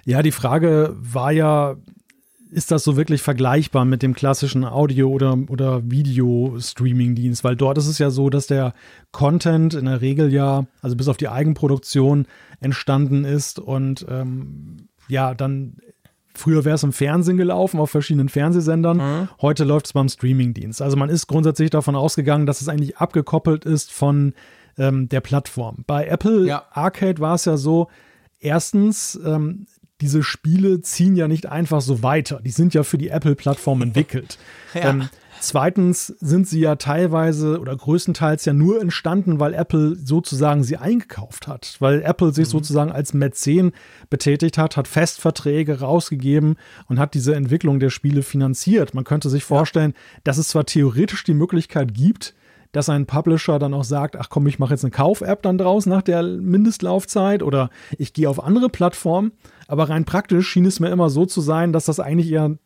[0.05, 1.75] Ja, die Frage war ja,
[2.51, 7.43] ist das so wirklich vergleichbar mit dem klassischen Audio- oder, oder Video-Streaming-Dienst?
[7.43, 8.73] Weil dort ist es ja so, dass der
[9.11, 12.27] Content in der Regel ja, also bis auf die Eigenproduktion,
[12.59, 15.77] entstanden ist und ähm, ja, dann
[16.35, 18.97] Früher wäre es im Fernsehen gelaufen, auf verschiedenen Fernsehsendern.
[18.97, 19.29] Mhm.
[19.41, 20.81] Heute läuft es beim Streamingdienst.
[20.81, 24.33] Also man ist grundsätzlich davon ausgegangen, dass es eigentlich abgekoppelt ist von
[24.77, 25.83] ähm, der Plattform.
[25.85, 26.63] Bei Apple ja.
[26.71, 27.87] Arcade war es ja so,
[28.39, 29.67] erstens, ähm,
[30.03, 32.41] diese Spiele ziehen ja nicht einfach so weiter.
[32.43, 34.37] Die sind ja für die Apple-Plattform entwickelt.
[34.73, 34.89] ja.
[34.89, 35.09] ähm,
[35.39, 41.47] Zweitens sind sie ja teilweise oder größtenteils ja nur entstanden, weil Apple sozusagen sie eingekauft
[41.49, 41.75] hat.
[41.79, 42.51] Weil Apple sich mhm.
[42.51, 43.73] sozusagen als Mäzen
[44.09, 46.55] betätigt hat, hat Festverträge rausgegeben
[46.87, 48.93] und hat diese Entwicklung der Spiele finanziert.
[48.93, 50.21] Man könnte sich vorstellen, ja.
[50.23, 52.33] dass es zwar theoretisch die Möglichkeit gibt,
[52.73, 55.85] dass ein Publisher dann auch sagt, ach komm, ich mache jetzt eine Kauf-App dann draus
[55.85, 59.31] nach der Mindestlaufzeit oder ich gehe auf andere Plattformen.
[59.67, 62.57] Aber rein praktisch schien es mir immer so zu sein, dass das eigentlich eher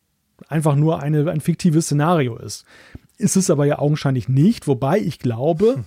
[0.48, 2.64] einfach nur eine, ein fiktives Szenario ist.
[3.18, 5.84] Ist es aber ja augenscheinlich nicht, wobei ich glaube, hm.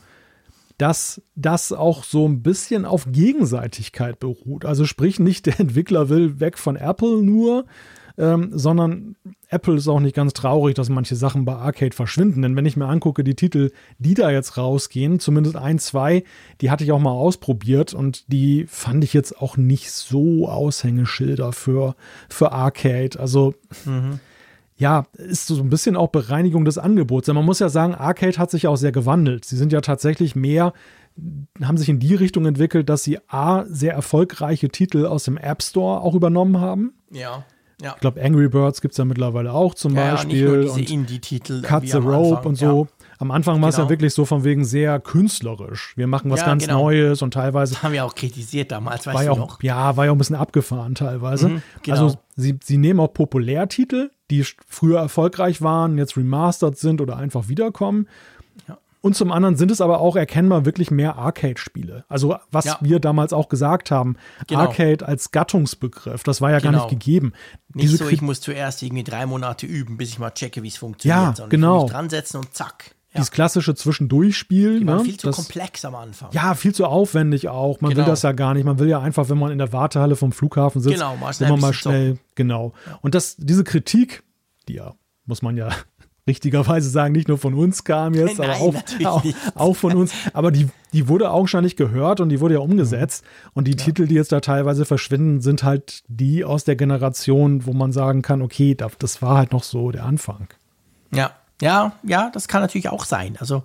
[0.77, 4.65] dass das auch so ein bisschen auf Gegenseitigkeit beruht.
[4.65, 7.65] Also sprich nicht, der Entwickler will weg von Apple nur,
[8.19, 9.15] ähm, sondern
[9.51, 12.41] Apple ist auch nicht ganz traurig, dass manche Sachen bei Arcade verschwinden.
[12.41, 16.23] Denn wenn ich mir angucke, die Titel, die da jetzt rausgehen, zumindest ein, zwei,
[16.61, 21.51] die hatte ich auch mal ausprobiert und die fand ich jetzt auch nicht so Aushängeschilder
[21.51, 21.95] für,
[22.29, 23.19] für Arcade.
[23.19, 23.53] Also
[23.85, 24.19] mhm
[24.81, 27.27] ja, ist so ein bisschen auch Bereinigung des Angebots.
[27.27, 29.45] Denn man muss ja sagen, Arcade hat sich auch sehr gewandelt.
[29.45, 30.73] Sie sind ja tatsächlich mehr,
[31.61, 35.61] haben sich in die Richtung entwickelt, dass sie A, sehr erfolgreiche Titel aus dem App
[35.61, 36.95] Store auch übernommen haben.
[37.11, 37.45] Ja.
[37.81, 37.93] Ja.
[37.95, 40.65] Ich glaube, Angry Birds gibt es ja mittlerweile auch zum ja, Beispiel.
[40.65, 41.61] Ja, und Indie-Titel.
[41.61, 42.45] Cut the Rope Anfang.
[42.45, 42.87] und so.
[43.17, 43.85] Am Anfang war es genau.
[43.85, 45.93] ja wirklich so von wegen sehr künstlerisch.
[45.95, 46.83] Wir machen was ja, ganz genau.
[46.83, 47.75] Neues und teilweise.
[47.75, 49.63] Das haben wir auch kritisiert damals, weißt war du auch, noch?
[49.63, 51.49] Ja, war ja auch ein bisschen abgefahren teilweise.
[51.49, 52.01] Mhm, genau.
[52.01, 57.47] Also sie, sie nehmen auch Populärtitel, die früher erfolgreich waren, jetzt remastered sind oder einfach
[57.47, 58.07] wiederkommen.
[59.01, 62.05] Und zum anderen sind es aber auch erkennbar wirklich mehr Arcade-Spiele.
[62.07, 62.77] Also was ja.
[62.81, 64.15] wir damals auch gesagt haben,
[64.45, 64.61] genau.
[64.61, 66.71] Arcade als Gattungsbegriff, das war ja genau.
[66.71, 66.99] gar nicht genau.
[66.99, 67.33] gegeben.
[67.73, 70.67] Nicht Diese so, ich muss zuerst irgendwie drei Monate üben, bis ich mal checke, wie
[70.67, 71.19] es funktioniert.
[71.19, 71.85] Ja, sondern genau.
[71.85, 72.95] Ich dran setzen und zack.
[73.13, 73.17] Ja.
[73.17, 74.79] Dieses klassische Zwischendurchspiel.
[74.79, 74.99] Die ne?
[75.01, 76.29] viel zu das, komplex am Anfang.
[76.31, 77.81] Ja, viel zu aufwendig auch.
[77.81, 78.05] Man genau.
[78.05, 78.63] will das ja gar nicht.
[78.65, 81.57] Man will ja einfach, wenn man in der Wartehalle vom Flughafen sitzt, genau, mal schnell,
[81.57, 82.73] mal schnell genau.
[83.01, 84.23] Und das, diese Kritik,
[84.69, 84.93] die ja,
[85.25, 85.69] muss man ja
[86.27, 88.75] richtigerweise sagen, nicht nur von uns kam jetzt, Nein, aber auch,
[89.05, 89.25] auch,
[89.55, 90.13] auch, von uns.
[90.33, 93.25] Aber die, die wurde augenscheinlich gehört und die wurde ja umgesetzt.
[93.53, 93.77] Und die ja.
[93.77, 98.21] Titel, die jetzt da teilweise verschwinden, sind halt die aus der Generation, wo man sagen
[98.21, 100.47] kann, okay, das war halt noch so der Anfang.
[101.13, 101.31] Ja,
[101.61, 103.37] ja, ja, das kann natürlich auch sein.
[103.39, 103.63] Also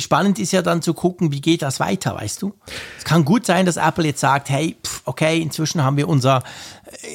[0.00, 2.54] spannend ist ja dann zu gucken, wie geht das weiter, weißt du?
[2.98, 6.42] Es kann gut sein, dass Apple jetzt sagt, hey, pff, okay, inzwischen haben wir unser,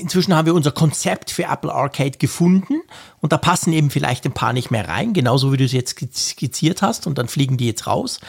[0.01, 2.81] inzwischen haben wir unser Konzept für Apple Arcade gefunden
[3.21, 5.97] und da passen eben vielleicht ein paar nicht mehr rein, genauso wie du es jetzt
[6.15, 8.19] skizziert hast und dann fliegen die jetzt raus.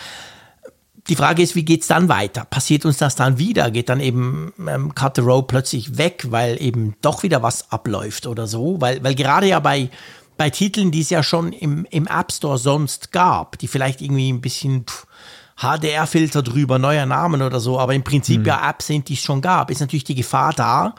[1.08, 2.46] Die Frage ist, wie geht's dann weiter?
[2.46, 3.70] Passiert uns das dann wieder?
[3.70, 8.26] Geht dann eben ähm, Cut the Row plötzlich weg, weil eben doch wieder was abläuft
[8.26, 8.80] oder so?
[8.80, 9.90] Weil, weil gerade ja bei
[10.36, 14.32] bei Titeln, die es ja schon im, im App Store sonst gab, die vielleicht irgendwie
[14.32, 14.84] ein bisschen
[15.56, 18.46] HDR-Filter drüber, neuer Namen oder so, aber im Prinzip mhm.
[18.46, 20.94] ja Apps sind, die es schon gab, ist natürlich die Gefahr da.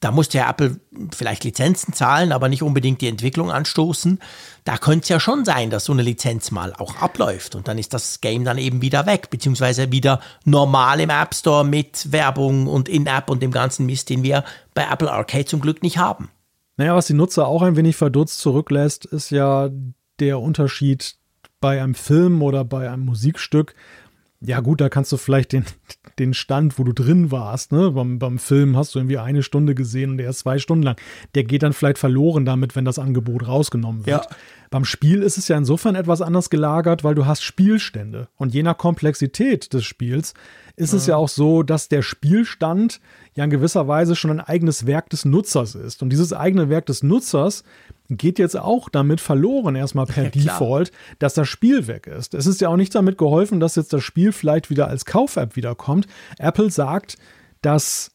[0.00, 0.78] Da musste ja Apple
[1.14, 4.20] vielleicht Lizenzen zahlen, aber nicht unbedingt die Entwicklung anstoßen.
[4.64, 7.78] Da könnte es ja schon sein, dass so eine Lizenz mal auch abläuft und dann
[7.78, 12.66] ist das Game dann eben wieder weg, beziehungsweise wieder normal im App Store mit Werbung
[12.66, 14.44] und In-App und dem ganzen Mist, den wir
[14.74, 16.28] bei Apple Arcade zum Glück nicht haben.
[16.76, 19.70] Naja, was die Nutzer auch ein wenig verdutzt zurücklässt, ist ja
[20.20, 21.16] der Unterschied
[21.60, 23.74] bei einem Film oder bei einem Musikstück.
[24.46, 25.64] Ja, gut, da kannst du vielleicht den,
[26.20, 27.90] den Stand, wo du drin warst, ne?
[27.90, 30.96] Beim, beim Film hast du irgendwie eine Stunde gesehen und der ist zwei Stunden lang.
[31.34, 34.24] Der geht dann vielleicht verloren damit, wenn das Angebot rausgenommen wird.
[34.24, 34.36] Ja.
[34.70, 38.28] Beim Spiel ist es ja insofern etwas anders gelagert, weil du hast Spielstände.
[38.36, 40.34] Und je nach Komplexität des Spiels
[40.76, 40.96] ist ja.
[40.96, 43.00] es ja auch so, dass der Spielstand
[43.34, 46.02] ja in gewisser Weise schon ein eigenes Werk des Nutzers ist.
[46.02, 47.64] Und dieses eigene Werk des Nutzers
[48.08, 52.34] geht jetzt auch damit verloren, erstmal per ja, Default, dass das Spiel weg ist.
[52.34, 55.56] Es ist ja auch nicht damit geholfen, dass jetzt das Spiel vielleicht wieder als Kauf-App
[55.56, 56.06] wiederkommt.
[56.38, 57.16] Apple sagt,
[57.62, 58.12] dass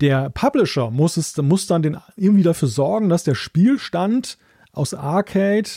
[0.00, 4.38] der Publisher muss, es, muss dann den, irgendwie dafür sorgen, dass der Spielstand
[4.72, 5.68] aus Arcade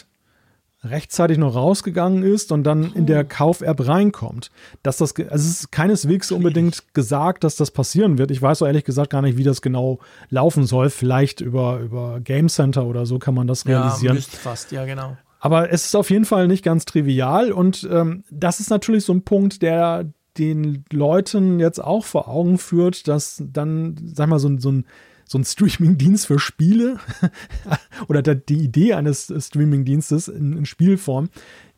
[0.89, 4.51] rechtzeitig noch rausgegangen ist und dann in der Kauf-App reinkommt.
[4.83, 8.31] Dass das, also es ist keineswegs unbedingt gesagt, dass das passieren wird.
[8.31, 9.99] Ich weiß auch ehrlich gesagt gar nicht, wie das genau
[10.29, 10.89] laufen soll.
[10.89, 14.17] Vielleicht über, über Game Center oder so kann man das realisieren.
[14.17, 15.17] Ja, fast, ja, genau.
[15.39, 19.13] Aber es ist auf jeden Fall nicht ganz trivial und ähm, das ist natürlich so
[19.13, 20.05] ein Punkt, der
[20.37, 24.85] den Leuten jetzt auch vor Augen führt, dass dann, sag mal, so, so ein
[25.27, 26.97] so ein Streaming-Dienst für Spiele
[28.07, 31.29] oder die Idee eines Streaming-Dienstes in, in Spielform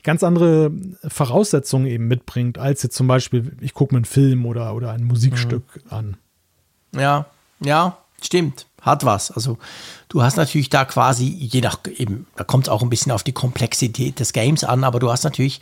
[0.03, 0.71] ganz andere
[1.07, 5.03] Voraussetzungen eben mitbringt, als jetzt zum Beispiel, ich gucke mir einen Film oder, oder ein
[5.03, 5.93] Musikstück mhm.
[5.93, 6.17] an.
[6.95, 7.25] Ja,
[7.59, 8.65] ja, stimmt.
[8.81, 9.29] Hat was.
[9.29, 9.57] Also
[10.07, 13.23] du hast natürlich da quasi, je nach, eben, da kommt es auch ein bisschen auf
[13.23, 15.59] die Komplexität des Games an, aber du hast natürlich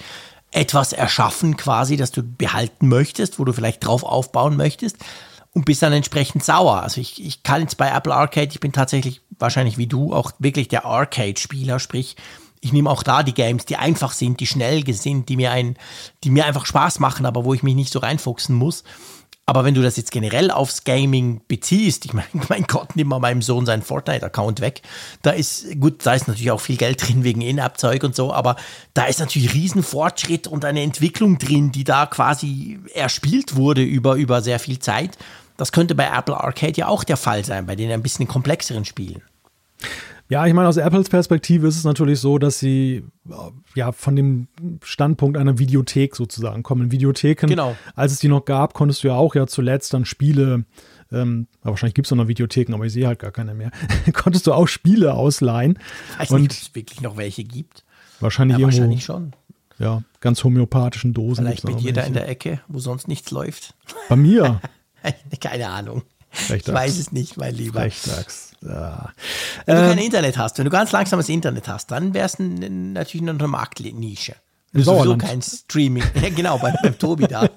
[0.52, 4.98] etwas erschaffen quasi, das du behalten möchtest, wo du vielleicht drauf aufbauen möchtest
[5.58, 6.84] und bist dann entsprechend sauer.
[6.84, 10.32] Also ich, ich kann jetzt bei Apple Arcade, ich bin tatsächlich wahrscheinlich wie du auch
[10.38, 12.16] wirklich der Arcade-Spieler, sprich,
[12.62, 15.76] ich nehme auch da die Games, die einfach sind, die schnell sind, die mir ein,
[16.24, 18.84] die mir einfach Spaß machen, aber wo ich mich nicht so reinfuchsen muss.
[19.50, 23.20] Aber wenn du das jetzt generell aufs Gaming beziehst, ich meine, mein Gott, nimm mal
[23.20, 24.84] meinem Sohn seinen Fortnite-Account weg.
[25.24, 28.58] Da ist, gut, da ist natürlich auch viel Geld drin wegen In-App-Zeug und so, aber
[28.94, 34.42] da ist natürlich Riesenfortschritt und eine Entwicklung drin, die da quasi erspielt wurde über, über
[34.42, 35.18] sehr viel Zeit.
[35.58, 38.86] Das könnte bei Apple Arcade ja auch der Fall sein, bei den ein bisschen komplexeren
[38.86, 39.22] Spielen.
[40.30, 43.06] Ja, ich meine, aus Apples Perspektive ist es natürlich so, dass sie
[43.76, 44.48] ja von dem
[44.84, 46.92] Standpunkt einer Videothek sozusagen kommen.
[46.92, 47.78] Videotheken, genau.
[47.96, 50.66] als es die noch gab, konntest du ja auch ja zuletzt dann Spiele,
[51.14, 53.72] ähm, wahrscheinlich gibt es noch Videotheken, aber ich sehe halt gar keine mehr,
[54.14, 55.80] konntest du auch Spiele ausleihen.
[56.16, 57.86] Ich weiß und nicht, ob es wirklich noch welche gibt.
[58.20, 58.80] Wahrscheinlich ja, irgendwo.
[58.80, 59.34] Wahrscheinlich schon.
[59.80, 61.46] Ja, ganz homöopathischen Dosen.
[61.46, 63.76] Vielleicht bei dir da in der Ecke, wo sonst nichts läuft.
[64.10, 64.60] Bei mir?
[65.42, 66.04] keine Ahnung.
[66.30, 66.68] Frechtags.
[66.68, 67.82] Ich weiß es nicht, mein Lieber.
[67.82, 68.52] Frechtags.
[68.62, 69.12] Ja.
[69.66, 72.36] Wenn du Ähm, kein Internet hast, wenn du ganz langsames Internet hast, dann wäre es
[72.40, 74.36] natürlich nur eine Marktnische.
[74.74, 76.04] Sowieso kein Streaming.
[76.22, 77.48] Ja, genau, bei, beim Tobi da.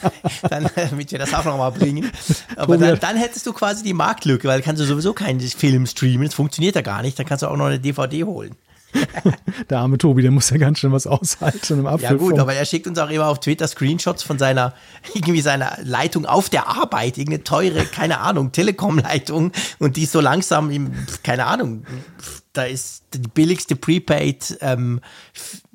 [0.48, 2.10] dann, damit wir das auch nochmal bringen.
[2.56, 6.26] Aber dann, dann hättest du quasi die Marktlücke, weil kannst du sowieso keinen Film streamen.
[6.26, 7.18] Das funktioniert ja gar nicht.
[7.18, 8.54] Dann kannst du auch noch eine DVD holen.
[9.70, 12.20] Der arme Tobi, der muss ja ganz schön was aushalten im Ja Apfelfunk.
[12.20, 14.74] gut, aber er schickt uns auch immer auf Twitter Screenshots von seiner,
[15.14, 20.20] irgendwie seiner Leitung auf der Arbeit, irgendeine teure, keine Ahnung, Telekom-Leitung und die ist so
[20.20, 20.92] langsam, im,
[21.22, 21.84] keine Ahnung,
[22.52, 25.00] da ist die billigste Prepaid ähm,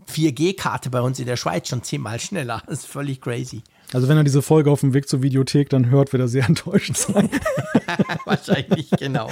[0.10, 2.62] 4G-Karte bei uns in der Schweiz schon zehnmal schneller.
[2.68, 3.64] Das ist völlig crazy.
[3.94, 6.46] Also wenn er diese Folge auf dem Weg zur Videothek dann hört, wird er sehr
[6.48, 7.30] enttäuscht sein.
[8.26, 9.30] Wahrscheinlich, genau.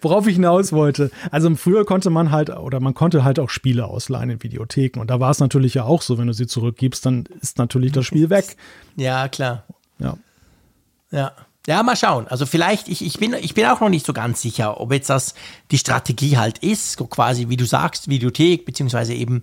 [0.00, 1.10] Worauf ich hinaus wollte.
[1.30, 5.00] Also früher konnte man halt, oder man konnte halt auch Spiele ausleihen in Videotheken.
[5.00, 7.92] Und da war es natürlich ja auch so, wenn du sie zurückgibst, dann ist natürlich
[7.92, 8.56] das Spiel weg.
[8.96, 9.64] Ja, klar.
[9.98, 10.16] Ja.
[11.10, 11.32] Ja.
[11.66, 12.28] Ja, mal schauen.
[12.28, 15.10] Also vielleicht, ich, ich, bin, ich bin auch noch nicht so ganz sicher, ob jetzt
[15.10, 15.34] das
[15.72, 19.42] die Strategie halt ist, so quasi, wie du sagst, Videothek, beziehungsweise eben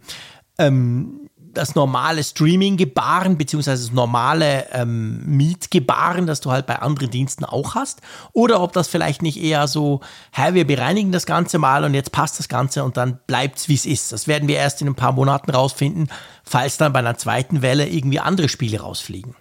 [0.58, 7.46] ähm, das normale Streaming-Gebaren, beziehungsweise das normale ähm, Mietgebaren, das du halt bei anderen Diensten
[7.46, 8.02] auch hast.
[8.34, 10.02] Oder ob das vielleicht nicht eher so,
[10.32, 13.76] hä, wir bereinigen das Ganze mal und jetzt passt das Ganze und dann bleibt's, wie
[13.76, 14.12] es ist.
[14.12, 16.10] Das werden wir erst in ein paar Monaten rausfinden,
[16.44, 19.36] falls dann bei einer zweiten Welle irgendwie andere Spiele rausfliegen.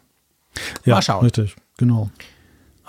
[0.84, 1.24] ja Mal schauen.
[1.24, 2.10] Richtig, genau.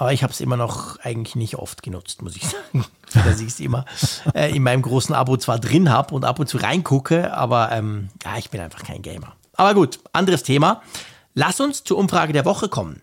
[0.04, 2.84] Aber ich habe es immer noch eigentlich nicht oft genutzt, muss ich sagen.
[3.14, 3.86] Dass ich es immer
[4.34, 8.10] äh, in meinem großen Abo zwar drin habe und ab und zu reingucke, aber ähm,
[8.26, 9.32] ja, ich bin einfach kein Gamer.
[9.54, 10.82] Aber gut, anderes Thema.
[11.36, 13.02] Lass uns zur Umfrage der Woche kommen.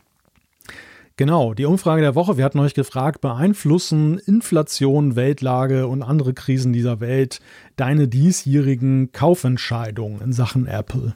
[1.17, 6.75] Genau, die Umfrage der Woche, wir hatten euch gefragt, beeinflussen Inflation, Weltlage und andere Krisen
[6.75, 7.41] dieser Welt
[7.77, 11.15] deine diesjährigen Kaufentscheidungen in Sachen Apple?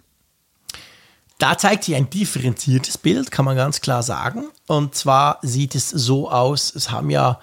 [1.39, 4.45] Da zeigt sich ein differenziertes Bild, kann man ganz klar sagen.
[4.67, 7.41] Und zwar sieht es so aus, es haben ja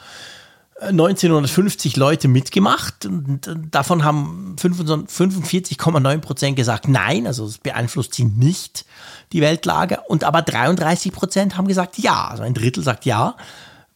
[0.80, 8.14] äh, 1950 Leute mitgemacht und äh, davon haben 45,9 Prozent gesagt Nein, also es beeinflusst
[8.14, 8.86] sie nicht,
[9.34, 10.00] die Weltlage.
[10.08, 13.36] Und aber 33 Prozent haben gesagt Ja, also ein Drittel sagt Ja.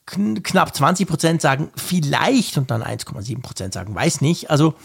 [0.06, 4.52] Kn knapp 20 Prozent sagen vielleicht und dann 1,7 Prozent sagen weiß nicht.
[4.52, 4.76] Also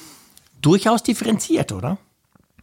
[0.63, 1.99] durchaus differenziert, oder?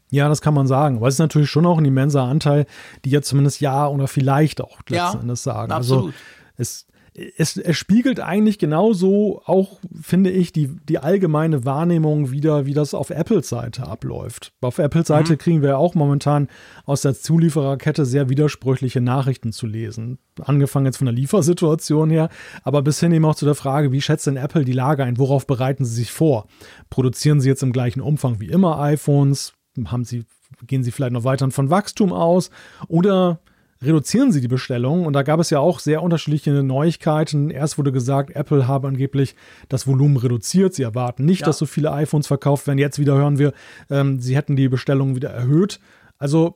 [0.09, 0.97] Ja, das kann man sagen.
[0.97, 2.65] Aber es ist natürlich schon auch ein immenser Anteil,
[3.05, 5.71] die jetzt zumindest ja oder vielleicht auch letzten Ja, Endes sagen.
[5.71, 6.05] absolut.
[6.05, 6.13] Also
[6.55, 6.87] es,
[7.35, 12.93] es, es spiegelt eigentlich genauso auch, finde ich, die, die allgemeine Wahrnehmung wieder, wie das
[12.93, 14.53] auf Apples Seite abläuft.
[14.61, 15.37] Auf Apples Seite Mhm.
[15.39, 16.47] kriegen wir ja auch momentan
[16.85, 20.19] aus der Zuliefererkette sehr widersprüchliche Nachrichten zu lesen.
[20.41, 22.29] Angefangen jetzt von der Liefersituation her,
[22.63, 25.17] aber bis hin eben auch zu der Frage, wie schätzt denn Apple die Lage ein?
[25.17, 26.45] Worauf bereiten sie sich vor?
[26.91, 29.53] Produzieren sie jetzt im gleichen Umfang wie immer iPhones?
[29.85, 30.25] Haben sie,
[30.65, 32.49] gehen sie vielleicht noch weiter von Wachstum aus?
[32.87, 33.39] Oder
[33.81, 35.05] reduzieren sie die Bestellung.
[35.05, 37.51] Und da gab es ja auch sehr unterschiedliche Neuigkeiten.
[37.51, 39.35] Erst wurde gesagt, Apple habe angeblich
[39.69, 40.73] das Volumen reduziert.
[40.73, 41.45] Sie erwarten nicht, Ja.
[41.47, 42.79] dass so viele iPhones verkauft werden.
[42.79, 43.53] Jetzt wieder hören wir,
[43.91, 45.79] ähm, sie hätten die Bestellung wieder erhöht.
[46.17, 46.55] Also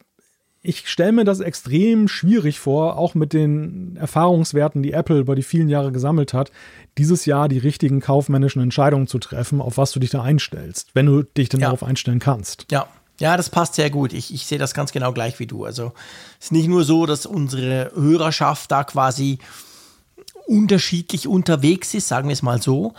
[0.63, 5.41] ich stelle mir das extrem schwierig vor, auch mit den Erfahrungswerten, die Apple über die
[5.43, 6.51] vielen Jahre gesammelt hat,
[6.97, 11.07] dieses Jahr die richtigen kaufmännischen Entscheidungen zu treffen, auf was du dich da einstellst, wenn
[11.07, 11.67] du dich denn Ja.
[11.67, 12.65] darauf einstellen kannst.
[12.71, 12.87] Ja.
[13.19, 14.13] Ja, das passt sehr gut.
[14.13, 15.65] Ich, ich sehe das ganz genau gleich wie du.
[15.65, 15.93] Also
[16.39, 19.39] es ist nicht nur so, dass unsere Hörerschaft da quasi
[20.47, 22.93] unterschiedlich unterwegs ist, sagen wir es mal so,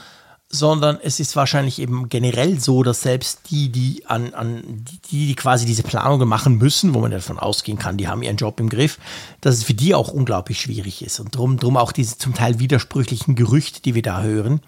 [0.48, 5.34] sondern es ist wahrscheinlich eben generell so, dass selbst die, die an, an die, die
[5.34, 8.68] quasi diese Planungen machen müssen, wo man davon ausgehen kann, die haben ihren Job im
[8.68, 8.98] Griff,
[9.40, 11.20] dass es für die auch unglaublich schwierig ist.
[11.20, 14.60] Und drum, drum auch diese zum Teil widersprüchlichen Gerüchte, die wir da hören.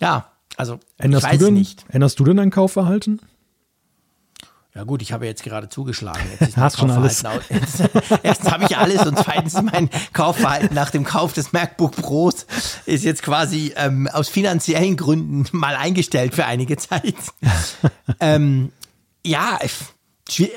[0.00, 1.84] Ja, also Änderst, ich weiß du denn, nicht.
[1.90, 3.20] änderst du denn dein Kaufverhalten?
[4.74, 6.22] Ja gut, ich habe jetzt gerade zugeschlagen.
[6.38, 7.24] Jetzt Hast schon alles.
[8.22, 12.46] erstens habe ich alles und zweitens mein Kaufverhalten nach dem Kauf des MacBook Pros
[12.86, 17.16] ist jetzt quasi ähm, aus finanziellen Gründen mal eingestellt für einige Zeit.
[18.20, 18.70] ähm,
[19.26, 19.58] ja,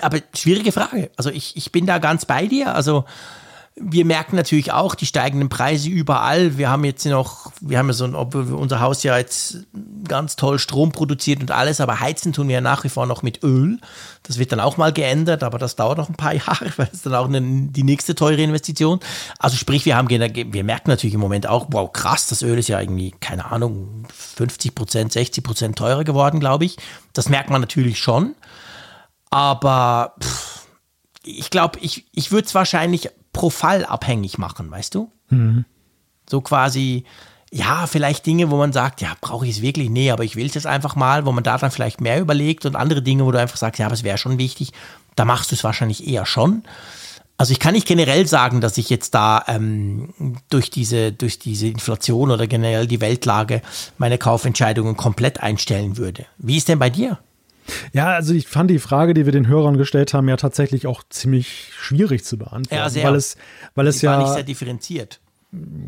[0.01, 1.09] aber schwierige Frage.
[1.17, 2.75] Also ich, ich bin da ganz bei dir.
[2.75, 3.05] Also
[3.75, 6.57] wir merken natürlich auch die steigenden Preise überall.
[6.57, 9.65] Wir haben jetzt noch, wir haben ja so ein, obwohl unser Haus ja jetzt
[10.07, 13.23] ganz toll Strom produziert und alles, aber heizen tun wir ja nach wie vor noch
[13.23, 13.79] mit Öl.
[14.21, 17.01] Das wird dann auch mal geändert, aber das dauert noch ein paar Jahre, weil es
[17.01, 18.99] dann auch eine, die nächste teure Investition.
[19.39, 22.69] Also sprich, wir haben, wir merken natürlich im Moment auch, wow, krass, das Öl ist
[22.69, 26.77] ja irgendwie, keine Ahnung, 50 Prozent, 60 Prozent teurer geworden, glaube ich.
[27.13, 28.35] Das merkt man natürlich schon.
[29.31, 30.67] Aber pff,
[31.23, 35.11] ich glaube, ich, ich würde es wahrscheinlich pro Fall abhängig machen, weißt du?
[35.29, 35.65] Mhm.
[36.29, 37.03] So quasi,
[37.51, 39.89] ja, vielleicht Dinge, wo man sagt, ja, brauche ich es wirklich?
[39.89, 42.65] Nee, aber ich will es jetzt einfach mal, wo man da dann vielleicht mehr überlegt
[42.65, 44.71] und andere Dinge, wo du einfach sagst, ja, aber es wäre schon wichtig,
[45.15, 46.63] da machst du es wahrscheinlich eher schon.
[47.35, 50.13] Also ich kann nicht generell sagen, dass ich jetzt da ähm,
[50.49, 53.61] durch, diese, durch diese Inflation oder generell die Weltlage
[53.97, 56.25] meine Kaufentscheidungen komplett einstellen würde.
[56.37, 57.19] Wie ist denn bei dir?
[57.91, 61.03] Ja, also ich fand die Frage, die wir den Hörern gestellt haben, ja tatsächlich auch
[61.09, 62.75] ziemlich schwierig zu beantworten.
[62.75, 63.05] Ja, sehr.
[63.05, 63.37] Weil es,
[63.75, 64.17] weil es ja.
[64.17, 65.19] nicht sehr differenziert.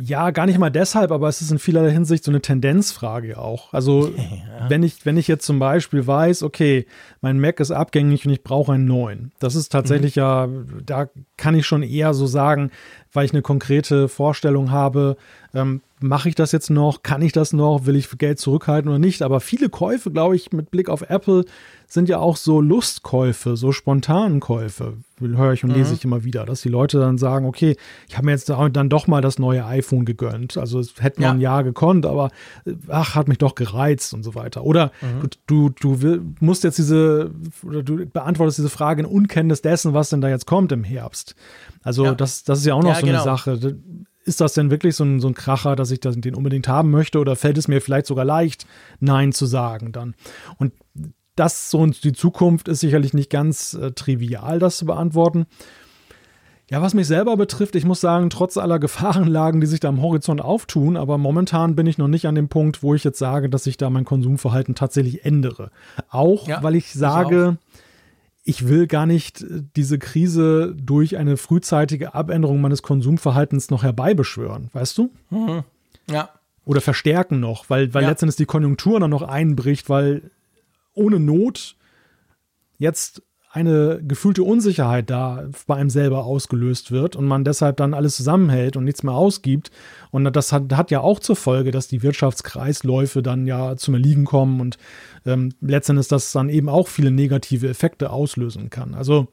[0.03, 3.73] Ja, gar nicht mal deshalb, aber es ist in vielerlei Hinsicht so eine Tendenzfrage auch.
[3.73, 4.69] Also, ja.
[4.69, 6.85] wenn, ich, wenn ich jetzt zum Beispiel weiß, okay,
[7.21, 10.21] mein Mac ist abgängig und ich brauche einen neuen, das ist tatsächlich mhm.
[10.21, 10.49] ja,
[10.85, 12.69] da kann ich schon eher so sagen,
[13.11, 15.17] weil ich eine konkrete Vorstellung habe,
[15.55, 18.99] ähm, mache ich das jetzt noch, kann ich das noch, will ich Geld zurückhalten oder
[18.99, 19.21] nicht.
[19.21, 21.45] Aber viele Käufe, glaube ich, mit Blick auf Apple
[21.87, 24.97] sind ja auch so Lustkäufe, so spontanen Käufe.
[25.19, 25.95] Höre ich und lese mhm.
[25.95, 27.77] ich immer wieder, dass die Leute dann sagen, okay,
[28.09, 30.57] ich habe mir jetzt dann doch mal das neue iPhone gegönnt.
[30.57, 31.31] Also es hätte man ja.
[31.33, 32.31] ein Jahr gekonnt, aber
[32.89, 34.65] ach, hat mich doch gereizt und so weiter.
[34.65, 35.29] Oder mhm.
[35.47, 37.31] du, du, du musst jetzt diese,
[37.63, 41.35] oder du beantwortest diese Frage in Unkenntnis dessen, was denn da jetzt kommt im Herbst.
[41.83, 42.15] Also ja.
[42.15, 43.21] das, das ist ja auch noch ja, so genau.
[43.21, 43.77] eine Sache
[44.25, 46.91] ist das denn wirklich so ein, so ein Kracher, dass ich das, den unbedingt haben
[46.91, 48.65] möchte oder fällt es mir vielleicht sogar leicht,
[48.99, 50.15] Nein zu sagen dann?
[50.57, 50.73] Und
[51.35, 55.45] das so die Zukunft ist sicherlich nicht ganz äh, trivial, das zu beantworten.
[56.71, 60.01] Ja, was mich selber betrifft, ich muss sagen, trotz aller Gefahrenlagen, die sich da am
[60.01, 63.49] Horizont auftun, aber momentan bin ich noch nicht an dem Punkt, wo ich jetzt sage,
[63.49, 65.69] dass ich da mein Konsumverhalten tatsächlich ändere.
[66.09, 67.84] Auch ja, weil ich sage, ich
[68.45, 74.69] ich will gar nicht äh, diese Krise durch eine frühzeitige Abänderung meines Konsumverhaltens noch herbeibeschwören,
[74.71, 75.11] weißt du?
[75.31, 75.63] Mhm.
[76.09, 76.29] Ja.
[76.63, 78.09] Oder verstärken noch, weil, weil ja.
[78.09, 80.31] letztendlich die Konjunktur dann noch einbricht, weil
[80.93, 81.75] ohne Not
[82.77, 83.21] jetzt
[83.55, 88.75] eine gefühlte Unsicherheit da bei einem selber ausgelöst wird und man deshalb dann alles zusammenhält
[88.75, 89.71] und nichts mehr ausgibt.
[90.11, 94.25] Und das hat, hat ja auch zur Folge, dass die Wirtschaftskreisläufe dann ja zum Erliegen
[94.25, 94.77] kommen und
[95.25, 98.93] ähm, letztendlich das dann eben auch viele negative Effekte auslösen kann.
[98.93, 99.29] Also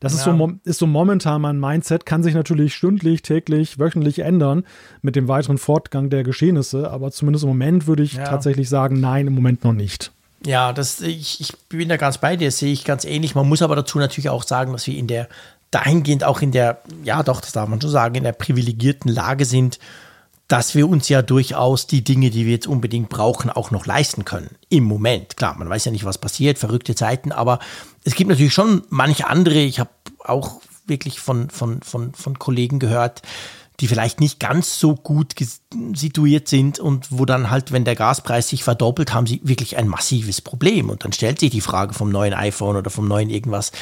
[0.00, 0.32] das ja.
[0.32, 4.64] ist, so, ist so momentan mein Mindset, kann sich natürlich stündlich, täglich, wöchentlich ändern
[5.02, 8.24] mit dem weiteren Fortgang der Geschehnisse, aber zumindest im Moment würde ich ja.
[8.24, 10.12] tatsächlich sagen, nein, im Moment noch nicht.
[10.44, 13.34] Ja, das, ich, ich bin da ganz bei dir, sehe ich ganz ähnlich.
[13.34, 15.28] Man muss aber dazu natürlich auch sagen, dass wir in der,
[15.70, 19.44] dahingehend auch in der, ja doch, das darf man schon sagen, in der privilegierten Lage
[19.44, 19.78] sind,
[20.48, 24.24] dass wir uns ja durchaus die Dinge, die wir jetzt unbedingt brauchen, auch noch leisten
[24.24, 24.50] können.
[24.68, 25.36] Im Moment.
[25.36, 27.58] Klar, man weiß ja nicht, was passiert, verrückte Zeiten, aber
[28.04, 32.80] es gibt natürlich schon manche andere, ich habe auch wirklich von, von, von, von Kollegen
[32.80, 33.22] gehört,
[33.80, 35.34] die vielleicht nicht ganz so gut
[35.94, 39.88] situiert sind und wo dann halt, wenn der Gaspreis sich verdoppelt, haben sie wirklich ein
[39.88, 40.90] massives Problem.
[40.90, 43.72] Und dann stellt sich die Frage vom neuen iPhone oder vom neuen irgendwas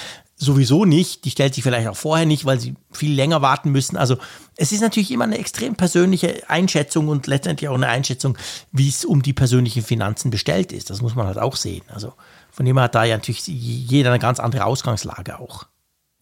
[0.41, 1.25] sowieso nicht.
[1.25, 3.97] Die stellt sich vielleicht auch vorher nicht, weil sie viel länger warten müssen.
[3.97, 4.17] Also
[4.57, 8.39] es ist natürlich immer eine extrem persönliche Einschätzung und letztendlich auch eine Einschätzung,
[8.73, 10.89] wie es um die persönlichen Finanzen bestellt ist.
[10.89, 11.83] Das muss man halt auch sehen.
[11.89, 12.15] Also
[12.51, 15.67] von dem her hat da ja natürlich jeder eine ganz andere Ausgangslage auch.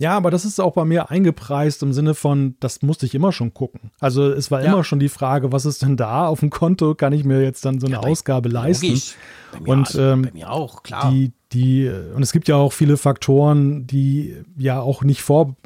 [0.01, 3.33] Ja, aber das ist auch bei mir eingepreist im Sinne von, das musste ich immer
[3.33, 3.91] schon gucken.
[3.99, 4.73] Also es war ja.
[4.73, 6.95] immer schon die Frage, was ist denn da auf dem Konto?
[6.95, 9.01] Kann ich mir jetzt dann so eine ja, Ausgabe leisten?
[9.53, 11.11] Bei mir, und also, ähm, bei mir auch, klar.
[11.11, 15.57] Die, die, und es gibt ja auch viele Faktoren, die ja auch nicht vor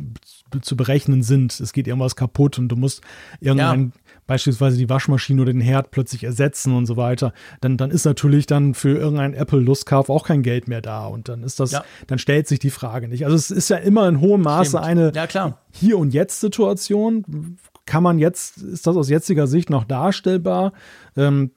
[0.63, 1.59] zu berechnen sind.
[1.61, 3.03] Es geht irgendwas kaputt und du musst
[3.41, 3.93] irgendein,
[4.33, 8.47] beispielsweise die Waschmaschine oder den Herd plötzlich ersetzen und so weiter, dann, dann ist natürlich
[8.47, 11.05] dann für irgendeinen Apple-Lustkauf auch kein Geld mehr da.
[11.05, 11.85] Und dann ist das, ja.
[12.07, 13.27] dann stellt sich die Frage nicht.
[13.27, 14.85] Also es ist ja immer in hohem Maße Stimmt.
[14.85, 17.59] eine ja, Hier- und Jetzt-Situation.
[17.85, 20.73] Kann man jetzt, ist das aus jetziger Sicht noch darstellbar?
[21.15, 21.51] Ähm,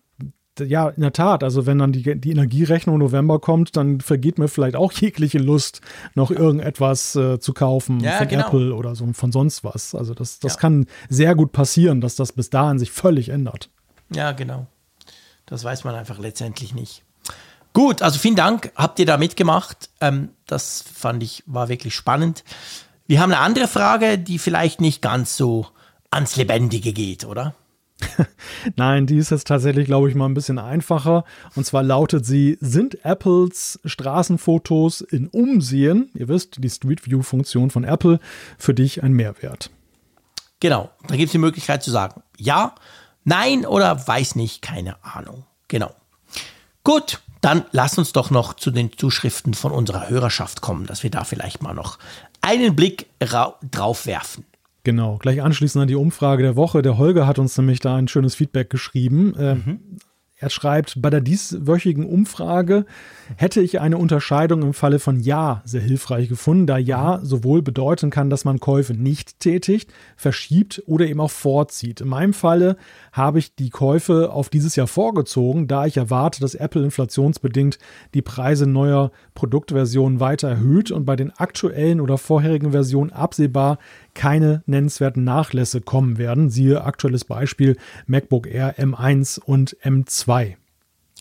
[0.59, 1.43] ja, in der Tat.
[1.43, 5.81] Also wenn dann die, die Energierechnung November kommt, dann vergeht mir vielleicht auch jegliche Lust,
[6.13, 8.47] noch irgendetwas äh, zu kaufen ja, von genau.
[8.47, 9.95] Apple oder so von sonst was.
[9.95, 10.59] Also das, das ja.
[10.59, 13.69] kann sehr gut passieren, dass das bis dahin sich völlig ändert.
[14.13, 14.67] Ja, genau.
[15.45, 17.03] Das weiß man einfach letztendlich nicht.
[17.73, 19.89] Gut, also vielen Dank, habt ihr da mitgemacht.
[19.99, 22.43] Ähm, das fand ich, war wirklich spannend.
[23.05, 25.67] Wir haben eine andere Frage, die vielleicht nicht ganz so
[26.09, 27.53] ans Lebendige geht, oder?
[28.75, 31.23] Nein, die ist jetzt tatsächlich, glaube ich, mal ein bisschen einfacher.
[31.55, 37.83] Und zwar lautet sie: Sind Apples Straßenfotos in Umsehen, ihr wisst, die Street View-Funktion von
[37.83, 38.19] Apple,
[38.57, 39.69] für dich ein Mehrwert?
[40.59, 42.75] Genau, da gibt es die Möglichkeit zu sagen: Ja,
[43.23, 45.45] nein oder weiß nicht, keine Ahnung.
[45.67, 45.93] Genau.
[46.83, 51.11] Gut, dann lass uns doch noch zu den Zuschriften von unserer Hörerschaft kommen, dass wir
[51.11, 51.97] da vielleicht mal noch
[52.41, 54.45] einen Blick drauf werfen.
[54.85, 56.83] Genau, gleich anschließend an die Umfrage der Woche.
[56.83, 59.33] Der Holger hat uns nämlich da ein schönes Feedback geschrieben.
[59.37, 59.79] Ähm, mhm.
[60.37, 62.85] Er schreibt, bei der dieswöchigen Umfrage
[63.35, 68.11] hätte ich eine Unterscheidung im Falle von Ja sehr hilfreich gefunden, da Ja sowohl bedeuten
[68.11, 72.01] kann, dass man Käufe nicht tätigt, verschiebt oder eben auch vorzieht.
[72.01, 72.77] In meinem Falle
[73.15, 77.79] habe ich die Käufe auf dieses Jahr vorgezogen, da ich erwarte, dass Apple inflationsbedingt
[78.13, 83.79] die Preise neuer Produktversionen weiter erhöht und bei den aktuellen oder vorherigen Versionen absehbar
[84.13, 86.49] keine nennenswerten Nachlässe kommen werden.
[86.49, 90.55] Siehe aktuelles Beispiel MacBook Air M1 und M2.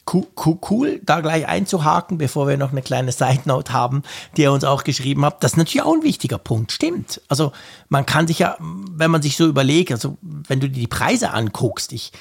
[0.06, 4.02] Cool, da gleich einzuhaken, bevor wir noch eine kleine Side Note haben,
[4.36, 5.42] die er uns auch geschrieben hat.
[5.42, 7.20] Das ist natürlich auch ein wichtiger Punkt, stimmt.
[7.28, 7.52] Also
[7.88, 11.30] man kann sich ja, wenn man sich so überlegt, also wenn du dir die Preise
[11.30, 12.12] anguckst, ich,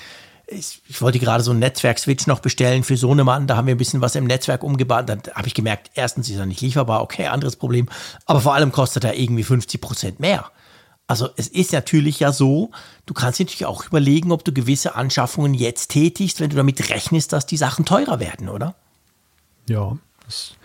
[0.48, 3.80] ich, ich wollte gerade so einen Netzwerk-Switch noch bestellen für Sohnemann, da haben wir ein
[3.80, 7.28] bisschen was im Netzwerk umgebaut, dann habe ich gemerkt, erstens ist er nicht lieferbar, okay,
[7.28, 7.90] anderes Problem,
[8.26, 10.50] aber vor allem kostet er irgendwie 50 Prozent mehr.
[11.08, 12.72] Also es ist natürlich ja so,
[13.06, 17.34] du kannst natürlich auch überlegen, ob du gewisse Anschaffungen jetzt tätigst, wenn du damit rechnest,
[17.34, 18.76] dass die Sachen teurer werden, oder?
[19.68, 20.56] Ja, das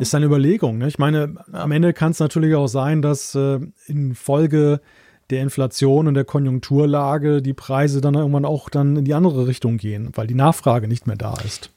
[0.00, 0.78] ist eine Überlegung.
[0.78, 0.88] Ne?
[0.88, 4.80] Ich meine, am Ende kann es natürlich auch sein, dass äh, infolge
[5.30, 9.78] der Inflation und der Konjunkturlage die Preise dann irgendwann auch dann in die andere Richtung
[9.78, 11.70] gehen, weil die Nachfrage nicht mehr da ist.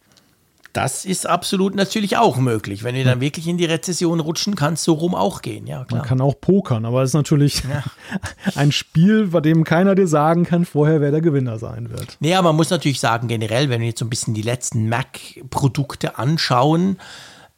[0.78, 2.84] Das ist absolut natürlich auch möglich.
[2.84, 5.66] Wenn wir dann wirklich in die Rezession rutschen, kann es so rum auch gehen.
[5.66, 6.02] Ja, klar.
[6.02, 7.84] Man kann auch pokern, aber es ist natürlich ja.
[8.56, 12.20] ein Spiel, bei dem keiner dir sagen kann vorher, wer der Gewinner sein wird.
[12.38, 16.20] Aber man muss natürlich sagen, generell, wenn wir jetzt so ein bisschen die letzten Mac-Produkte
[16.20, 16.98] anschauen,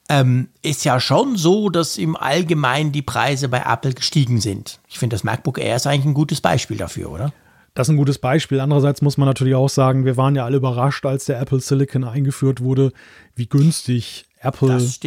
[0.07, 4.79] ähm, ist ja schon so, dass im Allgemeinen die Preise bei Apple gestiegen sind.
[4.87, 7.33] Ich finde, das MacBook Air ist eigentlich ein gutes Beispiel dafür, oder?
[7.79, 8.59] Das ist ein gutes Beispiel.
[8.59, 12.03] Andererseits muss man natürlich auch sagen, wir waren ja alle überrascht, als der Apple Silicon
[12.03, 12.91] eingeführt wurde,
[13.35, 14.99] wie günstig Apple das,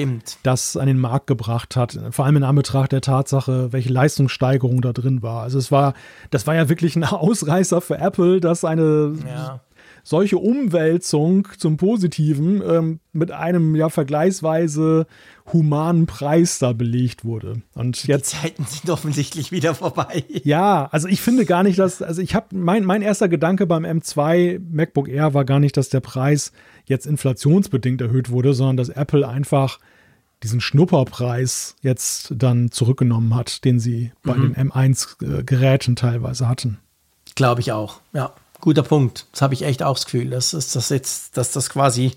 [0.43, 2.01] das, an den Markt gebracht hat.
[2.13, 5.43] Vor allem in Anbetracht der Tatsache, welche Leistungssteigerung da drin war.
[5.43, 5.93] Also es war,
[6.31, 9.61] das war ja wirklich ein Ausreißer für Apple, dass eine ja
[10.03, 15.07] solche Umwälzung zum Positiven ähm, mit einem ja vergleichsweise
[15.53, 17.63] humanen Preis da belegt wurde.
[17.75, 20.25] Und jetzt die Zeiten sind offensichtlich wieder vorbei.
[20.45, 23.85] Ja, also ich finde gar nicht, dass also ich habe mein mein erster Gedanke beim
[23.85, 26.53] M2 MacBook Air war gar nicht, dass der Preis
[26.87, 29.79] jetzt inflationsbedingt erhöht wurde, sondern dass Apple einfach
[30.43, 34.55] diesen Schnupperpreis jetzt dann zurückgenommen hat, den sie bei mhm.
[34.55, 36.79] den M1-Geräten teilweise hatten.
[37.35, 39.27] Glaube ich auch, ja guter Punkt.
[39.33, 40.31] Das habe ich echt auch das Gefühl.
[40.31, 42.13] Das ist das jetzt, dass das quasi,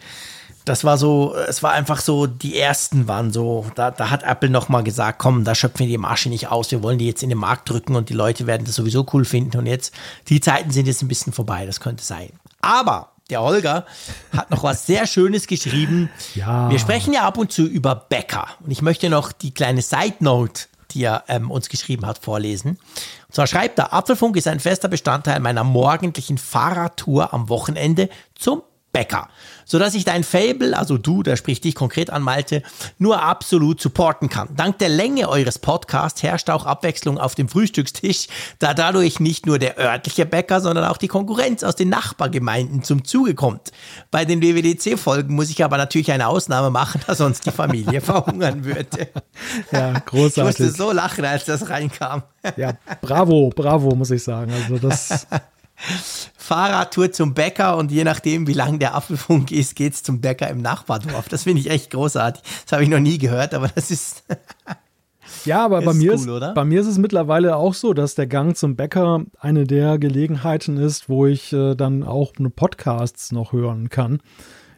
[0.65, 4.49] das war so, es war einfach so, die ersten waren so, da, da hat Apple
[4.49, 7.29] nochmal gesagt, komm, da schöpfen wir die Masche nicht aus, wir wollen die jetzt in
[7.29, 9.57] den Markt drücken und die Leute werden das sowieso cool finden.
[9.57, 9.93] Und jetzt,
[10.27, 12.31] die Zeiten sind jetzt ein bisschen vorbei, das könnte sein.
[12.61, 13.85] Aber der Holger
[14.35, 16.09] hat noch was sehr Schönes geschrieben.
[16.35, 16.69] Ja.
[16.69, 18.47] Wir sprechen ja ab und zu über Bäcker.
[18.63, 22.79] Und ich möchte noch die kleine Side Note die er ähm, uns geschrieben hat, vorlesen.
[23.27, 28.63] Und zwar schreibt er, Apfelfunk ist ein fester Bestandteil meiner morgendlichen Fahrradtour am Wochenende zum
[28.95, 29.27] Bäcker
[29.65, 32.61] sodass ich dein Fable, also du, der spricht dich konkret an, Malte,
[32.97, 34.49] nur absolut supporten kann.
[34.55, 38.27] Dank der Länge eures Podcasts herrscht auch Abwechslung auf dem Frühstückstisch,
[38.59, 43.03] da dadurch nicht nur der örtliche Bäcker, sondern auch die Konkurrenz aus den Nachbargemeinden zum
[43.03, 43.71] Zuge kommt.
[44.11, 48.63] Bei den WWDC-Folgen muss ich aber natürlich eine Ausnahme machen, da sonst die Familie verhungern
[48.63, 49.07] würde.
[49.71, 50.37] Ja, großartig.
[50.37, 52.23] Ich musste so lachen, als das reinkam.
[52.57, 54.53] Ja, bravo, bravo, muss ich sagen.
[54.53, 55.25] Also das
[56.37, 60.49] Fahrradtour zum Bäcker und je nachdem, wie lang der Apfelfunk ist, geht es zum Bäcker
[60.49, 61.27] im Nachbardorf.
[61.27, 62.43] Das finde ich echt großartig.
[62.63, 64.23] Das habe ich noch nie gehört, aber das ist.
[65.45, 68.27] ja, aber bei mir, cool, ist, bei mir ist es mittlerweile auch so, dass der
[68.27, 73.89] Gang zum Bäcker eine der Gelegenheiten ist, wo ich äh, dann auch Podcasts noch hören
[73.89, 74.21] kann.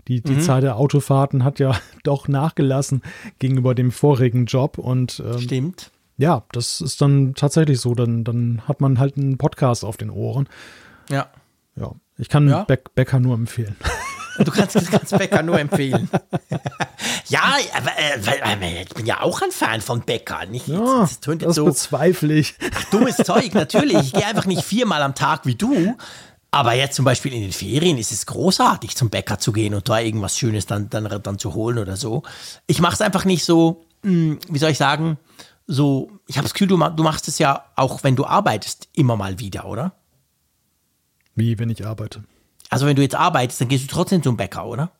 [0.07, 0.41] Die, die mhm.
[0.41, 3.02] Zahl der Autofahrten hat ja doch nachgelassen
[3.40, 5.91] gegenüber dem vorigen Job und ähm, stimmt.
[6.18, 7.94] Ja, das ist dann tatsächlich so.
[7.94, 10.48] Dann, dann hat man halt einen Podcast auf den Ohren.
[11.10, 11.28] Ja.
[11.76, 11.92] Ja.
[12.18, 12.64] Ich kann ja?
[12.64, 13.76] Be Bäcker nur empfehlen.
[14.40, 16.10] Du kannst, du kannst Bäcker nur empfehlen.
[17.28, 20.46] ja, aber äh, ich bin ja auch ein Fan von Bäcker.
[20.46, 22.54] Nicht, ja, das, das, das so, bezweifle ich.
[22.76, 23.98] Ach, dummes Zeug, natürlich.
[23.98, 25.96] Ich gehe einfach nicht viermal am Tag wie du.
[26.52, 29.90] Aber jetzt zum Beispiel in den Ferien ist es großartig, zum Bäcker zu gehen und
[29.90, 32.24] da irgendwas Schönes dann, dann, dann zu holen oder so.
[32.68, 35.18] Ich mache es einfach nicht so, hm, wie soll ich sagen,
[35.68, 39.18] so, ich habe das Gefühl, du, du machst es ja auch, wenn du arbeitest, immer
[39.18, 39.94] mal wieder, oder?
[41.38, 42.24] Wie, wenn ich arbeite?
[42.70, 44.92] Also wenn du jetzt arbeitest, dann gehst du trotzdem zum Bäcker, oder?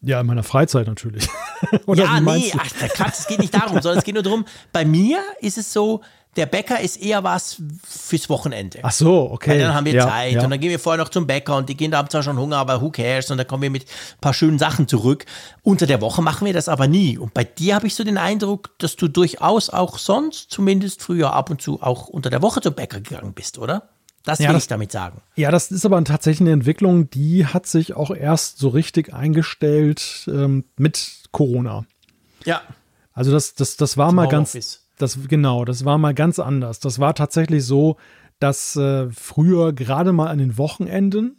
[0.00, 1.28] Ja, in meiner Freizeit natürlich.
[1.88, 5.20] ja, nee, ach, Quatsch, es geht nicht darum, sondern es geht nur darum, bei mir
[5.40, 6.02] ist es so,
[6.36, 8.78] der Bäcker ist eher was fürs Wochenende.
[8.82, 9.50] Ach so, okay.
[9.50, 10.44] Weil dann haben wir ja, Zeit ja.
[10.44, 12.58] und dann gehen wir vorher noch zum Bäcker und die Kinder haben zwar schon Hunger,
[12.58, 13.30] aber who cares?
[13.30, 15.26] Und dann kommen wir mit ein paar schönen Sachen zurück.
[15.62, 17.18] Unter der Woche machen wir das aber nie.
[17.18, 21.32] Und bei dir habe ich so den Eindruck, dass du durchaus auch sonst, zumindest früher
[21.32, 23.93] ab und zu, auch unter der Woche zum Bäcker gegangen bist, oder?
[24.24, 25.20] Das will ja, das, ich damit sagen.
[25.36, 30.28] Ja, das ist aber tatsächlich eine Entwicklung, die hat sich auch erst so richtig eingestellt
[30.28, 31.84] ähm, mit Corona.
[32.44, 32.62] Ja.
[33.12, 34.50] Also das, das, das war Zum mal ganz.
[34.50, 34.80] Office.
[34.96, 36.80] Das, genau, das war mal ganz anders.
[36.80, 37.96] Das war tatsächlich so,
[38.38, 41.36] dass äh, früher gerade mal an den Wochenenden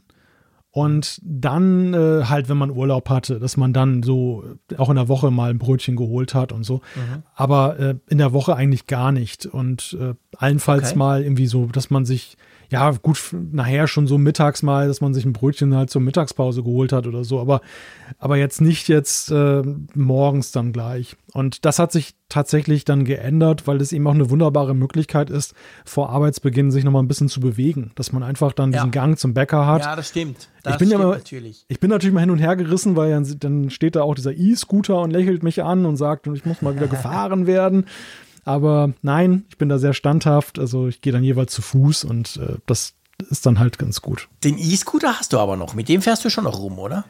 [0.76, 4.44] und dann äh, halt, wenn man Urlaub hatte, dass man dann so
[4.78, 6.82] auch in der Woche mal ein Brötchen geholt hat und so.
[6.96, 7.24] Mhm.
[7.34, 9.46] Aber äh, in der Woche eigentlich gar nicht.
[9.46, 11.00] Und äh, allenfalls okay.
[11.00, 12.36] mal irgendwie so, dass man sich
[12.76, 16.62] ja, gut, nachher schon so mittags mal, dass man sich ein Brötchen halt zur Mittagspause
[16.62, 17.62] geholt hat oder so, aber,
[18.18, 19.62] aber jetzt nicht jetzt äh,
[19.94, 21.16] morgens dann gleich.
[21.32, 25.54] Und das hat sich tatsächlich dann geändert, weil es eben auch eine wunderbare Möglichkeit ist,
[25.86, 28.80] vor Arbeitsbeginn sich nochmal ein bisschen zu bewegen, dass man einfach dann ja.
[28.80, 29.84] diesen Gang zum Bäcker hat.
[29.84, 30.50] Ja, das stimmt.
[30.64, 31.66] Das ich bin stimmt ja mal, natürlich.
[31.70, 34.34] Ich bin natürlich mal hin und her gerissen, weil dann, dann steht da auch dieser
[34.34, 37.86] E-Scooter und lächelt mich an und sagt, ich muss mal wieder gefahren werden.
[38.46, 40.60] Aber nein, ich bin da sehr standhaft.
[40.60, 42.94] Also ich gehe dann jeweils zu Fuß und äh, das
[43.30, 44.30] ist dann halt ganz gut.
[44.44, 45.74] Den E-Scooter hast du aber noch.
[45.74, 47.06] Mit dem fährst du schon noch rum, oder?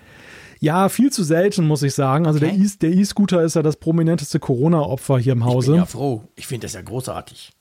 [0.62, 2.26] Ja, viel zu selten, muss ich sagen.
[2.26, 2.68] Also okay.
[2.82, 5.72] der E-Scooter ist ja das prominenteste Corona-Opfer hier im Hause.
[5.72, 6.24] Ich bin ja froh.
[6.36, 7.52] Ich finde das ja großartig.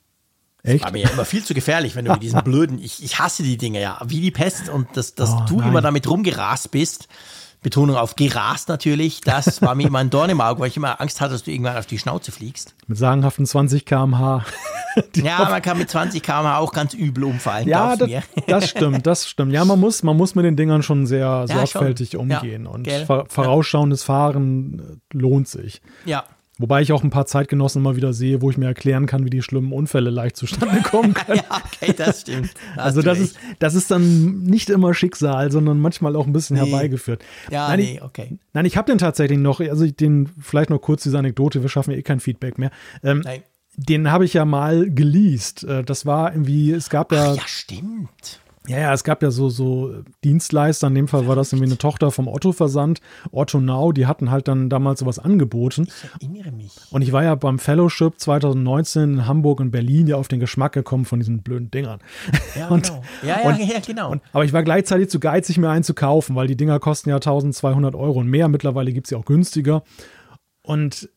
[0.62, 0.76] Echt?
[0.76, 3.18] Das war mir ja immer viel zu gefährlich, wenn du mit diesen blöden, ich, ich
[3.18, 5.68] hasse die Dinge ja, wie die Pest und dass, dass oh, du nein.
[5.68, 7.08] immer damit rumgerast bist.
[7.64, 11.00] Betonung auf gerast natürlich, das war mir immer ein Dorn im Auge, weil ich immer
[11.00, 12.76] Angst hatte, dass du irgendwann auf die Schnauze fliegst.
[12.86, 14.44] Mit sagenhaften 20 km/h.
[15.16, 17.66] ja, man kann mit 20 km/h auch ganz übel umfallen.
[17.66, 18.08] Ja, das,
[18.46, 19.52] das, stimmt, das stimmt.
[19.52, 22.20] Ja, man muss, man muss mit den Dingern schon sehr ja, sorgfältig schon.
[22.20, 22.64] umgehen.
[22.64, 22.88] Ja, und
[23.32, 25.80] vorausschauendes Fahren lohnt sich.
[26.04, 26.24] Ja.
[26.58, 29.30] Wobei ich auch ein paar Zeitgenossen immer wieder sehe, wo ich mir erklären kann, wie
[29.30, 31.38] die schlimmen Unfälle leicht zustande kommen können.
[31.38, 32.50] ja, okay, das stimmt.
[32.76, 36.56] Das also das ist, das ist dann nicht immer Schicksal, sondern manchmal auch ein bisschen
[36.56, 36.64] nee.
[36.64, 37.24] herbeigeführt.
[37.50, 38.38] Ja, nein, nee, ich, okay.
[38.52, 41.92] Nein, ich habe den tatsächlich noch, also den, vielleicht noch kurz diese Anekdote, wir schaffen
[41.92, 42.70] ja eh kein Feedback mehr.
[43.02, 43.42] Ähm, nein.
[43.76, 45.64] Den habe ich ja mal geleast.
[45.64, 47.32] Äh, das war irgendwie, es gab ja.
[47.32, 48.40] Ach, ja, stimmt.
[48.66, 49.92] Ja, ja, es gab ja so, so
[50.24, 54.30] Dienstleister, in dem Fall war das irgendwie eine Tochter vom Otto-Versand, Otto Now, die hatten
[54.30, 55.86] halt dann damals sowas angeboten.
[56.20, 56.72] Ich erinnere mich.
[56.90, 60.72] Und ich war ja beim Fellowship 2019 in Hamburg und Berlin ja auf den Geschmack
[60.72, 62.00] gekommen von diesen blöden Dingern.
[62.58, 63.02] Ja, und, genau.
[63.22, 64.10] Ja, ja, und, ja, genau.
[64.12, 67.10] Und, aber ich war gleichzeitig zu geizig, mir einen zu kaufen, weil die Dinger kosten
[67.10, 68.48] ja 1200 Euro und mehr.
[68.48, 69.82] Mittlerweile gibt es ja auch günstiger.
[70.62, 71.10] Und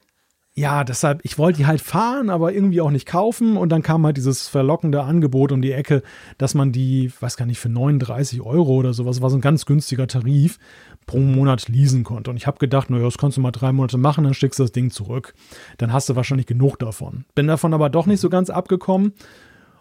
[0.58, 3.58] ja, deshalb, ich wollte die halt fahren, aber irgendwie auch nicht kaufen.
[3.58, 6.02] Und dann kam halt dieses verlockende Angebot um die Ecke,
[6.40, 9.68] dass man die, weiß gar nicht, für 39 Euro oder sowas, war so ein ganz
[9.68, 10.58] günstiger Tarif,
[11.06, 12.32] pro Monat leasen konnte.
[12.32, 14.64] Und ich habe gedacht, naja, das kannst du mal drei Monate machen, dann schickst du
[14.64, 15.36] das Ding zurück.
[15.78, 17.26] Dann hast du wahrscheinlich genug davon.
[17.36, 19.14] Bin davon aber doch nicht so ganz abgekommen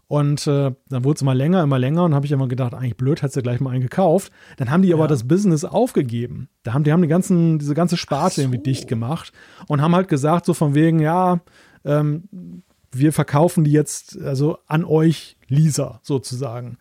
[0.08, 2.96] und äh, dann wurde es immer länger, immer länger und habe ich immer gedacht, eigentlich
[2.96, 4.32] blöd, hättest du gleich mal einen gekauft.
[4.56, 6.48] Dann haben die aber das Business aufgegeben.
[6.62, 8.42] Da haben die haben die ganzen, diese ganze Sparte so.
[8.42, 9.32] irgendwie dicht gemacht
[9.66, 11.40] und haben halt gesagt, so von wegen, ja,
[11.84, 12.62] ähm,
[12.92, 16.78] wir verkaufen die jetzt also an euch Lisa sozusagen.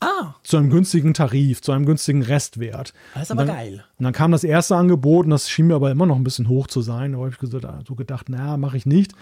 [0.00, 0.34] Ah.
[0.42, 2.92] Zu einem günstigen Tarif, zu einem günstigen Restwert.
[3.14, 3.84] Das ist aber dann, geil.
[3.98, 6.48] Und dann kam das erste Angebot und das schien mir aber immer noch ein bisschen
[6.48, 7.12] hoch zu sein.
[7.12, 9.14] Da habe ich so gedacht, naja, mache ich nicht.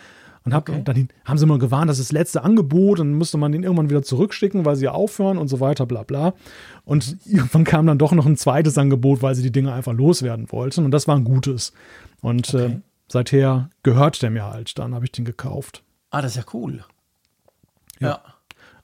[0.45, 0.83] Und, hab, okay.
[0.85, 3.91] dann haben sie mal gewarnt, das ist das letzte Angebot und müsste man den irgendwann
[3.91, 6.35] wieder zurückschicken, weil sie ja aufhören und so weiter, bla bla.
[6.85, 10.51] Und irgendwann kam dann doch noch ein zweites Angebot, weil sie die Dinge einfach loswerden
[10.51, 10.85] wollten.
[10.85, 11.73] Und das war ein gutes.
[12.21, 12.65] Und okay.
[12.65, 14.79] äh, seither gehört der mir halt.
[14.79, 15.83] Dann habe ich den gekauft.
[16.11, 16.85] Ah, das ist ja cool.
[18.01, 18.09] ja.
[18.09, 18.23] ja.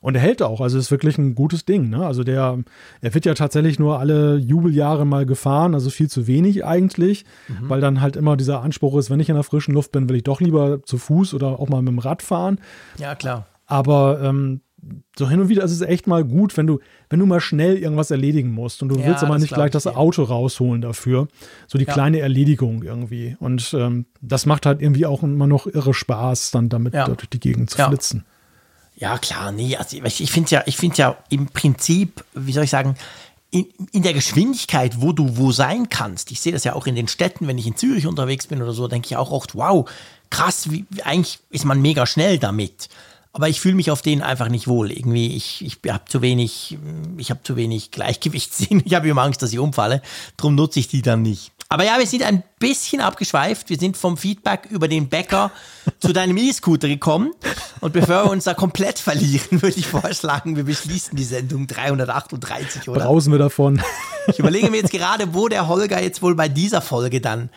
[0.04, 1.88] Und er hält auch, also ist wirklich ein gutes Ding.
[1.88, 2.04] Ne?
[2.04, 2.58] Also der,
[3.00, 7.70] er wird ja tatsächlich nur alle Jubeljahre mal gefahren, also viel zu wenig eigentlich, mhm.
[7.70, 10.16] weil dann halt immer dieser Anspruch ist, wenn ich in der frischen Luft bin, will
[10.16, 12.60] ich doch lieber zu Fuß oder auch mal mit dem Rad fahren.
[12.98, 13.46] Ja, klar.
[13.64, 14.60] Aber ähm,
[15.18, 17.78] so hin und wieder ist es echt mal gut, wenn du, wenn du mal schnell
[17.78, 21.28] irgendwas erledigen musst und du ja, willst aber nicht gleich das Auto rausholen dafür.
[21.66, 21.92] So die ja.
[21.94, 23.38] kleine Erledigung irgendwie.
[23.40, 27.06] Und ähm, das macht halt irgendwie auch immer noch irre Spaß, dann damit ja.
[27.06, 28.26] durch die Gegend zu flitzen.
[28.96, 32.70] Ja, klar, nee, also ich finde ja, ich finde ja im Prinzip, wie soll ich
[32.70, 32.96] sagen,
[33.50, 36.30] in, in, der Geschwindigkeit, wo du wo sein kannst.
[36.32, 38.72] Ich sehe das ja auch in den Städten, wenn ich in Zürich unterwegs bin oder
[38.72, 39.88] so, denke ich auch oft, wow,
[40.30, 42.88] krass, wie, eigentlich ist man mega schnell damit.
[43.34, 44.92] Aber ich fühle mich auf denen einfach nicht wohl.
[44.92, 46.78] Irgendwie, ich, ich habe zu wenig,
[47.18, 48.80] ich habe zu wenig Gleichgewichtssinn.
[48.84, 50.02] Ich habe immer Angst, dass ich umfalle.
[50.36, 51.50] Darum nutze ich die dann nicht.
[51.68, 53.70] Aber ja, wir sind ein bisschen abgeschweift.
[53.70, 55.50] Wir sind vom Feedback über den Bäcker
[55.98, 57.32] zu deinem E-Scooter gekommen.
[57.80, 62.88] Und bevor wir uns da komplett verlieren, würde ich vorschlagen, wir beschließen die Sendung 338,
[62.88, 63.00] oder?
[63.00, 63.82] Brausen wir davon.
[64.28, 67.50] Ich überlege mir jetzt gerade, wo der Holger jetzt wohl bei dieser Folge dann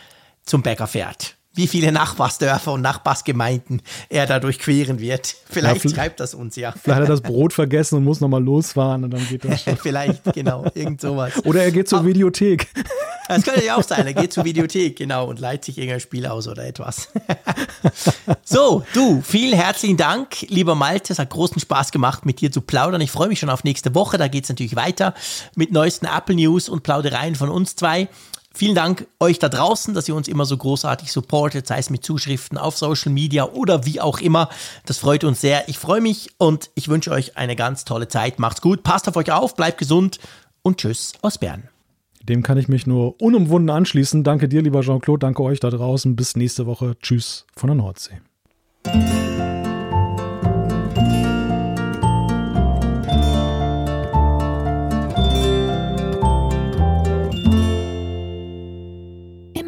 [0.44, 5.36] zum Bäcker fährt wie viele Nachbarsdörfer und Nachbarsgemeinden er da durchqueren wird.
[5.50, 6.72] Vielleicht ja, schreibt das uns ja.
[6.72, 9.76] Vielleicht hat er das Brot vergessen und muss nochmal losfahren und dann geht das schon.
[9.82, 11.34] Vielleicht, genau, irgend sowas.
[11.44, 12.68] Oder er geht zur Aber, Videothek.
[13.30, 16.26] Das könnte ja auch sein, er geht zur Videothek, genau, und leiht sich irgendein Spiel
[16.26, 17.10] aus oder etwas.
[18.46, 21.12] so, du, vielen herzlichen Dank, lieber Malte.
[21.12, 23.02] Es hat großen Spaß gemacht, mit dir zu plaudern.
[23.02, 24.18] Ich freue mich schon auf nächste Woche.
[24.18, 25.14] Da geht es natürlich weiter
[25.56, 28.08] mit neuesten Apple News und Plaudereien von uns zwei.
[28.58, 32.04] Vielen Dank euch da draußen, dass ihr uns immer so großartig supportet, sei es mit
[32.04, 34.50] Zuschriften auf Social Media oder wie auch immer.
[34.88, 35.70] Das freut uns sehr.
[35.70, 38.40] Ich freue mich und ich wünsche euch eine ganz tolle Zeit.
[38.40, 40.18] Macht's gut, passt auf euch auf, bleibt gesund
[40.64, 41.70] und tschüss aus Bern.
[42.24, 44.24] Dem kann ich mich nur unumwunden anschließen.
[44.24, 45.20] Danke dir, lieber Jean-Claude.
[45.20, 46.16] Danke euch da draußen.
[46.16, 46.98] Bis nächste Woche.
[47.00, 48.22] Tschüss von der Nordsee.